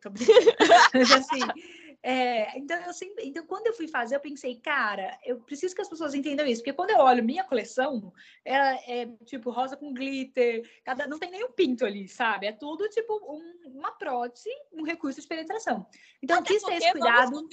Mas, 0.94 1.12
assim, 1.12 1.40
é, 2.02 2.58
então, 2.58 2.78
eu 2.82 2.94
sempre, 2.94 3.26
então, 3.26 3.44
quando 3.46 3.66
eu 3.66 3.74
fui 3.74 3.86
fazer, 3.86 4.16
eu 4.16 4.20
pensei, 4.20 4.56
cara, 4.56 5.18
eu 5.22 5.38
preciso 5.40 5.74
que 5.74 5.82
as 5.82 5.88
pessoas 5.88 6.14
entendam 6.14 6.46
isso, 6.46 6.62
porque 6.62 6.72
quando 6.72 6.90
eu 6.90 6.98
olho 6.98 7.22
minha 7.22 7.44
coleção, 7.44 8.12
ela 8.42 8.74
é 8.86 9.06
tipo 9.26 9.50
rosa 9.50 9.76
com 9.76 9.92
glitter, 9.92 10.62
cada, 10.82 11.06
não 11.06 11.18
tem 11.18 11.30
nenhum 11.30 11.52
pinto 11.52 11.84
ali, 11.84 12.08
sabe? 12.08 12.46
É 12.46 12.52
tudo 12.52 12.88
tipo 12.88 13.14
um, 13.30 13.78
uma 13.78 13.92
prótese, 13.92 14.48
um 14.72 14.82
recurso 14.82 15.20
de 15.20 15.26
penetração. 15.26 15.86
Então, 16.22 16.38
Até 16.38 16.54
quis 16.54 16.62
ter 16.62 16.74
esse 16.76 16.92
cuidado. 16.92 17.32
Vamos 17.32 17.50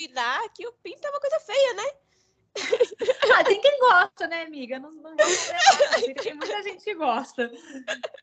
que 0.56 0.66
o 0.66 0.74
pinto 0.82 1.06
é 1.06 1.10
uma 1.10 1.20
coisa 1.20 1.40
feia, 1.42 1.74
né? 1.74 1.92
ah, 3.36 3.44
tem 3.44 3.60
que 3.60 3.78
gosta, 3.80 4.28
né, 4.28 4.44
amiga? 4.44 4.80
Não, 4.80 4.92
não 4.92 5.14
negar, 5.14 5.22
tem 6.24 6.34
muita 6.34 6.64
gente 6.64 6.84
que 6.84 6.96
gosta. 6.96 7.52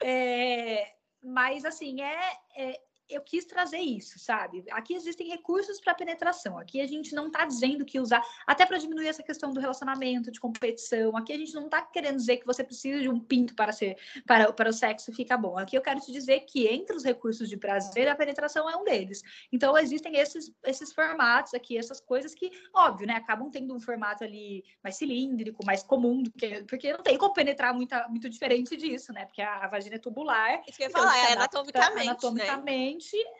É, 0.02 0.94
mas, 1.22 1.64
assim, 1.66 2.00
é, 2.02 2.38
é 2.56 2.80
eu 3.08 3.20
quis 3.20 3.44
trazer 3.44 3.78
isso, 3.78 4.18
sabe? 4.18 4.64
Aqui 4.70 4.94
existem 4.94 5.28
recursos 5.28 5.80
para 5.80 5.94
penetração. 5.94 6.58
Aqui 6.58 6.80
a 6.80 6.86
gente 6.86 7.14
não 7.14 7.26
está 7.26 7.44
dizendo 7.44 7.84
que 7.84 8.00
usar, 8.00 8.22
até 8.46 8.64
para 8.64 8.78
diminuir 8.78 9.08
essa 9.08 9.22
questão 9.22 9.52
do 9.52 9.60
relacionamento, 9.60 10.30
de 10.30 10.40
competição. 10.40 11.16
Aqui 11.16 11.32
a 11.32 11.36
gente 11.36 11.54
não 11.54 11.66
está 11.66 11.82
querendo 11.82 12.16
dizer 12.16 12.38
que 12.38 12.46
você 12.46 12.64
precisa 12.64 13.00
de 13.00 13.08
um 13.08 13.20
pinto 13.20 13.54
para 13.54 13.72
ser 13.72 13.96
para, 14.26 14.52
para 14.52 14.70
o 14.70 14.72
sexo 14.72 15.12
ficar 15.12 15.36
bom. 15.36 15.58
Aqui 15.58 15.76
eu 15.76 15.82
quero 15.82 16.00
te 16.00 16.12
dizer 16.12 16.40
que 16.40 16.66
entre 16.66 16.96
os 16.96 17.04
recursos 17.04 17.48
de 17.48 17.56
prazer, 17.56 18.08
a 18.08 18.14
penetração 18.14 18.68
é 18.68 18.76
um 18.76 18.84
deles. 18.84 19.22
Então 19.52 19.76
existem 19.76 20.16
esses 20.16 20.52
esses 20.64 20.92
formatos 20.92 21.54
aqui, 21.54 21.76
essas 21.76 22.00
coisas 22.00 22.34
que, 22.34 22.50
óbvio, 22.72 23.06
né, 23.06 23.14
acabam 23.14 23.50
tendo 23.50 23.74
um 23.74 23.80
formato 23.80 24.24
ali 24.24 24.64
mais 24.82 24.96
cilíndrico, 24.96 25.64
mais 25.64 25.82
comum 25.82 26.22
do 26.22 26.30
que 26.32 26.64
porque 26.64 26.92
não 26.92 27.02
tem 27.02 27.18
como 27.18 27.34
penetrar 27.34 27.74
muito, 27.74 27.94
muito 28.08 28.28
diferente 28.28 28.76
disso, 28.76 29.12
né? 29.12 29.26
Porque 29.26 29.42
a, 29.42 29.64
a 29.64 29.68
vagina 29.68 29.96
é 29.96 29.98
tubular. 29.98 30.62
Isso 30.66 30.76
que 30.76 30.84
eu 30.84 30.86
ia 30.86 30.90
então, 30.90 31.02
falar, 31.02 31.18
é 31.18 31.32
anatomicamente, 31.32 32.08
anatomicamente 32.08 32.93
né? 32.93 32.93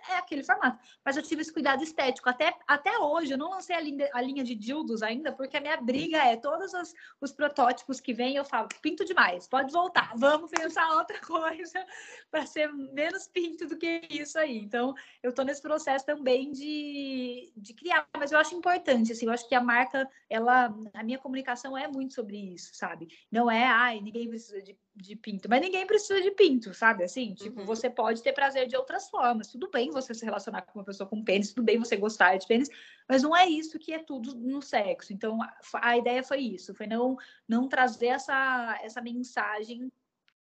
É 0.08 0.16
aquele 0.16 0.42
formato. 0.42 0.78
Mas 1.04 1.16
eu 1.16 1.22
tive 1.22 1.42
esse 1.42 1.52
cuidado 1.52 1.82
estético. 1.82 2.28
Até, 2.28 2.54
até 2.66 2.98
hoje, 2.98 3.32
eu 3.32 3.38
não 3.38 3.50
lancei 3.50 3.74
a 3.74 3.80
linha, 3.80 4.08
a 4.12 4.20
linha 4.20 4.44
de 4.44 4.54
dildos 4.54 5.02
ainda, 5.02 5.32
porque 5.32 5.56
a 5.56 5.60
minha 5.60 5.76
briga 5.76 6.18
é 6.18 6.36
todos 6.36 6.72
os, 6.72 6.94
os 7.20 7.32
protótipos 7.32 8.00
que 8.00 8.12
vêm, 8.12 8.36
eu 8.36 8.44
falo, 8.44 8.68
pinto 8.80 9.04
demais, 9.04 9.46
pode 9.46 9.72
voltar, 9.72 10.12
vamos 10.16 10.50
pensar 10.50 10.96
outra 10.96 11.20
coisa 11.26 11.84
para 12.30 12.46
ser 12.46 12.72
menos 12.72 13.26
pinto 13.28 13.66
do 13.66 13.76
que 13.76 14.06
isso 14.10 14.38
aí. 14.38 14.58
Então, 14.58 14.94
eu 15.22 15.30
estou 15.30 15.44
nesse 15.44 15.62
processo 15.62 16.04
também 16.04 16.52
de, 16.52 17.52
de 17.56 17.74
criar, 17.74 18.06
mas 18.16 18.32
eu 18.32 18.38
acho 18.38 18.54
importante, 18.54 19.12
assim, 19.12 19.26
eu 19.26 19.32
acho 19.32 19.48
que 19.48 19.54
a 19.54 19.60
marca, 19.60 20.08
ela, 20.28 20.74
a 20.92 21.02
minha 21.02 21.18
comunicação 21.18 21.76
é 21.76 21.88
muito 21.88 22.14
sobre 22.14 22.36
isso, 22.36 22.74
sabe? 22.74 23.08
Não 23.30 23.50
é, 23.50 23.64
ai, 23.64 24.00
ninguém 24.00 24.28
precisa 24.28 24.62
de 24.62 24.76
de 24.96 25.16
pinto, 25.16 25.48
mas 25.48 25.60
ninguém 25.60 25.86
precisa 25.86 26.20
de 26.20 26.30
pinto, 26.30 26.72
sabe? 26.72 27.02
Assim, 27.02 27.34
tipo, 27.34 27.60
uhum. 27.60 27.66
você 27.66 27.90
pode 27.90 28.22
ter 28.22 28.32
prazer 28.32 28.68
de 28.68 28.76
outras 28.76 29.08
formas. 29.10 29.48
Tudo 29.48 29.68
bem 29.68 29.90
você 29.90 30.14
se 30.14 30.24
relacionar 30.24 30.62
com 30.62 30.78
uma 30.78 30.84
pessoa 30.84 31.08
com 31.08 31.22
pênis, 31.22 31.52
tudo 31.52 31.64
bem 31.64 31.78
você 31.78 31.96
gostar 31.96 32.36
de 32.36 32.46
pênis, 32.46 32.68
mas 33.08 33.22
não 33.22 33.36
é 33.36 33.46
isso 33.46 33.78
que 33.78 33.92
é 33.92 33.98
tudo 33.98 34.34
no 34.36 34.62
sexo. 34.62 35.12
Então, 35.12 35.42
a, 35.42 35.52
a 35.82 35.98
ideia 35.98 36.22
foi 36.22 36.40
isso, 36.40 36.74
foi 36.74 36.86
não 36.86 37.16
não 37.48 37.68
trazer 37.68 38.06
essa 38.06 38.78
essa 38.82 39.00
mensagem 39.00 39.90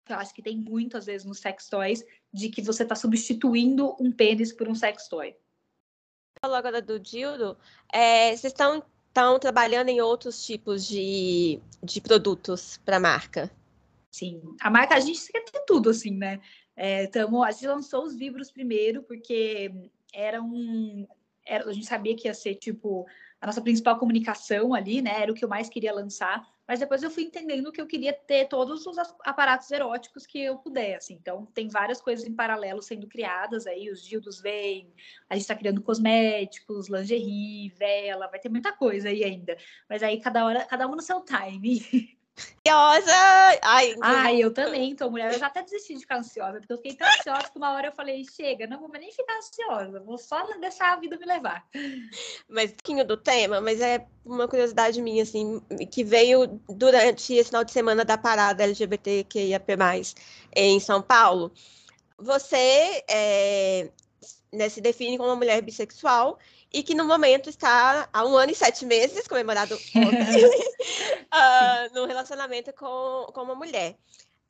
que 0.04 0.12
eu 0.12 0.16
acho 0.16 0.32
que 0.32 0.42
tem 0.42 0.56
muito 0.56 0.96
às 0.96 1.06
vezes 1.06 1.26
nos 1.26 1.40
sex 1.40 1.68
toys 1.68 2.04
de 2.32 2.48
que 2.48 2.62
você 2.62 2.84
está 2.84 2.94
substituindo 2.94 3.96
um 3.98 4.12
pênis 4.12 4.52
por 4.52 4.68
um 4.68 4.74
sex 4.74 5.08
toy. 5.08 5.34
Falou 6.40 6.56
agora 6.56 6.80
do 6.80 7.00
dildo, 7.00 7.58
é, 7.92 8.28
vocês 8.28 8.52
estão 8.52 8.84
estão 9.08 9.38
trabalhando 9.38 9.88
em 9.88 9.98
outros 9.98 10.44
tipos 10.44 10.86
de, 10.86 11.58
de 11.82 12.02
produtos 12.02 12.76
para 12.84 12.98
a 12.98 13.00
marca? 13.00 13.50
Sim, 14.16 14.40
a 14.62 14.70
marca, 14.70 14.94
a 14.94 15.00
gente 15.00 15.30
quer 15.30 15.44
ter 15.44 15.62
tudo, 15.66 15.90
assim, 15.90 16.16
né? 16.16 16.40
É, 16.74 17.06
tamo, 17.06 17.44
a 17.44 17.50
gente 17.50 17.66
lançou 17.66 18.02
os 18.02 18.14
livros 18.14 18.50
primeiro, 18.50 19.02
porque 19.02 19.70
era 20.10 20.40
um. 20.40 21.06
Era, 21.44 21.68
a 21.68 21.72
gente 21.74 21.84
sabia 21.84 22.16
que 22.16 22.26
ia 22.26 22.32
ser, 22.32 22.54
tipo, 22.54 23.06
a 23.38 23.46
nossa 23.46 23.60
principal 23.60 23.98
comunicação 23.98 24.72
ali, 24.72 25.02
né? 25.02 25.20
Era 25.20 25.30
o 25.30 25.34
que 25.34 25.44
eu 25.44 25.48
mais 25.50 25.68
queria 25.68 25.92
lançar. 25.92 26.42
Mas 26.66 26.80
depois 26.80 27.02
eu 27.02 27.10
fui 27.10 27.24
entendendo 27.24 27.70
que 27.70 27.78
eu 27.78 27.86
queria 27.86 28.12
ter 28.14 28.48
todos 28.48 28.86
os 28.86 28.96
aparatos 29.22 29.70
eróticos 29.70 30.26
que 30.26 30.40
eu 30.40 30.56
pudesse. 30.56 31.12
Então, 31.12 31.44
tem 31.54 31.68
várias 31.68 32.00
coisas 32.00 32.26
em 32.26 32.34
paralelo 32.34 32.80
sendo 32.80 33.06
criadas 33.06 33.66
aí. 33.66 33.90
Os 33.90 34.02
dildos 34.02 34.40
vêm, 34.40 34.94
a 35.28 35.34
gente 35.34 35.42
está 35.42 35.54
criando 35.54 35.82
cosméticos, 35.82 36.88
lingerie, 36.88 37.68
vela, 37.76 38.28
vai 38.28 38.40
ter 38.40 38.48
muita 38.48 38.72
coisa 38.72 39.10
aí 39.10 39.22
ainda. 39.22 39.58
Mas 39.90 40.02
aí 40.02 40.18
cada 40.22 40.42
hora, 40.46 40.64
cada 40.64 40.88
um 40.88 40.96
no 40.96 41.02
seu 41.02 41.22
time. 41.22 41.80
ansiosa. 42.38 43.60
Ai, 43.62 43.94
Ai, 44.00 44.42
eu 44.42 44.52
também 44.52 44.94
tô 44.94 45.10
mulher. 45.10 45.32
Eu 45.32 45.38
já 45.38 45.46
até 45.46 45.62
desisti 45.62 45.94
de 45.94 46.00
ficar 46.00 46.18
ansiosa, 46.18 46.58
porque 46.58 46.72
eu 46.72 46.76
fiquei 46.76 46.94
tão 46.94 47.08
ansiosa 47.08 47.50
que 47.50 47.58
uma 47.58 47.72
hora 47.72 47.88
eu 47.88 47.92
falei: 47.92 48.24
chega, 48.24 48.66
não 48.66 48.80
vou 48.80 48.90
nem 48.90 49.10
ficar 49.12 49.36
ansiosa, 49.38 50.00
vou 50.00 50.18
só 50.18 50.44
deixar 50.58 50.92
a 50.92 50.96
vida 50.96 51.16
me 51.18 51.26
levar. 51.26 51.66
Mas 52.48 52.70
um 52.70 52.74
pouquinho 52.74 53.04
do 53.04 53.16
tema, 53.16 53.60
mas 53.60 53.80
é 53.80 54.06
uma 54.24 54.48
curiosidade 54.48 55.00
minha, 55.00 55.22
assim, 55.22 55.60
que 55.90 56.04
veio 56.04 56.60
durante 56.68 57.34
esse 57.34 57.48
final 57.48 57.64
de 57.64 57.72
semana 57.72 58.04
da 58.04 58.18
parada 58.18 58.64
LGBTQIAP+, 58.64 59.66
em 60.54 60.80
São 60.80 61.02
Paulo. 61.02 61.52
Você 62.18 63.04
é, 63.08 63.90
né, 64.52 64.68
se 64.68 64.80
define 64.80 65.18
como 65.18 65.28
uma 65.28 65.36
mulher 65.36 65.60
bissexual 65.62 66.38
e 66.72 66.82
que 66.82 66.94
no 66.94 67.04
momento 67.04 67.48
está 67.48 68.08
há 68.12 68.24
um 68.24 68.36
ano 68.36 68.52
e 68.52 68.54
sete 68.54 68.84
meses, 68.84 69.26
comemorado 69.26 69.74
ontem, 69.96 70.44
uh, 70.46 71.94
no 71.94 72.06
relacionamento 72.06 72.72
com, 72.72 73.26
com 73.32 73.42
uma 73.42 73.54
mulher. 73.54 73.96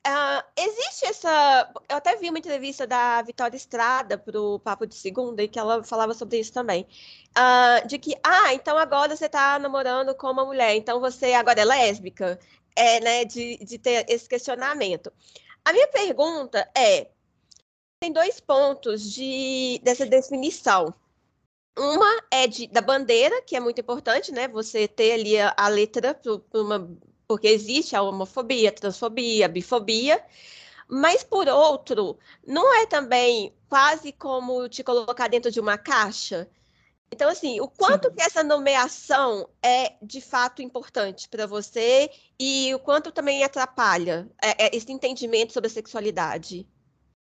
Uh, 0.07 0.41
existe 0.55 1.05
essa. 1.05 1.69
Eu 1.89 1.97
até 1.97 2.15
vi 2.15 2.29
uma 2.29 2.39
entrevista 2.39 2.87
da 2.87 3.21
Vitória 3.21 3.57
Estrada 3.57 4.17
para 4.17 4.39
o 4.39 4.57
Papo 4.57 4.87
de 4.87 4.95
Segunda, 4.95 5.43
e 5.43 5.49
que 5.49 5.59
ela 5.59 5.83
falava 5.83 6.13
sobre 6.13 6.39
isso 6.39 6.53
também. 6.53 6.87
Uh, 7.37 7.85
de 7.87 7.99
que, 7.99 8.15
ah, 8.23 8.53
então 8.53 8.77
agora 8.77 9.15
você 9.15 9.25
está 9.25 9.59
namorando 9.59 10.15
com 10.15 10.31
uma 10.31 10.45
mulher, 10.45 10.75
então 10.75 11.01
você 11.01 11.33
agora 11.33 11.59
é 11.59 11.65
lésbica. 11.65 12.39
É, 12.73 12.99
né, 12.99 13.25
de, 13.25 13.57
de 13.57 13.79
ter 13.79 14.05
esse 14.07 14.29
questionamento. 14.29 15.11
A 15.65 15.73
minha 15.73 15.87
pergunta 15.87 16.69
é: 16.77 17.07
tem 17.99 18.13
dois 18.13 18.39
pontos 18.39 19.11
de, 19.11 19.81
dessa 19.83 20.05
definição. 20.05 20.93
Uma 21.77 22.23
é 22.31 22.47
de, 22.47 22.67
da 22.67 22.81
bandeira, 22.81 23.41
que 23.43 23.55
é 23.55 23.59
muito 23.59 23.79
importante, 23.79 24.31
né? 24.31 24.47
Você 24.47 24.87
ter 24.87 25.13
ali 25.13 25.39
a, 25.39 25.53
a 25.55 25.67
letra, 25.67 26.13
pro, 26.13 26.39
pro 26.39 26.63
uma, 26.63 26.89
porque 27.27 27.47
existe 27.47 27.95
a 27.95 28.01
homofobia, 28.01 28.69
a 28.69 28.71
transfobia, 28.71 29.45
a 29.45 29.49
bifobia. 29.49 30.23
Mas, 30.89 31.23
por 31.23 31.47
outro, 31.47 32.17
não 32.45 32.73
é 32.73 32.85
também 32.85 33.53
quase 33.69 34.11
como 34.11 34.67
te 34.69 34.83
colocar 34.83 35.27
dentro 35.27 35.51
de 35.51 35.59
uma 35.59 35.77
caixa? 35.77 36.49
Então, 37.11 37.29
assim, 37.29 37.59
o 37.61 37.67
quanto 37.67 38.09
Sim. 38.09 38.15
que 38.15 38.21
essa 38.21 38.43
nomeação 38.43 39.49
é 39.63 39.93
de 40.01 40.19
fato 40.19 40.61
importante 40.61 41.29
para 41.29 41.45
você 41.45 42.09
e 42.39 42.73
o 42.73 42.79
quanto 42.79 43.11
também 43.11 43.43
atrapalha 43.43 44.29
é, 44.41 44.65
é, 44.65 44.75
esse 44.75 44.91
entendimento 44.91 45.53
sobre 45.53 45.67
a 45.67 45.71
sexualidade? 45.71 46.67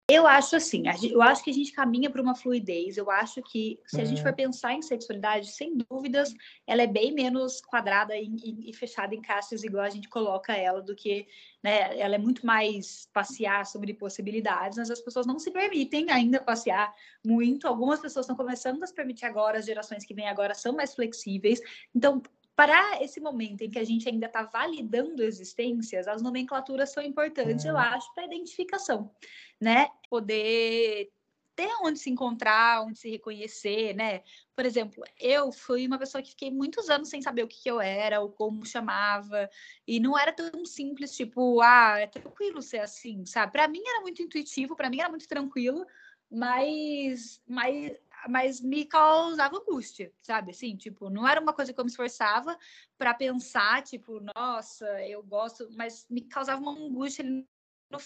Eu 0.08 0.24
acho 0.24 0.54
assim, 0.54 0.84
eu 1.10 1.20
acho 1.20 1.42
que 1.42 1.50
a 1.50 1.52
gente 1.52 1.72
caminha 1.72 2.08
para 2.08 2.22
uma 2.22 2.36
fluidez. 2.36 2.96
Eu 2.96 3.10
acho 3.10 3.42
que 3.42 3.80
se 3.86 4.00
a 4.00 4.04
gente 4.04 4.22
for 4.22 4.28
uhum. 4.28 4.36
pensar 4.36 4.72
em 4.72 4.80
sexualidade, 4.80 5.50
sem 5.50 5.76
dúvidas, 5.76 6.32
ela 6.64 6.82
é 6.82 6.86
bem 6.86 7.12
menos 7.12 7.60
quadrada 7.60 8.16
e, 8.16 8.24
e, 8.24 8.70
e, 8.70 8.72
fechada 8.72 9.16
em 9.16 9.20
caixas 9.20 9.64
igual 9.64 9.82
a 9.82 9.90
gente 9.90 10.08
coloca 10.08 10.54
ela 10.54 10.80
do 10.80 10.94
que, 10.94 11.26
né? 11.60 11.98
Ela 11.98 12.14
é 12.14 12.18
muito 12.18 12.46
mais 12.46 13.08
passear 13.12 13.66
sobre 13.66 13.92
possibilidades, 13.94 14.78
mas 14.78 14.92
as 14.92 15.00
pessoas 15.00 15.26
não 15.26 15.40
se 15.40 15.50
permitem 15.50 16.08
ainda 16.12 16.40
passear 16.40 16.94
muito. 17.24 17.66
Algumas 17.66 17.98
pessoas 17.98 18.26
estão 18.26 18.36
começando 18.36 18.80
a 18.84 18.86
se 18.86 18.94
permitir 18.94 19.26
agora, 19.26 19.58
as 19.58 19.66
gerações 19.66 20.04
que 20.04 20.14
vêm 20.14 20.28
agora 20.28 20.54
são 20.54 20.72
mais 20.72 20.94
flexíveis. 20.94 21.60
Então, 21.92 22.22
para 22.56 23.02
esse 23.02 23.20
momento 23.20 23.60
em 23.60 23.70
que 23.70 23.78
a 23.78 23.84
gente 23.84 24.08
ainda 24.08 24.26
está 24.26 24.42
validando 24.42 25.22
existências, 25.22 26.08
as 26.08 26.22
nomenclaturas 26.22 26.90
são 26.90 27.02
importantes, 27.02 27.66
eu 27.66 27.74
uhum. 27.74 27.80
acho, 27.80 28.12
para 28.14 28.24
identificação, 28.24 29.14
né? 29.60 29.88
Poder 30.08 31.12
ter 31.54 31.70
onde 31.82 31.98
se 31.98 32.10
encontrar, 32.10 32.82
onde 32.82 32.98
se 32.98 33.10
reconhecer, 33.10 33.94
né? 33.94 34.22
Por 34.54 34.64
exemplo, 34.64 35.04
eu 35.20 35.52
fui 35.52 35.86
uma 35.86 35.98
pessoa 35.98 36.22
que 36.22 36.30
fiquei 36.30 36.50
muitos 36.50 36.88
anos 36.88 37.08
sem 37.08 37.20
saber 37.20 37.42
o 37.42 37.48
que, 37.48 37.62
que 37.62 37.70
eu 37.70 37.78
era, 37.78 38.20
ou 38.20 38.30
como 38.30 38.64
chamava, 38.64 39.50
e 39.86 40.00
não 40.00 40.18
era 40.18 40.32
tão 40.32 40.64
simples, 40.64 41.14
tipo, 41.14 41.60
ah, 41.60 41.98
é 41.98 42.06
tranquilo 42.06 42.62
ser 42.62 42.78
assim, 42.78 43.24
sabe? 43.26 43.52
Para 43.52 43.68
mim 43.68 43.82
era 43.86 44.00
muito 44.00 44.22
intuitivo, 44.22 44.74
para 44.74 44.88
mim 44.88 45.00
era 45.00 45.10
muito 45.10 45.28
tranquilo, 45.28 45.86
mas, 46.30 47.42
mas 47.46 47.92
mas 48.28 48.60
me 48.60 48.84
causava 48.84 49.56
angústia, 49.56 50.12
sabe? 50.22 50.50
Assim, 50.50 50.76
tipo, 50.76 51.10
não 51.10 51.26
era 51.26 51.40
uma 51.40 51.52
coisa 51.52 51.72
que 51.72 51.80
eu 51.80 51.84
me 51.84 51.90
esforçava 51.90 52.56
para 52.98 53.14
pensar, 53.14 53.82
tipo, 53.82 54.20
nossa, 54.34 54.86
eu 55.06 55.22
gosto, 55.22 55.68
mas 55.72 56.06
me 56.10 56.22
causava 56.22 56.60
uma 56.60 56.72
angústia 56.72 57.24
no 57.24 57.44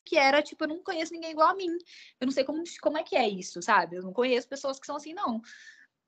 que 0.04 0.16
era, 0.16 0.42
tipo, 0.42 0.64
eu 0.64 0.68
não 0.68 0.82
conheço 0.82 1.12
ninguém 1.12 1.30
igual 1.30 1.48
a 1.48 1.54
mim. 1.54 1.70
Eu 2.20 2.26
não 2.26 2.32
sei 2.32 2.44
como, 2.44 2.62
como 2.82 2.98
é 2.98 3.02
que 3.02 3.16
é 3.16 3.28
isso, 3.28 3.62
sabe? 3.62 3.96
Eu 3.96 4.02
não 4.02 4.12
conheço 4.12 4.48
pessoas 4.48 4.78
que 4.78 4.86
são 4.86 4.96
assim, 4.96 5.14
não. 5.14 5.40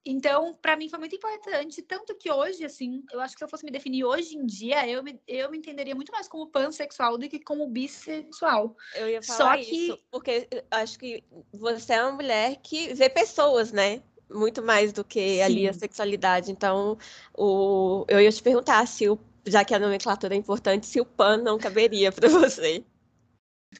Então, 0.04 0.58
para 0.60 0.76
mim 0.76 0.88
foi 0.88 0.98
muito 0.98 1.14
importante, 1.14 1.80
tanto 1.82 2.14
que 2.16 2.30
hoje, 2.30 2.64
assim, 2.64 3.04
eu 3.12 3.20
acho 3.20 3.34
que 3.34 3.38
se 3.38 3.44
eu 3.44 3.48
fosse 3.48 3.64
me 3.64 3.70
definir 3.70 4.04
hoje 4.04 4.36
em 4.36 4.44
dia, 4.44 4.88
eu 4.88 5.02
me, 5.02 5.20
eu 5.28 5.48
me 5.48 5.58
entenderia 5.58 5.94
muito 5.94 6.10
mais 6.10 6.26
como 6.26 6.48
pansexual 6.48 7.16
do 7.16 7.28
que 7.28 7.38
como 7.38 7.68
bissexual. 7.68 8.76
Eu 8.96 9.08
ia 9.08 9.22
falar 9.22 9.56
Só 9.58 9.62
que... 9.62 9.70
isso, 9.70 9.98
porque 10.10 10.48
acho 10.70 10.98
que 10.98 11.22
você 11.52 11.94
é 11.94 12.02
uma 12.02 12.12
mulher 12.12 12.56
que 12.56 12.92
vê 12.94 13.08
pessoas, 13.08 13.70
né? 13.70 14.02
Muito 14.28 14.60
mais 14.60 14.92
do 14.92 15.04
que 15.04 15.36
Sim. 15.36 15.42
ali 15.42 15.68
a 15.68 15.72
sexualidade. 15.72 16.50
Então, 16.50 16.98
o... 17.36 18.04
eu 18.08 18.20
ia 18.20 18.32
te 18.32 18.42
perguntar 18.42 18.84
se, 18.88 19.08
o... 19.08 19.16
já 19.46 19.64
que 19.64 19.72
a 19.72 19.78
nomenclatura 19.78 20.34
é 20.34 20.38
importante, 20.38 20.86
se 20.86 21.00
o 21.00 21.04
pan 21.04 21.36
não 21.36 21.58
caberia 21.58 22.10
para 22.10 22.28
você 22.28 22.84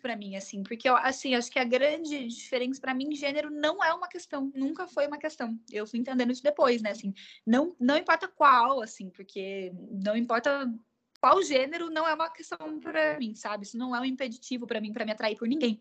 para 0.01 0.17
mim, 0.17 0.37
assim, 0.37 0.63
porque 0.63 0.89
assim, 0.89 1.35
acho 1.35 1.51
que 1.51 1.59
a 1.59 1.65
grande 1.65 2.27
diferença 2.29 2.81
para 2.81 2.95
mim, 2.95 3.15
gênero 3.15 3.51
não 3.51 3.83
é 3.83 3.93
uma 3.93 4.09
questão, 4.09 4.51
nunca 4.55 4.87
foi 4.87 5.07
uma 5.07 5.19
questão. 5.19 5.59
Eu 5.71 5.87
fui 5.87 5.99
entendendo 5.99 6.33
isso 6.33 6.43
depois, 6.43 6.83
né, 6.83 6.91
assim, 6.91 7.13
não, 7.47 7.75
não 7.79 7.97
importa 7.97 8.29
qual, 8.29 8.81
assim, 8.81 9.11
porque 9.11 9.73
não 9.91 10.17
importa 10.17 10.73
qual 11.21 11.41
gênero 11.43 11.89
não 11.89 12.07
é 12.07 12.15
uma 12.15 12.29
questão 12.31 12.81
para 12.81 13.17
mim, 13.17 13.33
sabe? 13.37 13.65
Isso 13.65 13.79
não 13.79 13.95
é 13.95 14.01
um 14.01 14.05
impeditivo 14.05 14.67
para 14.67 14.81
mim, 14.81 14.93
para 14.93 15.05
me 15.05 15.13
atrair 15.13 15.37
por 15.37 15.47
ninguém. 15.47 15.81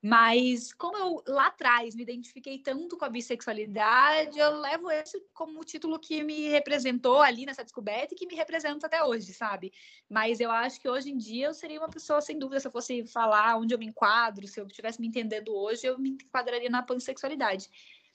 Mas 0.00 0.72
como 0.72 0.96
eu 0.96 1.22
lá 1.26 1.48
atrás 1.48 1.94
me 1.94 2.02
identifiquei 2.02 2.58
tanto 2.58 2.96
com 2.96 3.04
a 3.04 3.08
bissexualidade, 3.08 4.38
eu 4.38 4.60
levo 4.60 4.88
esse 4.90 5.20
como 5.34 5.60
o 5.60 5.64
título 5.64 5.98
que 5.98 6.22
me 6.22 6.48
representou 6.48 7.20
ali 7.20 7.44
nessa 7.44 7.64
descoberta 7.64 8.14
e 8.14 8.16
que 8.16 8.26
me 8.26 8.36
representa 8.36 8.86
até 8.86 9.02
hoje, 9.02 9.32
sabe? 9.32 9.72
Mas 10.08 10.38
eu 10.38 10.52
acho 10.52 10.80
que 10.80 10.88
hoje 10.88 11.10
em 11.10 11.16
dia 11.16 11.46
eu 11.46 11.54
seria 11.54 11.80
uma 11.80 11.90
pessoa, 11.90 12.20
sem 12.20 12.38
dúvida, 12.38 12.60
se 12.60 12.68
eu 12.68 12.72
fosse 12.72 13.04
falar 13.08 13.56
onde 13.56 13.74
eu 13.74 13.78
me 13.78 13.86
enquadro, 13.86 14.46
se 14.46 14.60
eu 14.60 14.66
estivesse 14.66 15.00
me 15.00 15.08
entendendo 15.08 15.52
hoje, 15.52 15.86
eu 15.86 15.98
me 15.98 16.10
enquadraria 16.10 16.70
na 16.70 16.82
pansexualidade. 16.82 17.68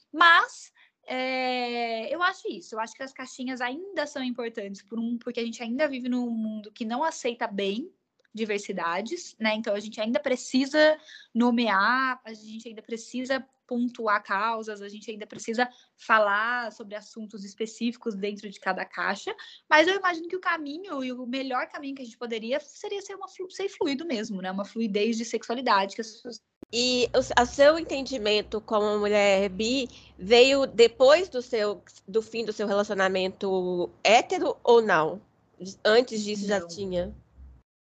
Mas 0.10 0.72
é, 1.06 2.14
eu 2.14 2.24
acho 2.24 2.48
isso, 2.50 2.76
eu 2.76 2.80
acho 2.80 2.94
que 2.94 3.04
as 3.04 3.12
caixinhas 3.12 3.60
ainda 3.60 4.08
são 4.08 4.24
importantes, 4.24 4.82
por 4.82 4.98
um, 4.98 5.18
porque 5.18 5.42
a 5.42 5.44
gente 5.44 5.62
ainda 5.62 5.86
vive 5.88 6.08
num 6.08 6.30
mundo 6.30 6.72
que 6.72 6.86
não 6.86 7.04
aceita 7.04 7.46
bem 7.46 7.92
diversidades, 8.34 9.36
né? 9.40 9.54
Então 9.56 9.76
a 9.76 9.80
gente 9.80 10.00
ainda 10.02 10.20
precisa 10.20 10.98
nomear, 11.34 12.20
a 12.26 12.34
gente 12.34 12.68
ainda 12.68 12.82
precisa 12.82 13.46
pontuar 13.68 14.24
causas, 14.24 14.82
a 14.82 14.90
gente 14.90 15.10
ainda 15.10 15.26
precisa 15.26 15.70
falar 15.96 16.72
sobre 16.72 16.96
assuntos 16.96 17.46
específicos 17.46 18.16
dentro 18.16 18.50
de 18.50 18.60
cada 18.60 18.84
caixa, 18.84 19.34
mas 19.70 19.88
eu 19.88 19.96
imagino 19.96 20.28
que 20.28 20.36
o 20.36 20.42
caminho 20.42 21.04
e 21.04 21.12
o 21.12 21.26
melhor 21.26 21.68
caminho 21.68 21.96
que 21.96 22.02
a 22.02 22.06
gente 22.06 22.18
poderia 22.18 22.60
seria 22.60 23.02
ser 23.02 23.16
uma 23.16 23.28
ser 23.50 23.70
fluido 23.70 24.06
mesmo, 24.06 24.42
né? 24.42 24.52
Uma 24.52 24.66
fluidez 24.66 25.18
de 25.18 25.26
sexualidade 25.26 25.96
que 25.96 26.02
as 26.02 26.12
pessoas 26.12 26.42
e 26.76 27.08
o, 27.16 27.46
seu 27.46 27.78
entendimento 27.78 28.60
como 28.60 28.98
mulher 28.98 29.48
bi 29.48 29.88
veio 30.18 30.66
depois 30.66 31.30
do 31.30 31.40
seu 31.40 31.84
do 32.08 32.20
fim 32.20 32.44
do 32.44 32.52
seu 32.52 32.66
relacionamento 32.66 33.92
hétero 34.04 34.58
ou 34.64 34.82
não? 34.82 35.22
Antes 35.86 36.24
disso 36.24 36.48
não. 36.48 36.60
já 36.60 36.68
tinha? 36.68 37.16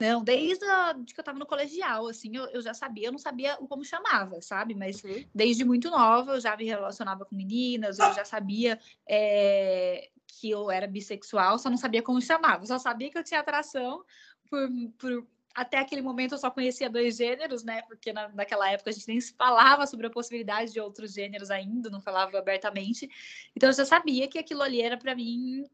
Não, 0.00 0.24
desde 0.24 0.64
a, 0.64 0.92
de 0.92 1.14
que 1.14 1.20
eu 1.20 1.22
estava 1.22 1.38
no 1.38 1.46
colegial, 1.46 2.08
assim, 2.08 2.34
eu, 2.36 2.46
eu, 2.46 2.60
já 2.60 2.74
sabia, 2.74 3.06
eu 3.08 3.12
não 3.12 3.18
sabia 3.18 3.56
como 3.56 3.84
chamava, 3.84 4.40
sabe? 4.42 4.74
Mas 4.74 5.02
uhum. 5.04 5.24
desde 5.32 5.64
muito 5.64 5.88
nova 5.88 6.32
eu 6.32 6.40
já 6.40 6.56
me 6.56 6.64
relacionava 6.64 7.24
com 7.24 7.36
meninas, 7.36 7.98
eu 7.98 8.12
já 8.12 8.24
sabia 8.24 8.78
é, 9.08 10.10
que 10.26 10.50
eu 10.50 10.70
era 10.70 10.86
bissexual, 10.86 11.58
só 11.58 11.70
não 11.70 11.76
sabia 11.76 12.02
como 12.02 12.20
chamava, 12.20 12.66
só 12.66 12.78
sabia 12.78 13.10
que 13.10 13.16
eu 13.16 13.22
tinha 13.22 13.38
atração 13.38 14.04
por, 14.50 14.68
por 14.98 15.26
até 15.54 15.78
aquele 15.78 16.02
momento 16.02 16.32
eu 16.32 16.38
só 16.38 16.50
conhecia 16.50 16.90
dois 16.90 17.16
gêneros, 17.16 17.62
né? 17.62 17.82
Porque 17.82 18.12
na, 18.12 18.28
naquela 18.30 18.68
época 18.70 18.90
a 18.90 18.92
gente 18.92 19.06
nem 19.06 19.20
se 19.20 19.32
falava 19.34 19.86
sobre 19.86 20.08
a 20.08 20.10
possibilidade 20.10 20.72
de 20.72 20.80
outros 20.80 21.12
gêneros 21.12 21.50
ainda, 21.50 21.88
não 21.88 22.00
falava 22.00 22.36
abertamente. 22.36 23.08
Então 23.54 23.68
eu 23.68 23.72
já 23.72 23.84
sabia 23.84 24.26
que 24.26 24.38
aquilo 24.38 24.62
ali 24.62 24.82
era 24.82 24.96
para 24.96 25.14
mim 25.14 25.64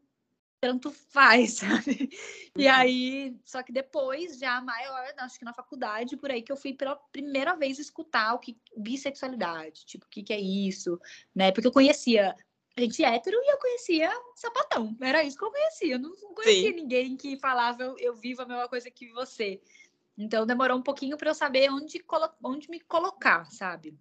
tanto 0.61 0.91
faz, 0.91 1.55
sabe? 1.89 2.09
E 2.55 2.67
uhum. 2.67 2.73
aí, 2.73 3.35
só 3.43 3.63
que 3.63 3.73
depois, 3.73 4.37
já 4.37 4.61
maior, 4.61 5.11
acho 5.17 5.39
que 5.39 5.45
na 5.45 5.53
faculdade, 5.53 6.15
por 6.15 6.29
aí 6.29 6.43
que 6.43 6.51
eu 6.51 6.57
fui 6.57 6.73
pela 6.73 6.95
primeira 6.95 7.55
vez 7.55 7.79
escutar 7.79 8.35
o 8.35 8.39
que 8.39 8.55
bissexualidade, 8.77 9.85
tipo, 9.85 10.05
o 10.05 10.09
que, 10.09 10.21
que 10.21 10.31
é 10.31 10.39
isso, 10.39 10.99
né? 11.35 11.51
Porque 11.51 11.67
eu 11.67 11.71
conhecia 11.71 12.35
gente 12.77 13.03
hétero 13.03 13.37
e 13.37 13.51
eu 13.51 13.57
conhecia 13.57 14.09
sapatão, 14.35 14.95
era 15.01 15.23
isso 15.23 15.37
que 15.37 15.43
eu 15.43 15.51
conhecia, 15.51 15.95
eu 15.95 15.99
não, 15.99 16.15
conhecia 16.33 16.69
Sim. 16.69 16.75
ninguém 16.75 17.17
que 17.17 17.37
falava 17.37 17.83
eu, 17.83 17.95
eu 17.99 18.15
vivo 18.15 18.41
a 18.41 18.45
mesma 18.45 18.67
coisa 18.69 18.89
que 18.89 19.11
você. 19.11 19.61
Então 20.17 20.45
demorou 20.45 20.77
um 20.77 20.81
pouquinho 20.81 21.17
para 21.17 21.29
eu 21.29 21.35
saber 21.35 21.69
onde, 21.69 22.03
onde 22.43 22.69
me 22.69 22.79
colocar, 22.79 23.45
sabe? 23.51 23.97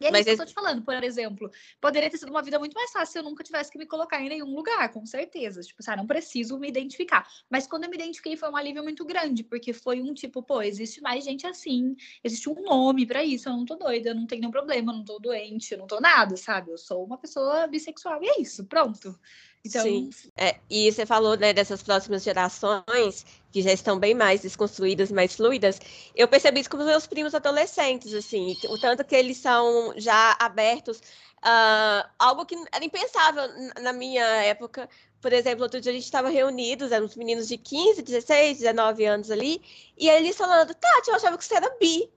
E 0.00 0.06
é 0.06 0.10
Mas 0.10 0.26
isso 0.26 0.26
que 0.26 0.32
eu 0.32 0.36
tô 0.36 0.44
te 0.44 0.54
falando, 0.54 0.82
por 0.82 1.02
exemplo, 1.04 1.50
poderia 1.80 2.10
ter 2.10 2.16
sido 2.18 2.30
uma 2.30 2.42
vida 2.42 2.58
muito 2.58 2.74
mais 2.74 2.90
fácil 2.90 3.12
se 3.12 3.18
eu 3.18 3.22
nunca 3.22 3.44
tivesse 3.44 3.70
que 3.70 3.78
me 3.78 3.86
colocar 3.86 4.20
em 4.20 4.28
nenhum 4.28 4.54
lugar, 4.54 4.90
com 4.92 5.04
certeza. 5.06 5.60
Tipo, 5.62 5.82
sabe, 5.82 5.98
não 5.98 6.06
preciso 6.06 6.58
me 6.58 6.68
identificar. 6.68 7.26
Mas 7.50 7.66
quando 7.66 7.84
eu 7.84 7.90
me 7.90 7.96
identifiquei 7.96 8.36
foi 8.36 8.48
um 8.50 8.56
alívio 8.56 8.82
muito 8.82 9.04
grande, 9.04 9.44
porque 9.44 9.72
foi 9.72 10.00
um 10.00 10.14
tipo, 10.14 10.42
pô, 10.42 10.62
existe 10.62 11.00
mais 11.02 11.24
gente 11.24 11.46
assim, 11.46 11.94
existe 12.24 12.48
um 12.48 12.54
nome 12.62 13.06
para 13.06 13.22
isso, 13.24 13.48
eu 13.48 13.52
não 13.52 13.64
tô 13.64 13.76
doida, 13.76 14.10
eu 14.10 14.14
não 14.14 14.26
tenho 14.26 14.40
nenhum 14.40 14.50
problema, 14.52 14.92
eu 14.92 14.96
não 14.96 15.04
tô 15.04 15.18
doente, 15.18 15.72
eu 15.72 15.78
não 15.78 15.86
tô 15.86 16.00
nada, 16.00 16.36
sabe? 16.36 16.70
Eu 16.70 16.78
sou 16.78 17.04
uma 17.04 17.18
pessoa 17.18 17.66
bissexual 17.66 18.22
e 18.22 18.28
é 18.28 18.40
isso, 18.40 18.64
pronto. 18.66 19.18
Então... 19.64 19.82
Sim. 19.82 20.10
É, 20.36 20.56
e 20.68 20.90
você 20.90 21.04
falou 21.04 21.36
né, 21.36 21.52
dessas 21.52 21.82
próximas 21.82 22.22
gerações 22.22 23.26
que 23.52 23.62
já 23.62 23.72
estão 23.72 23.98
bem 23.98 24.14
mais 24.14 24.40
desconstruídas, 24.40 25.10
mais 25.10 25.34
fluidas. 25.34 25.80
Eu 26.14 26.28
percebi 26.28 26.60
isso 26.60 26.70
com 26.70 26.78
os 26.78 26.86
meus 26.86 27.06
primos 27.06 27.34
adolescentes, 27.34 28.14
assim, 28.14 28.56
o 28.68 28.78
tanto 28.78 29.04
que 29.04 29.14
eles 29.14 29.36
são 29.36 29.92
já 29.96 30.36
abertos. 30.38 30.98
Uh, 31.40 32.08
algo 32.18 32.44
que 32.44 32.54
era 32.70 32.84
impensável 32.84 33.42
na 33.80 33.92
minha 33.92 34.24
época. 34.44 34.88
Por 35.20 35.32
exemplo, 35.32 35.62
outro 35.64 35.80
dia 35.80 35.90
a 35.90 35.94
gente 35.94 36.04
estava 36.04 36.28
reunidos, 36.30 36.92
eram 36.92 37.06
uns 37.06 37.16
meninos 37.16 37.48
de 37.48 37.58
15, 37.58 38.02
16, 38.02 38.58
19 38.58 39.04
anos 39.04 39.30
ali, 39.30 39.62
e 39.96 40.08
eles 40.08 40.36
falando, 40.36 40.74
Tati, 40.74 41.10
eu 41.10 41.16
achava 41.16 41.36
que 41.36 41.44
você 41.44 41.54
era 41.54 41.76
bi. 41.78 42.10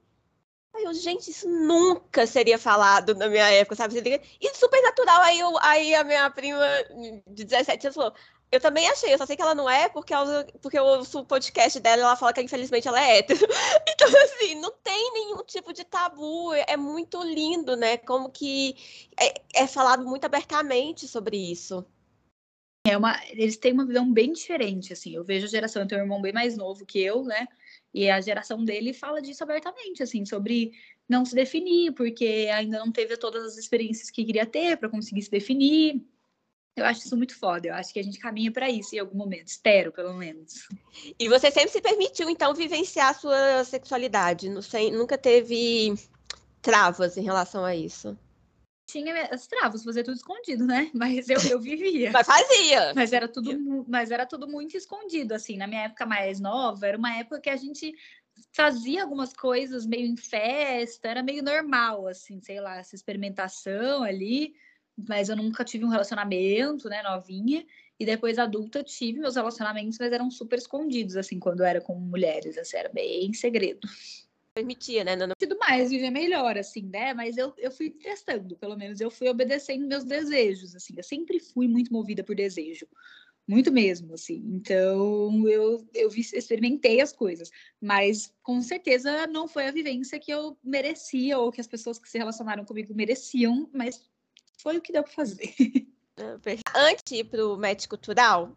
Aí 0.74 0.82
eu, 0.82 0.92
gente, 0.92 1.30
isso 1.30 1.48
nunca 1.48 2.26
seria 2.26 2.58
falado 2.58 3.14
na 3.14 3.28
minha 3.28 3.48
época, 3.50 3.76
sabe? 3.76 4.20
E 4.40 4.54
super 4.54 4.82
natural. 4.82 5.20
Aí, 5.20 5.38
eu, 5.38 5.56
aí 5.60 5.94
a 5.94 6.02
minha 6.02 6.28
prima 6.30 6.66
de 7.28 7.44
17 7.44 7.86
anos 7.86 7.94
falou: 7.94 8.12
Eu 8.50 8.60
também 8.60 8.88
achei, 8.88 9.14
eu 9.14 9.18
só 9.18 9.24
sei 9.24 9.36
que 9.36 9.42
ela 9.42 9.54
não 9.54 9.70
é 9.70 9.88
porque, 9.88 10.12
ela, 10.12 10.44
porque 10.60 10.76
eu 10.76 10.84
ouço 10.84 11.20
o 11.20 11.24
podcast 11.24 11.78
dela 11.78 12.02
e 12.02 12.04
ela 12.04 12.16
fala 12.16 12.32
que 12.32 12.42
infelizmente 12.42 12.88
ela 12.88 13.00
é 13.00 13.18
hétero. 13.18 13.46
Então, 13.88 14.08
assim, 14.24 14.56
não 14.56 14.72
tem 14.82 15.12
nenhum 15.12 15.44
tipo 15.44 15.72
de 15.72 15.84
tabu. 15.84 16.52
É, 16.52 16.76
muito 16.76 17.22
lindo, 17.22 17.76
né? 17.76 17.96
Como 17.98 18.28
que 18.30 18.74
é, 19.18 19.62
é 19.62 19.66
falado 19.68 20.04
muito 20.04 20.24
abertamente 20.24 21.06
sobre 21.06 21.36
isso. 21.36 21.86
É 22.86 22.98
uma, 22.98 23.18
eles 23.30 23.56
têm 23.56 23.72
uma 23.72 23.86
visão 23.86 24.12
bem 24.12 24.32
diferente, 24.32 24.92
assim. 24.92 25.14
Eu 25.14 25.24
vejo 25.24 25.46
a 25.46 25.48
geração, 25.48 25.82
eu 25.82 25.88
tenho 25.88 26.00
um 26.00 26.04
irmão 26.04 26.20
bem 26.20 26.32
mais 26.32 26.56
novo 26.56 26.84
que 26.84 27.00
eu, 27.00 27.22
né? 27.24 27.46
E 27.94 28.10
a 28.10 28.20
geração 28.20 28.64
dele 28.64 28.92
fala 28.92 29.22
disso 29.22 29.44
abertamente, 29.44 30.02
assim, 30.02 30.26
sobre 30.26 30.72
não 31.08 31.24
se 31.24 31.32
definir, 31.32 31.92
porque 31.92 32.50
ainda 32.52 32.80
não 32.80 32.90
teve 32.90 33.16
todas 33.16 33.44
as 33.44 33.56
experiências 33.56 34.10
que 34.10 34.24
queria 34.24 34.44
ter 34.44 34.76
para 34.76 34.88
conseguir 34.88 35.22
se 35.22 35.30
definir. 35.30 36.04
Eu 36.76 36.84
acho 36.84 37.06
isso 37.06 37.16
muito 37.16 37.38
foda. 37.38 37.68
Eu 37.68 37.74
acho 37.74 37.92
que 37.92 38.00
a 38.00 38.02
gente 38.02 38.18
caminha 38.18 38.50
para 38.50 38.68
isso 38.68 38.96
em 38.96 38.98
algum 38.98 39.16
momento, 39.16 39.46
espero, 39.46 39.92
pelo 39.92 40.12
menos. 40.12 40.66
E 41.16 41.28
você 41.28 41.52
sempre 41.52 41.70
se 41.70 41.80
permitiu, 41.80 42.28
então, 42.28 42.52
vivenciar 42.52 43.10
a 43.10 43.14
sua 43.14 43.62
sexualidade? 43.62 44.50
Nunca 44.90 45.16
teve 45.16 45.94
travas 46.60 47.16
em 47.16 47.22
relação 47.22 47.64
a 47.64 47.76
isso? 47.76 48.18
Tinha 48.86 49.28
as 49.30 49.46
travas, 49.46 49.82
fazia 49.82 50.04
tudo 50.04 50.16
escondido, 50.16 50.66
né? 50.66 50.90
Mas 50.94 51.28
eu, 51.28 51.38
eu 51.50 51.60
vivia. 51.60 52.10
Mas 52.10 52.26
fazia. 52.26 52.92
Mas 52.94 53.12
era 53.12 53.28
tudo, 53.28 53.84
mas 53.88 54.10
era 54.10 54.26
tudo 54.26 54.46
muito 54.46 54.76
escondido, 54.76 55.34
assim. 55.34 55.56
Na 55.56 55.66
minha 55.66 55.84
época 55.84 56.06
mais 56.06 56.40
nova, 56.40 56.86
era 56.86 56.98
uma 56.98 57.16
época 57.16 57.40
que 57.40 57.50
a 57.50 57.56
gente 57.56 57.94
fazia 58.52 59.02
algumas 59.02 59.32
coisas 59.32 59.86
meio 59.86 60.06
em 60.06 60.16
festa, 60.16 61.08
era 61.08 61.22
meio 61.22 61.42
normal, 61.42 62.06
assim, 62.08 62.40
sei 62.40 62.60
lá, 62.60 62.78
essa 62.78 62.94
experimentação 62.94 64.02
ali. 64.02 64.54
Mas 65.08 65.28
eu 65.28 65.36
nunca 65.36 65.64
tive 65.64 65.84
um 65.84 65.88
relacionamento, 65.88 66.88
né, 66.88 67.02
novinha. 67.02 67.64
E 67.98 68.04
depois 68.04 68.38
adulta 68.38 68.82
tive 68.82 69.20
meus 69.20 69.36
relacionamentos, 69.36 69.98
mas 69.98 70.12
eram 70.12 70.30
super 70.30 70.58
escondidos, 70.58 71.16
assim, 71.16 71.38
quando 71.38 71.60
eu 71.60 71.66
era 71.66 71.80
com 71.80 71.94
mulheres, 71.94 72.58
assim, 72.58 72.76
era 72.76 72.88
bem 72.88 73.32
segredo 73.32 73.88
permitia, 74.54 75.04
né? 75.04 75.16
Não... 75.16 75.28
Tudo 75.38 75.58
mais, 75.58 75.90
viver 75.90 76.10
melhor, 76.10 76.56
assim, 76.56 76.82
né? 76.82 77.12
Mas 77.12 77.36
eu, 77.36 77.52
eu 77.58 77.70
fui 77.70 77.90
testando, 77.90 78.56
pelo 78.56 78.76
menos 78.76 79.00
eu 79.00 79.10
fui 79.10 79.28
obedecendo 79.28 79.86
meus 79.86 80.04
desejos, 80.04 80.74
assim. 80.74 80.94
Eu 80.96 81.02
sempre 81.02 81.40
fui 81.40 81.66
muito 81.66 81.92
movida 81.92 82.22
por 82.22 82.36
desejo. 82.36 82.86
Muito 83.46 83.70
mesmo, 83.70 84.14
assim. 84.14 84.42
Então, 84.46 85.46
eu, 85.46 85.86
eu 85.92 86.08
experimentei 86.08 87.00
as 87.00 87.12
coisas. 87.12 87.50
Mas, 87.80 88.32
com 88.42 88.62
certeza, 88.62 89.26
não 89.26 89.46
foi 89.46 89.66
a 89.66 89.72
vivência 89.72 90.18
que 90.18 90.30
eu 90.30 90.56
merecia 90.64 91.38
ou 91.38 91.52
que 91.52 91.60
as 91.60 91.66
pessoas 91.66 91.98
que 91.98 92.08
se 92.08 92.16
relacionaram 92.16 92.64
comigo 92.64 92.94
mereciam, 92.94 93.68
mas 93.72 94.08
foi 94.58 94.78
o 94.78 94.80
que 94.80 94.92
deu 94.92 95.02
para 95.02 95.12
fazer. 95.12 95.52
Antes 96.74 97.02
de 97.04 97.16
ir 97.16 97.24
para 97.24 97.46
o 97.46 97.58
match 97.58 97.86
cultural, 97.86 98.56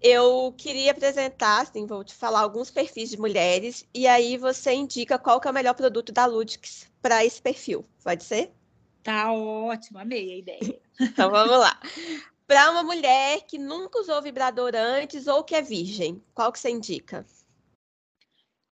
eu 0.00 0.54
queria 0.56 0.90
apresentar, 0.90 1.62
assim, 1.62 1.86
vou 1.86 2.04
te 2.04 2.14
falar 2.14 2.40
alguns 2.40 2.70
perfis 2.70 3.10
de 3.10 3.18
mulheres 3.18 3.86
e 3.94 4.06
aí 4.06 4.36
você 4.36 4.72
indica 4.72 5.18
qual 5.18 5.40
que 5.40 5.48
é 5.48 5.50
o 5.50 5.54
melhor 5.54 5.74
produto 5.74 6.12
da 6.12 6.26
Ludix 6.26 6.90
para 7.00 7.24
esse 7.24 7.40
perfil. 7.40 7.84
Pode 8.02 8.24
ser? 8.24 8.52
Tá 9.02 9.32
ótimo, 9.32 9.98
amei 9.98 10.32
a 10.32 10.36
ideia. 10.36 10.80
então 11.00 11.30
vamos 11.30 11.58
lá. 11.58 11.78
Para 12.46 12.70
uma 12.70 12.82
mulher 12.82 13.42
que 13.42 13.58
nunca 13.58 13.98
usou 13.98 14.20
vibrador 14.20 14.72
antes 14.74 15.26
ou 15.26 15.42
que 15.42 15.54
é 15.54 15.62
virgem, 15.62 16.22
qual 16.34 16.52
que 16.52 16.58
você 16.58 16.70
indica? 16.70 17.24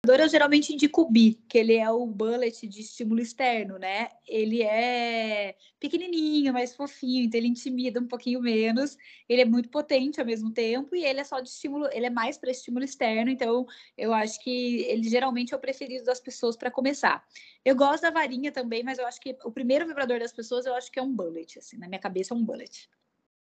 Eu 0.04 0.30
geralmente 0.30 0.74
indico 0.74 1.02
o 1.02 1.12
bi, 1.12 1.40
que 1.48 1.60
ele 1.60 1.76
é 1.76 1.90
o 1.92 2.08
bullet 2.08 2.68
de 2.68 2.82
estímulo 2.82 3.22
externo, 3.22 3.78
né? 3.78 4.10
Ele 4.28 4.64
é 4.64 5.56
pequenininho, 5.80 6.52
mais 6.52 6.76
fofinho, 6.76 7.26
então 7.26 7.38
ele 7.40 7.48
intimida 7.48 8.00
um 8.00 8.08
pouquinho 8.08 8.42
menos. 8.42 8.98
Ele 9.30 9.44
é 9.44 9.46
muito 9.46 9.70
potente 9.70 10.20
ao 10.20 10.26
mesmo 10.26 10.52
tempo 10.52 10.96
e 10.96 11.06
ele 11.06 11.20
é 11.20 11.24
só 11.24 11.40
de 11.40 11.50
estímulo, 11.50 11.88
ele 11.92 12.08
é 12.08 12.10
mais 12.10 12.36
para 12.36 12.50
estímulo 12.50 12.84
externo, 12.84 13.30
então 13.30 13.68
eu 13.96 14.12
acho 14.12 14.40
que 14.44 14.82
ele 14.88 15.08
geralmente 15.08 15.54
é 15.54 15.58
o 15.58 15.60
preferido 15.60 16.04
das 16.04 16.20
pessoas 16.20 16.58
para 16.58 16.72
começar. 16.72 17.24
Eu 17.64 17.76
gosto 17.76 18.02
da 18.02 18.10
varinha 18.10 18.52
também, 18.52 18.82
mas 18.82 18.98
eu 18.98 19.06
acho 19.06 19.22
que 19.22 19.38
o 19.44 19.52
primeiro 19.52 19.86
vibrador 19.86 20.20
das 20.20 20.34
pessoas 20.34 20.66
eu 20.66 20.74
acho 20.74 20.92
que 20.92 21.00
é 21.00 21.04
um 21.04 21.14
bullet, 21.14 21.60
assim, 21.60 21.78
na 21.78 21.88
minha 21.88 22.00
cabeça 22.00 22.34
é 22.34 22.38
um 22.38 22.44
bullet. 22.44 22.90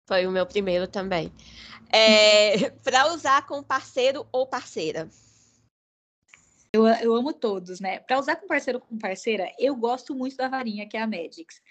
Foi 0.06 0.28
o 0.28 0.32
meu 0.32 0.46
primeiro 0.46 0.90
também. 0.90 1.32
É, 1.90 2.70
para 2.84 3.14
usar 3.14 3.46
com 3.46 3.64
parceiro 3.64 4.28
ou 4.30 4.46
parceira? 4.46 5.10
Eu, 6.76 6.88
eu 6.88 7.16
amo 7.16 7.32
todos, 7.32 7.80
né? 7.80 8.00
Para 8.00 8.20
usar 8.20 8.36
com 8.36 8.48
parceiro 8.48 8.80
ou 8.80 8.86
com 8.86 8.98
parceira, 8.98 9.52
eu 9.60 9.76
gosto 9.76 10.16
muito 10.16 10.36
da 10.36 10.48
varinha, 10.48 10.88
que 10.88 10.98
é 10.98 11.02
a 11.02 11.08
Magix 11.08 11.62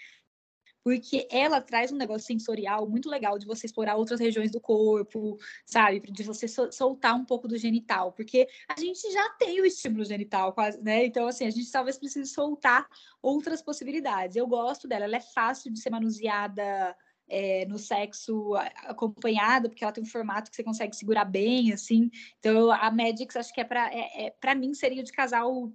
porque 0.83 1.27
ela 1.31 1.61
traz 1.61 1.91
um 1.91 1.95
negócio 1.95 2.27
sensorial 2.27 2.87
muito 2.87 3.09
legal 3.09 3.39
de 3.39 3.45
você 3.45 3.65
explorar 3.65 3.95
outras 3.95 4.19
regiões 4.19 4.51
do 4.51 4.59
corpo, 4.59 5.39
sabe? 5.65 6.01
De 6.01 6.23
você 6.23 6.45
soltar 6.47 7.15
um 7.15 7.23
pouco 7.23 7.47
do 7.47 7.57
genital, 7.57 8.11
porque 8.11 8.47
a 8.67 8.79
gente 8.79 9.09
já 9.11 9.29
tem 9.39 9.61
o 9.61 9.65
estímulo 9.65 10.03
genital, 10.03 10.51
quase, 10.51 10.81
né? 10.81 11.05
Então, 11.05 11.25
assim, 11.25 11.45
a 11.45 11.49
gente 11.49 11.71
talvez 11.71 11.97
precise 11.97 12.29
soltar 12.29 12.85
outras 13.21 13.61
possibilidades. 13.61 14.35
Eu 14.35 14.45
gosto 14.45 14.87
dela, 14.87 15.05
ela 15.05 15.15
é 15.15 15.21
fácil 15.21 15.71
de 15.71 15.79
ser 15.79 15.89
manuseada. 15.89 16.95
É, 17.29 17.65
no 17.65 17.79
sexo 17.79 18.53
acompanhado, 18.85 19.69
porque 19.69 19.83
ela 19.83 19.93
tem 19.93 20.03
um 20.03 20.07
formato 20.07 20.51
que 20.51 20.57
você 20.57 20.63
consegue 20.63 20.95
segurar 20.95 21.25
bem, 21.25 21.71
assim. 21.71 22.11
Então, 22.37 22.69
a 22.69 22.91
Magix, 22.91 23.35
acho 23.37 23.53
que 23.53 23.61
é 23.61 23.63
para 23.63 23.89
é, 23.91 24.25
é, 24.25 24.29
para 24.29 24.53
mim 24.53 24.73
seria 24.73 25.01
de 25.01 25.11
casal 25.11 25.71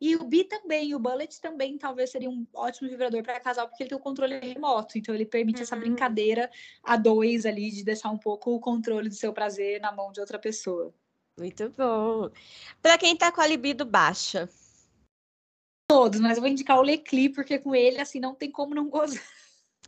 e 0.00 0.14
o 0.14 0.24
Bi 0.24 0.44
também, 0.44 0.94
o 0.94 0.98
Bullet 0.98 1.40
também 1.40 1.76
talvez 1.76 2.10
seria 2.10 2.30
um 2.30 2.46
ótimo 2.54 2.88
vibrador 2.88 3.22
para 3.22 3.40
casal, 3.40 3.68
porque 3.68 3.82
ele 3.82 3.90
tem 3.90 3.98
o 3.98 4.00
controle 4.00 4.38
remoto, 4.38 4.96
então 4.96 5.12
ele 5.12 5.26
permite 5.26 5.56
uhum. 5.56 5.62
essa 5.62 5.76
brincadeira 5.76 6.48
a 6.84 6.96
dois 6.96 7.44
ali, 7.44 7.70
de 7.70 7.82
deixar 7.82 8.10
um 8.10 8.18
pouco 8.18 8.54
o 8.54 8.60
controle 8.60 9.08
do 9.08 9.14
seu 9.14 9.32
prazer 9.32 9.80
na 9.80 9.90
mão 9.90 10.12
de 10.12 10.20
outra 10.20 10.38
pessoa. 10.38 10.94
Muito 11.36 11.70
bom. 11.70 12.30
Para 12.80 12.96
quem 12.96 13.16
tá 13.16 13.32
com 13.32 13.40
a 13.40 13.46
libido 13.46 13.84
baixa? 13.84 14.48
Todos, 15.90 16.20
mas 16.20 16.36
eu 16.36 16.42
vou 16.42 16.50
indicar 16.50 16.78
o 16.78 16.82
Lecli, 16.82 17.28
porque 17.28 17.58
com 17.58 17.74
ele, 17.74 18.00
assim, 18.00 18.20
não 18.20 18.34
tem 18.34 18.50
como 18.50 18.74
não 18.74 18.88
gozar. 18.88 19.22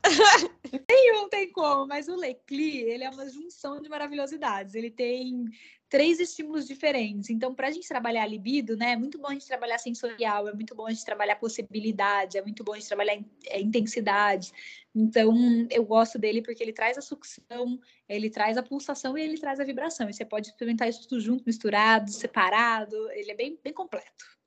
Nenhum 0.89 1.29
tem 1.29 1.51
como, 1.53 1.87
mas 1.87 2.09
o 2.09 2.17
Lecli, 2.17 2.79
ele 2.83 3.05
é 3.05 3.11
uma 3.11 3.29
junção 3.29 3.81
de 3.81 3.89
maravilhosidades. 3.89 4.75
Ele 4.75 4.91
tem 4.91 5.45
três 5.89 6.21
estímulos 6.21 6.67
diferentes. 6.67 7.31
Então, 7.31 7.55
para 7.55 7.67
a 7.69 7.71
gente 7.71 7.89
trabalhar 7.89 8.23
a 8.23 8.27
libido, 8.27 8.77
né, 8.77 8.93
é 8.93 8.97
muito 8.97 9.19
bom 9.19 9.29
a 9.29 9.33
gente 9.33 9.47
trabalhar 9.47 9.77
sensorial, 9.79 10.49
é 10.49 10.55
muito 10.55 10.75
bom 10.75 10.87
a 10.87 10.91
gente 10.91 11.05
trabalhar 11.05 11.37
possibilidade, 11.37 12.39
é 12.39 12.43
muito 12.43 12.63
bom 12.63 12.73
a 12.73 12.77
gente 12.77 12.87
trabalhar 12.87 13.19
é, 13.47 13.61
intensidade. 13.61 14.53
Então, 14.95 15.35
eu 15.69 15.85
gosto 15.85 16.19
dele 16.19 16.43
porque 16.43 16.63
ele 16.63 16.73
traz 16.73 16.97
a 16.97 17.03
sucção, 17.03 17.81
ele 18.09 18.31
traz 18.31 18.57
a 18.57 18.63
pulsação 18.63 19.19
e 19.19 19.23
ele 19.23 19.39
traz 19.39 19.59
a 19.59 19.65
vibração. 19.65 20.09
E 20.09 20.15
você 20.15 20.25
pode 20.25 20.49
experimentar 20.49 20.89
isso 20.89 21.09
tudo 21.09 21.21
junto, 21.21 21.45
misturado, 21.45 22.11
separado. 22.11 22.97
Ele 23.11 23.33
é 23.33 23.35
bem, 23.35 23.59
bem 23.63 23.73
completo. 23.73 24.40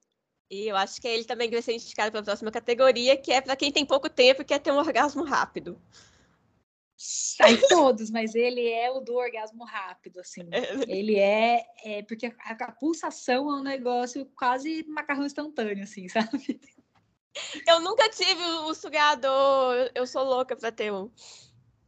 E 0.50 0.68
eu 0.68 0.76
acho 0.76 1.02
que 1.02 1.08
é 1.08 1.14
ele 1.14 1.24
também 1.24 1.50
vai 1.50 1.62
ser 1.62 1.74
indicado 1.74 2.12
para 2.12 2.20
a 2.20 2.24
próxima 2.24 2.52
categoria, 2.52 3.18
que 3.18 3.32
é 3.32 3.42
para 3.42 3.56
quem 3.56 3.72
tem 3.72 3.86
pouco 3.86 4.10
tempo 4.10 4.42
e 4.42 4.46
quer 4.46 4.60
ter 4.60 4.72
um 4.72 4.78
orgasmo 4.78 5.24
rápido. 5.24 5.82
Sai 6.96 7.58
todos, 7.68 8.10
mas 8.10 8.34
ele 8.34 8.70
é 8.70 8.90
o 8.90 9.02
do 9.02 9.16
orgasmo 9.16 9.66
rápido, 9.66 10.20
assim. 10.20 10.48
Ele 10.88 11.18
é, 11.18 11.66
é 11.84 12.04
porque 12.04 12.28
a, 12.28 12.34
a, 12.52 12.72
pulsação 12.72 13.52
é 13.52 13.56
um 13.60 13.64
negócio 13.64 14.26
quase 14.38 14.86
macarrão 14.88 15.26
instantâneo, 15.26 15.84
assim, 15.84 16.08
sabe? 16.08 16.62
Eu 17.68 17.82
nunca 17.82 18.08
tive 18.10 18.42
o 18.42 18.74
sugador, 18.74 19.92
eu 19.94 20.06
sou 20.06 20.24
louca 20.24 20.56
para 20.56 20.72
ter 20.72 20.94
um. 20.94 21.12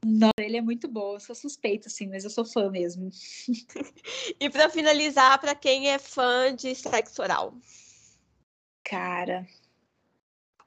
Não, 0.04 0.32
ele 0.38 0.58
é 0.58 0.62
muito 0.62 0.88
bom, 0.88 1.14
eu 1.14 1.20
sou 1.20 1.36
suspeita, 1.36 1.88
assim, 1.88 2.08
mas 2.08 2.24
eu 2.24 2.30
sou 2.30 2.44
fã 2.44 2.70
mesmo. 2.70 3.10
e 4.40 4.50
para 4.50 4.70
finalizar, 4.70 5.40
para 5.40 5.56
quem 5.56 5.90
é 5.90 5.98
fã 5.98 6.54
de 6.54 6.76
sexo 6.76 7.22
oral? 7.22 7.58
Cara, 8.86 9.46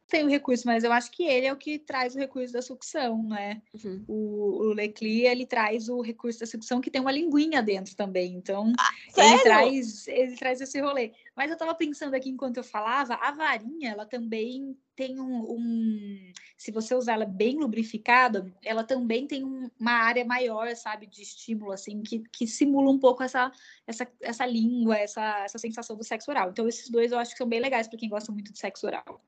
tem 0.08 0.24
o 0.24 0.28
recurso, 0.28 0.66
mas 0.66 0.84
eu 0.84 0.92
acho 0.92 1.10
que 1.10 1.22
ele 1.22 1.46
é 1.46 1.52
o 1.52 1.56
que 1.56 1.78
traz 1.78 2.14
o 2.16 2.18
recurso 2.18 2.52
da 2.52 2.62
sucção, 2.62 3.22
né? 3.22 3.60
Uhum. 3.74 4.04
O, 4.08 4.62
o 4.62 4.72
Leclerc, 4.72 5.26
ele 5.26 5.46
traz 5.46 5.88
o 5.88 6.00
recurso 6.00 6.40
da 6.40 6.46
sucção 6.46 6.80
que 6.80 6.90
tem 6.90 7.00
uma 7.00 7.12
linguinha 7.12 7.62
dentro 7.62 7.94
também. 7.94 8.34
Então, 8.34 8.72
ah, 8.78 8.90
ele, 9.16 9.42
traz, 9.42 10.08
ele 10.08 10.36
traz 10.36 10.60
esse 10.62 10.80
rolê. 10.80 11.12
Mas 11.36 11.50
eu 11.50 11.58
tava 11.58 11.74
pensando 11.74 12.14
aqui 12.14 12.30
enquanto 12.30 12.56
eu 12.56 12.64
falava, 12.64 13.14
a 13.14 13.30
varinha, 13.32 13.90
ela 13.90 14.06
também 14.06 14.74
tem 14.96 15.20
um, 15.20 15.44
um 15.52 16.32
se 16.56 16.72
você 16.72 16.94
usar 16.94 17.12
ela 17.12 17.26
bem 17.26 17.56
lubrificada, 17.56 18.50
ela 18.64 18.82
também 18.82 19.26
tem 19.26 19.44
um, 19.44 19.70
uma 19.78 19.92
área 19.92 20.24
maior, 20.24 20.74
sabe, 20.74 21.06
de 21.06 21.22
estímulo, 21.22 21.70
assim, 21.70 22.02
que, 22.02 22.24
que 22.32 22.46
simula 22.46 22.90
um 22.90 22.98
pouco 22.98 23.22
essa, 23.22 23.52
essa, 23.86 24.08
essa 24.20 24.46
língua, 24.46 24.96
essa, 24.96 25.44
essa 25.44 25.58
sensação 25.58 25.96
do 25.96 26.02
sexo 26.02 26.30
oral. 26.30 26.50
Então, 26.50 26.66
esses 26.66 26.88
dois 26.88 27.12
eu 27.12 27.18
acho 27.18 27.32
que 27.32 27.38
são 27.38 27.46
bem 27.46 27.60
legais 27.60 27.86
para 27.86 27.98
quem 27.98 28.08
gosta 28.08 28.32
muito 28.32 28.52
de 28.52 28.58
sexo 28.58 28.86
oral. 28.86 29.22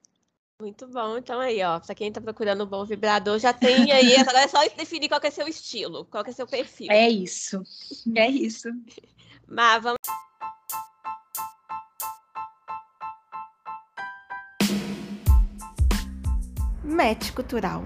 Muito 0.61 0.87
bom. 0.88 1.16
Então 1.16 1.40
aí, 1.40 1.62
ó, 1.62 1.81
para 1.81 1.94
quem 1.94 2.09
está 2.09 2.20
procurando 2.20 2.64
um 2.64 2.66
bom 2.66 2.85
vibrador, 2.85 3.38
já 3.38 3.51
tem 3.51 3.90
aí. 3.90 4.14
Agora 4.20 4.40
é 4.40 4.49
só 4.49 4.59
definir 4.77 5.09
qual 5.09 5.20
é 5.25 5.31
seu 5.31 5.49
estilo, 5.49 6.05
qual 6.05 6.23
é 6.27 6.33
seu 6.33 6.46
perfil. 6.46 6.88
É 6.90 7.09
isso. 7.09 7.62
É 8.14 8.29
isso. 8.29 8.68
Mas 9.49 9.83
vamos. 9.83 9.99
Match 16.85 17.31
cultural. 17.33 17.83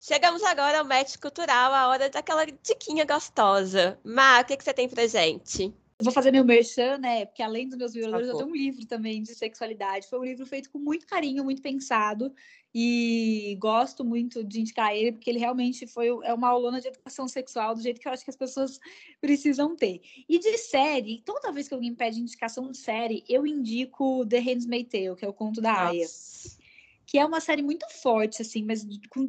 Chegamos 0.00 0.42
agora 0.42 0.80
ao 0.80 0.84
match 0.84 1.16
cultural, 1.16 1.72
a 1.72 1.88
hora 1.88 2.10
daquela 2.10 2.44
diquinha 2.44 3.06
gostosa. 3.06 3.98
Má, 4.04 4.40
o 4.40 4.44
que, 4.44 4.56
que 4.56 4.64
você 4.64 4.74
tem 4.74 4.88
pra 4.88 5.06
gente? 5.06 5.72
Vou 6.02 6.12
fazer 6.12 6.30
meu 6.30 6.44
merchan, 6.44 6.98
né? 6.98 7.26
Porque 7.26 7.42
além 7.42 7.68
dos 7.68 7.78
meus 7.78 7.92
violadores, 7.92 8.28
eu 8.28 8.36
tenho 8.36 8.48
um 8.48 8.54
livro 8.54 8.86
também 8.86 9.22
de 9.22 9.34
sexualidade. 9.34 10.08
Foi 10.08 10.18
um 10.18 10.24
livro 10.24 10.46
feito 10.46 10.70
com 10.70 10.78
muito 10.78 11.06
carinho, 11.06 11.44
muito 11.44 11.62
pensado. 11.62 12.32
E 12.74 13.56
gosto 13.60 14.04
muito 14.04 14.42
de 14.42 14.60
indicar 14.60 14.94
ele, 14.94 15.12
porque 15.12 15.28
ele 15.28 15.38
realmente 15.38 15.86
foi 15.86 16.08
é 16.08 16.32
uma 16.32 16.48
aulona 16.48 16.80
de 16.80 16.88
educação 16.88 17.28
sexual, 17.28 17.74
do 17.74 17.82
jeito 17.82 18.00
que 18.00 18.08
eu 18.08 18.12
acho 18.12 18.24
que 18.24 18.30
as 18.30 18.36
pessoas 18.36 18.78
precisam 19.20 19.76
ter. 19.76 20.00
E 20.28 20.38
de 20.38 20.56
série, 20.56 21.22
toda 21.24 21.52
vez 21.52 21.68
que 21.68 21.74
alguém 21.74 21.94
pede 21.94 22.20
indicação 22.20 22.70
de 22.70 22.78
série, 22.78 23.24
eu 23.28 23.46
indico 23.46 24.26
The 24.26 24.38
Handmaid's 24.38 24.90
Tale, 24.90 25.16
que 25.16 25.24
é 25.24 25.28
o 25.28 25.34
conto 25.34 25.60
da 25.60 25.72
Nossa. 25.72 25.90
Aya 25.90 26.06
que 27.04 27.18
é 27.18 27.26
uma 27.26 27.40
série 27.40 27.60
muito 27.60 27.84
forte, 27.90 28.40
assim, 28.40 28.64
mas 28.64 28.86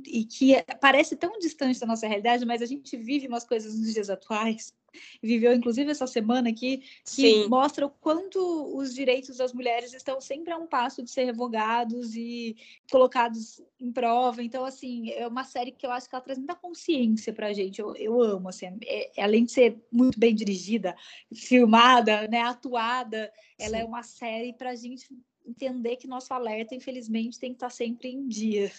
e 0.07 0.23
que 0.23 0.53
parece 0.79 1.17
tão 1.17 1.37
distante 1.37 1.81
da 1.81 1.85
nossa 1.85 2.07
realidade, 2.07 2.45
mas 2.45 2.61
a 2.61 2.65
gente 2.65 2.95
vive 2.95 3.27
umas 3.27 3.43
coisas 3.43 3.77
nos 3.77 3.93
dias 3.93 4.09
atuais 4.09 4.73
viveu 5.21 5.53
inclusive 5.53 5.91
essa 5.91 6.07
semana 6.07 6.49
aqui, 6.49 6.77
que 6.77 7.03
Sim. 7.03 7.47
mostra 7.47 7.85
o 7.85 7.89
quanto 7.89 8.39
os 8.75 8.93
direitos 8.93 9.37
das 9.37 9.53
mulheres 9.53 9.93
estão 9.93 10.19
sempre 10.19 10.53
a 10.53 10.57
um 10.57 10.67
passo 10.67 11.03
de 11.03 11.11
ser 11.11 11.25
revogados 11.25 12.15
e 12.15 12.55
colocados 12.89 13.61
em 13.79 13.91
prova. 13.91 14.41
Então, 14.43 14.65
assim, 14.65 15.11
é 15.11 15.27
uma 15.27 15.43
série 15.43 15.71
que 15.71 15.85
eu 15.85 15.91
acho 15.91 16.09
que 16.09 16.15
ela 16.15 16.23
traz 16.23 16.37
muita 16.37 16.55
consciência 16.55 17.33
pra 17.33 17.53
gente. 17.53 17.79
Eu, 17.79 17.95
eu 17.95 18.21
amo, 18.21 18.49
assim, 18.49 18.67
é, 18.85 19.11
é, 19.19 19.23
além 19.23 19.45
de 19.45 19.51
ser 19.51 19.81
muito 19.91 20.19
bem 20.19 20.33
dirigida, 20.33 20.95
filmada, 21.33 22.27
né, 22.27 22.41
atuada, 22.41 23.31
ela 23.57 23.77
é 23.77 23.79
Sim. 23.79 23.85
é 23.85 23.85
uma 23.85 24.03
série 24.03 24.53
pra 24.53 24.75
gente 24.75 25.07
entender 25.45 25.97
que 25.97 26.07
nosso 26.07 26.33
alerta, 26.33 26.73
infelizmente, 26.73 27.39
tem 27.39 27.51
que 27.51 27.57
estar 27.57 27.69
sempre 27.69 28.09
em 28.09 28.27
dia. 28.27 28.71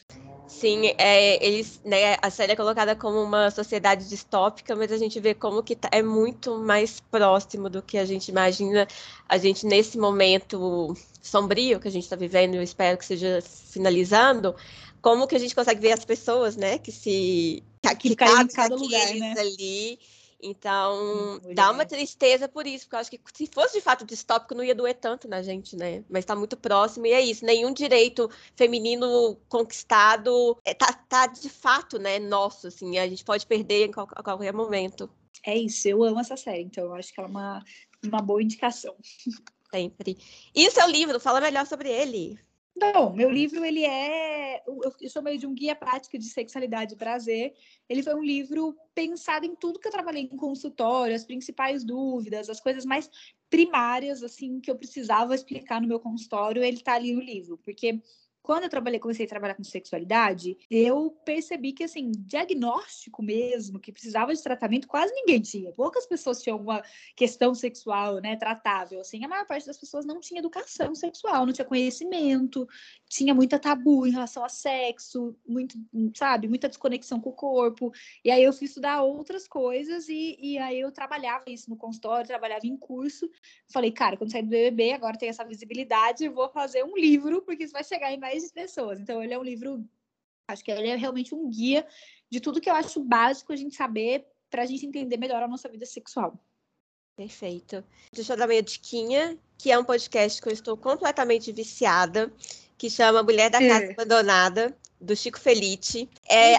Sim, 0.46 0.92
é, 0.98 1.44
eles, 1.44 1.80
né, 1.84 2.16
a 2.20 2.30
série 2.30 2.52
é 2.52 2.56
colocada 2.56 2.96
como 2.96 3.22
uma 3.22 3.50
sociedade 3.50 4.08
distópica, 4.08 4.74
mas 4.74 4.90
a 4.90 4.96
gente 4.96 5.20
vê 5.20 5.34
como 5.34 5.62
que 5.62 5.76
tá, 5.76 5.88
é 5.92 6.02
muito 6.02 6.58
mais 6.58 7.00
próximo 7.00 7.68
do 7.68 7.82
que 7.82 7.98
a 7.98 8.04
gente 8.04 8.28
imagina. 8.28 8.86
A 9.28 9.38
gente, 9.38 9.66
nesse 9.66 9.98
momento 9.98 10.94
sombrio 11.22 11.80
que 11.80 11.88
a 11.88 11.90
gente 11.90 12.04
está 12.04 12.16
vivendo, 12.16 12.54
eu 12.54 12.62
espero 12.62 12.98
que 12.98 13.04
seja 13.04 13.42
finalizando, 13.42 14.54
como 15.00 15.26
que 15.26 15.36
a 15.36 15.38
gente 15.38 15.54
consegue 15.54 15.80
ver 15.80 15.92
as 15.92 16.04
pessoas, 16.04 16.56
né, 16.56 16.78
que 16.78 16.92
se... 16.92 17.62
Que, 17.82 18.08
que 18.08 18.16
caem 18.16 18.42
em 18.44 18.48
cada 18.48 18.74
lugar, 18.74 19.14
né? 19.14 19.34
ali 19.38 19.98
então, 20.46 21.40
dá 21.54 21.70
uma 21.70 21.86
tristeza 21.86 22.46
por 22.46 22.66
isso, 22.66 22.84
porque 22.84 22.96
eu 22.96 23.00
acho 23.00 23.10
que 23.10 23.20
se 23.32 23.46
fosse 23.46 23.78
de 23.78 23.80
fato 23.80 24.04
distópico, 24.04 24.54
não 24.54 24.62
ia 24.62 24.74
doer 24.74 24.94
tanto 24.94 25.26
na 25.26 25.40
gente, 25.42 25.74
né? 25.74 26.04
Mas 26.08 26.20
está 26.20 26.36
muito 26.36 26.54
próximo, 26.54 27.06
e 27.06 27.12
é 27.12 27.20
isso. 27.22 27.46
Nenhum 27.46 27.72
direito 27.72 28.30
feminino 28.54 29.38
conquistado 29.48 30.58
é, 30.62 30.74
tá, 30.74 31.26
de 31.26 31.48
fato, 31.48 31.98
né, 31.98 32.18
nosso, 32.18 32.66
assim. 32.66 32.98
A 32.98 33.08
gente 33.08 33.24
pode 33.24 33.46
perder 33.46 33.90
qual, 33.90 34.06
a 34.12 34.22
qualquer 34.22 34.52
momento. 34.52 35.08
É 35.42 35.56
isso, 35.56 35.88
eu 35.88 36.04
amo 36.04 36.20
essa 36.20 36.36
série, 36.36 36.62
então 36.62 36.84
eu 36.84 36.94
acho 36.94 37.12
que 37.12 37.20
ela 37.20 37.28
é 37.28 37.30
uma, 37.30 37.64
uma 38.04 38.20
boa 38.20 38.42
indicação. 38.42 38.94
Sempre. 39.72 40.18
E 40.54 40.68
o 40.68 40.70
seu 40.70 40.86
livro? 40.88 41.18
Fala 41.18 41.40
melhor 41.40 41.66
sobre 41.66 41.90
ele. 41.90 42.38
Não, 42.76 43.12
meu 43.12 43.30
livro 43.30 43.64
ele 43.64 43.84
é, 43.84 44.60
eu 44.66 45.08
chamei 45.08 45.38
de 45.38 45.46
um 45.46 45.54
guia 45.54 45.76
prático 45.76 46.18
de 46.18 46.24
sexualidade 46.24 46.94
e 46.94 46.96
prazer. 46.96 47.54
Ele 47.88 48.02
foi 48.02 48.14
um 48.16 48.22
livro 48.22 48.76
pensado 48.92 49.46
em 49.46 49.54
tudo 49.54 49.78
que 49.78 49.86
eu 49.86 49.92
trabalhei 49.92 50.22
em 50.22 50.36
consultório, 50.36 51.14
as 51.14 51.24
principais 51.24 51.84
dúvidas, 51.84 52.50
as 52.50 52.60
coisas 52.60 52.84
mais 52.84 53.08
primárias 53.48 54.24
assim 54.24 54.60
que 54.60 54.68
eu 54.68 54.76
precisava 54.76 55.36
explicar 55.36 55.80
no 55.80 55.86
meu 55.86 56.00
consultório. 56.00 56.64
Ele 56.64 56.76
está 56.76 56.94
ali 56.94 57.12
no 57.12 57.20
livro, 57.20 57.56
porque 57.58 58.02
quando 58.44 58.64
eu 58.64 58.68
trabalhei, 58.68 59.00
comecei 59.00 59.24
a 59.24 59.28
trabalhar 59.28 59.54
com 59.54 59.64
sexualidade, 59.64 60.58
eu 60.70 61.10
percebi 61.24 61.72
que, 61.72 61.82
assim, 61.82 62.12
diagnóstico 62.12 63.22
mesmo, 63.22 63.80
que 63.80 63.90
precisava 63.90 64.34
de 64.34 64.42
tratamento, 64.42 64.86
quase 64.86 65.14
ninguém 65.14 65.40
tinha. 65.40 65.72
Poucas 65.72 66.06
pessoas 66.06 66.42
tinham 66.42 66.56
alguma 66.56 66.82
questão 67.16 67.54
sexual, 67.54 68.20
né, 68.20 68.36
tratável, 68.36 69.00
assim. 69.00 69.24
A 69.24 69.28
maior 69.28 69.46
parte 69.46 69.66
das 69.66 69.78
pessoas 69.78 70.04
não 70.04 70.20
tinha 70.20 70.40
educação 70.40 70.94
sexual, 70.94 71.46
não 71.46 71.54
tinha 71.54 71.64
conhecimento, 71.64 72.68
tinha 73.08 73.34
muita 73.34 73.58
tabu 73.58 74.06
em 74.06 74.10
relação 74.10 74.44
a 74.44 74.50
sexo, 74.50 75.34
muito, 75.48 75.78
sabe, 76.14 76.46
muita 76.46 76.68
desconexão 76.68 77.18
com 77.18 77.30
o 77.30 77.32
corpo. 77.32 77.92
E 78.22 78.30
aí 78.30 78.44
eu 78.44 78.52
fui 78.52 78.66
estudar 78.66 79.02
outras 79.04 79.48
coisas 79.48 80.06
e, 80.10 80.36
e 80.38 80.58
aí 80.58 80.80
eu 80.80 80.92
trabalhava 80.92 81.44
isso 81.48 81.70
no 81.70 81.78
consultório, 81.78 82.26
trabalhava 82.26 82.66
em 82.66 82.76
curso. 82.76 83.26
Falei, 83.72 83.90
cara, 83.90 84.18
quando 84.18 84.32
sair 84.32 84.42
do 84.42 84.50
BBB, 84.50 84.92
agora 84.92 85.16
tem 85.16 85.30
essa 85.30 85.46
visibilidade, 85.46 86.26
eu 86.26 86.34
vou 86.34 86.50
fazer 86.50 86.84
um 86.84 86.94
livro, 86.94 87.40
porque 87.40 87.64
isso 87.64 87.72
vai 87.72 87.82
chegar 87.82 88.12
em 88.12 88.18
mais 88.18 88.33
mais 88.34 88.50
pessoas. 88.50 88.98
Então, 88.98 89.22
ele 89.22 89.34
é 89.34 89.38
um 89.38 89.42
livro, 89.42 89.84
acho 90.48 90.64
que 90.64 90.70
ele 90.70 90.88
é 90.88 90.96
realmente 90.96 91.34
um 91.34 91.48
guia 91.48 91.86
de 92.30 92.40
tudo 92.40 92.60
que 92.60 92.68
eu 92.68 92.74
acho 92.74 93.02
básico 93.02 93.52
a 93.52 93.56
gente 93.56 93.74
saber 93.74 94.26
para 94.50 94.62
a 94.62 94.66
gente 94.66 94.86
entender 94.86 95.16
melhor 95.16 95.42
a 95.42 95.48
nossa 95.48 95.68
vida 95.68 95.86
sexual. 95.86 96.38
Perfeito. 97.16 97.84
Deixa 98.12 98.32
eu 98.32 98.36
dar 98.36 98.48
uma 98.48 98.62
diquinha, 98.62 99.38
que 99.56 99.70
é 99.70 99.78
um 99.78 99.84
podcast 99.84 100.42
que 100.42 100.48
eu 100.48 100.52
estou 100.52 100.76
completamente 100.76 101.52
viciada, 101.52 102.32
que 102.76 102.90
chama 102.90 103.22
Mulher 103.22 103.50
da 103.50 103.60
Casa 103.60 103.84
é. 103.84 103.92
Abandonada 103.92 104.76
do 105.00 105.14
Chico 105.14 105.38
Felice. 105.38 106.08
É, 106.28 106.54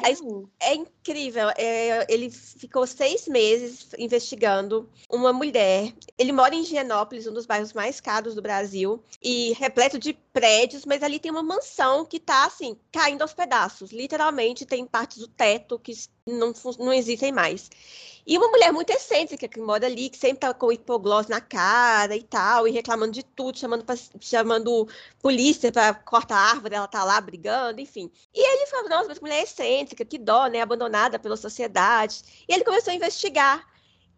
é 0.60 0.76
incrível. 0.76 1.50
É, 1.58 2.06
ele 2.12 2.30
ficou 2.30 2.86
seis 2.88 3.28
meses 3.28 3.90
investigando 3.98 4.90
uma 5.10 5.34
mulher. 5.34 5.94
Ele 6.18 6.32
mora 6.32 6.56
em 6.56 6.62
Higienópolis, 6.62 7.28
um 7.28 7.34
dos 7.34 7.46
bairros 7.46 7.74
mais 7.74 8.00
caros 8.00 8.36
do 8.36 8.42
Brasil, 8.42 9.04
e 9.22 9.54
repleto 9.54 10.00
de 10.00 10.18
prédios, 10.36 10.84
mas 10.84 11.02
ali 11.02 11.18
tem 11.18 11.32
uma 11.32 11.42
mansão 11.42 12.06
que 12.06 12.18
está 12.18 12.44
assim, 12.46 12.78
caindo 12.92 13.22
aos 13.22 13.34
pedaços. 13.34 13.92
Literalmente 13.94 14.66
tem 14.66 14.86
partes 14.86 15.20
do 15.20 15.30
teto 15.30 15.80
que 15.80 15.94
não, 16.28 16.52
não 16.78 16.92
existem 16.92 17.32
mais. 17.32 17.70
E 18.28 18.38
uma 18.38 18.50
mulher 18.50 18.74
muito 18.74 18.90
excêntrica 18.90 19.48
que 19.48 19.62
mora 19.62 19.86
ali, 19.86 20.10
que 20.10 20.18
sempre 20.18 20.40
tá 20.40 20.54
com 20.54 20.74
hipoglós 20.74 21.28
na 21.28 21.40
cara 21.40 22.18
e 22.18 22.24
tal, 22.24 22.68
e 22.68 22.72
reclamando 22.72 23.14
de 23.14 23.24
tudo, 23.24 23.58
chamando, 23.58 23.86
pra, 23.86 23.96
chamando 24.20 24.86
polícia 25.22 25.72
para 25.72 25.94
cortar 25.94 26.36
a 26.36 26.50
árvore, 26.50 26.76
ela 26.76 26.88
tá 26.88 27.06
lá 27.06 27.22
brigando, 27.22 27.80
enfim. 27.80 28.12
E 28.34 28.46
ele 28.46 28.66
falou, 28.68 28.90
nossa, 28.90 29.08
mas 29.08 29.22
mulher 29.22 29.42
excêntrica, 29.42 30.04
que 30.04 30.18
dó, 30.18 30.48
né, 30.48 30.60
abandonada 30.60 31.18
pela 31.18 31.38
sociedade. 31.38 32.24
E 32.46 32.54
ele 32.54 32.66
começou 32.66 32.92
a 32.92 32.96
investigar. 32.96 33.66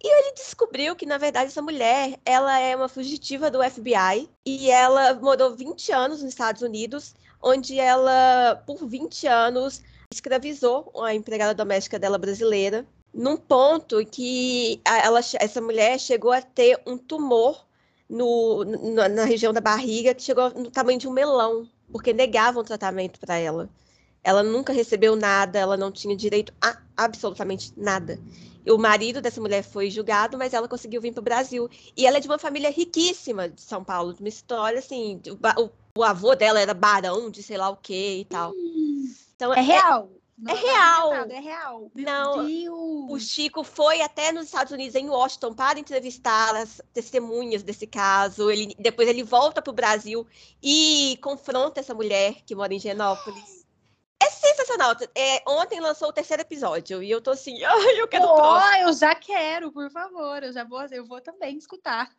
E 0.04 0.08
ele 0.08 0.34
descobriu 0.34 0.96
que, 0.96 1.06
na 1.06 1.18
verdade, 1.18 1.48
essa 1.48 1.62
mulher, 1.62 2.20
ela 2.26 2.60
é 2.60 2.76
uma 2.76 2.88
fugitiva 2.88 3.50
do 3.50 3.64
FBI 3.64 4.30
e 4.46 4.70
ela 4.70 5.16
morou 5.16 5.56
20 5.56 5.92
anos 5.92 6.22
nos 6.22 6.30
Estados 6.30 6.62
Unidos, 6.62 7.16
onde 7.42 7.80
ela, 7.80 8.62
por 8.68 8.86
20 8.86 9.28
anos, 9.28 9.82
escravizou 10.14 10.92
a 11.04 11.14
empregada 11.14 11.54
doméstica 11.54 11.98
dela 11.98 12.18
brasileira 12.18 12.86
num 13.18 13.36
ponto 13.36 14.06
que 14.06 14.80
ela, 14.86 15.20
essa 15.20 15.60
mulher 15.60 16.00
chegou 16.00 16.32
a 16.32 16.42
ter 16.42 16.80
um 16.86 16.98
tumor 16.98 17.66
no, 18.08 18.64
no, 18.64 19.10
na 19.10 19.26
região 19.26 19.52
da 19.52 19.60
barriga 19.60 20.14
que 20.14 20.22
chegou 20.22 20.52
no 20.52 20.70
tamanho 20.70 21.00
de 21.00 21.08
um 21.08 21.12
melão, 21.12 21.68
porque 21.92 22.14
negavam 22.14 22.64
tratamento 22.64 23.20
para 23.20 23.36
ela. 23.36 23.70
Ela 24.24 24.44
nunca 24.44 24.72
recebeu 24.72 25.16
nada, 25.16 25.58
ela 25.58 25.76
não 25.76 25.92
tinha 25.92 26.16
direito 26.16 26.54
a 26.62 26.78
absolutamente 26.96 27.74
nada. 27.76 28.20
O 28.70 28.78
marido 28.78 29.22
dessa 29.22 29.42
mulher 29.42 29.64
foi 29.64 29.90
julgado, 29.90 30.38
mas 30.38 30.54
ela 30.54 30.68
conseguiu 30.68 31.02
vir 31.02 31.14
para 31.14 31.22
o 31.22 31.24
Brasil. 31.24 31.70
E 31.96 32.06
ela 32.06 32.18
é 32.18 32.20
de 32.20 32.28
uma 32.28 32.40
família 32.40 32.70
riquíssima 32.70 33.50
de 33.50 33.62
São 33.62 33.84
Paulo, 33.84 34.14
de 34.14 34.20
uma 34.22 34.30
história 34.30 34.80
assim. 34.80 35.22
O, 35.28 35.64
o, 35.64 35.70
o 36.00 36.04
avô 36.04 36.36
dela 36.36 36.60
era 36.60 36.74
barão 36.74 37.30
de 37.30 37.42
sei 37.42 37.58
lá 37.58 37.70
o 37.70 37.78
que 37.78 38.20
e 38.20 38.26
tal. 38.26 38.54
Então, 39.36 39.54
é, 39.54 39.60
é 39.60 39.62
real. 39.62 40.10
Não 40.38 40.54
é 40.54 40.60
real. 40.60 41.14
É 41.14 41.40
real. 41.40 41.92
Meu 41.96 42.06
não, 42.06 42.46
Deus. 42.46 43.12
o 43.12 43.20
Chico 43.20 43.64
foi 43.64 44.02
até 44.02 44.32
nos 44.32 44.46
Estados 44.46 44.72
Unidos, 44.72 44.94
em 44.94 45.10
Washington, 45.10 45.54
para 45.54 45.80
entrevistar 45.80 46.56
as 46.56 46.80
testemunhas 46.94 47.64
desse 47.64 47.88
caso. 47.88 48.52
Ele, 48.52 48.76
depois 48.78 49.10
ele 49.10 49.24
volta 49.24 49.64
para 49.64 49.72
o 49.72 49.76
Brasil 49.76 50.28
e 50.62 51.18
confronta 51.24 51.80
essa 51.80 51.96
mulher 51.96 52.36
que 52.46 52.54
mora 52.54 52.72
em 52.72 52.80
Genópolis. 52.80 53.57
É 54.68 54.78
sensacional. 54.78 54.96
É, 55.16 55.44
ontem 55.48 55.80
lançou 55.80 56.10
o 56.10 56.14
terceiro 56.14 56.42
episódio 56.42 57.02
e 57.02 57.10
eu 57.10 57.22
tô 57.22 57.32
assim, 57.32 57.58
ai, 57.64 58.02
eu 58.02 58.08
quero 58.08 58.26
oh, 58.26 58.88
eu 58.88 58.94
já 58.94 59.16
quero, 59.16 59.72
por 59.72 59.90
favor. 59.90 60.44
Eu 60.44 60.52
já 60.52 60.64
vou, 60.64 60.86
eu 60.92 61.06
vou 61.06 61.22
também 61.22 61.58
escutar. 61.58 62.10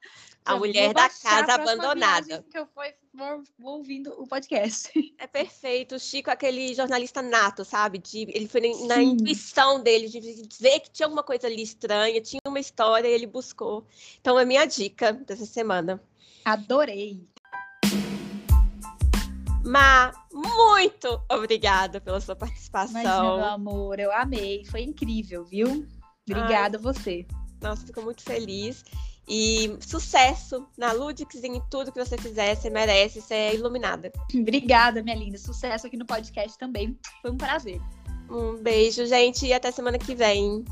A 0.44 0.52
já 0.52 0.58
mulher 0.58 0.94
da 0.94 1.08
casa 1.08 1.54
abandonada. 1.54 2.44
Que 2.50 2.58
eu 2.58 2.66
fui, 2.66 2.94
vou, 3.12 3.42
vou, 3.58 3.76
ouvindo 3.78 4.10
o 4.20 4.26
podcast. 4.26 4.90
É 5.18 5.26
perfeito. 5.26 5.96
O 5.96 6.00
Chico, 6.00 6.30
aquele 6.30 6.74
jornalista 6.74 7.20
nato, 7.20 7.64
sabe? 7.64 7.98
De, 7.98 8.22
ele 8.32 8.48
foi 8.48 8.60
na 8.86 9.02
intuição 9.02 9.80
dele 9.82 10.08
de 10.08 10.20
ver 10.58 10.80
que 10.80 10.90
tinha 10.90 11.06
alguma 11.06 11.22
coisa 11.22 11.46
ali 11.46 11.62
estranha, 11.62 12.20
tinha 12.20 12.40
uma 12.46 12.60
história 12.60 13.08
e 13.08 13.12
ele 13.12 13.26
buscou. 13.26 13.86
Então 14.20 14.38
é 14.38 14.44
minha 14.44 14.64
dica 14.64 15.12
dessa 15.12 15.44
semana. 15.44 16.02
Adorei. 16.44 17.20
Ma, 19.68 20.12
muito 20.32 21.20
obrigada 21.30 22.00
pela 22.00 22.20
sua 22.20 22.34
participação. 22.34 23.00
Imagina, 23.00 23.36
meu 23.36 23.44
amor, 23.44 24.00
eu 24.00 24.10
amei. 24.12 24.64
Foi 24.64 24.80
incrível, 24.80 25.44
viu? 25.44 25.86
Obrigada 26.28 26.78
Ai, 26.78 26.80
a 26.80 26.92
você. 26.92 27.26
Nossa, 27.60 27.86
fico 27.86 28.00
muito 28.00 28.22
feliz. 28.22 28.82
E 29.28 29.76
sucesso 29.80 30.66
na 30.76 30.92
Ludix 30.92 31.34
e 31.34 31.46
em 31.46 31.60
tudo 31.70 31.92
que 31.92 32.02
você 32.02 32.16
fizer. 32.16 32.54
Você 32.54 32.70
merece, 32.70 33.20
você 33.20 33.34
é 33.34 33.54
iluminada. 33.54 34.10
Obrigada, 34.34 35.02
minha 35.02 35.16
linda. 35.16 35.36
Sucesso 35.36 35.86
aqui 35.86 35.98
no 35.98 36.06
podcast 36.06 36.56
também. 36.58 36.98
Foi 37.20 37.30
um 37.30 37.36
prazer. 37.36 37.78
Um 38.30 38.56
beijo, 38.62 39.04
gente, 39.04 39.46
e 39.46 39.52
até 39.52 39.70
semana 39.70 39.98
que 39.98 40.14
vem. 40.14 40.64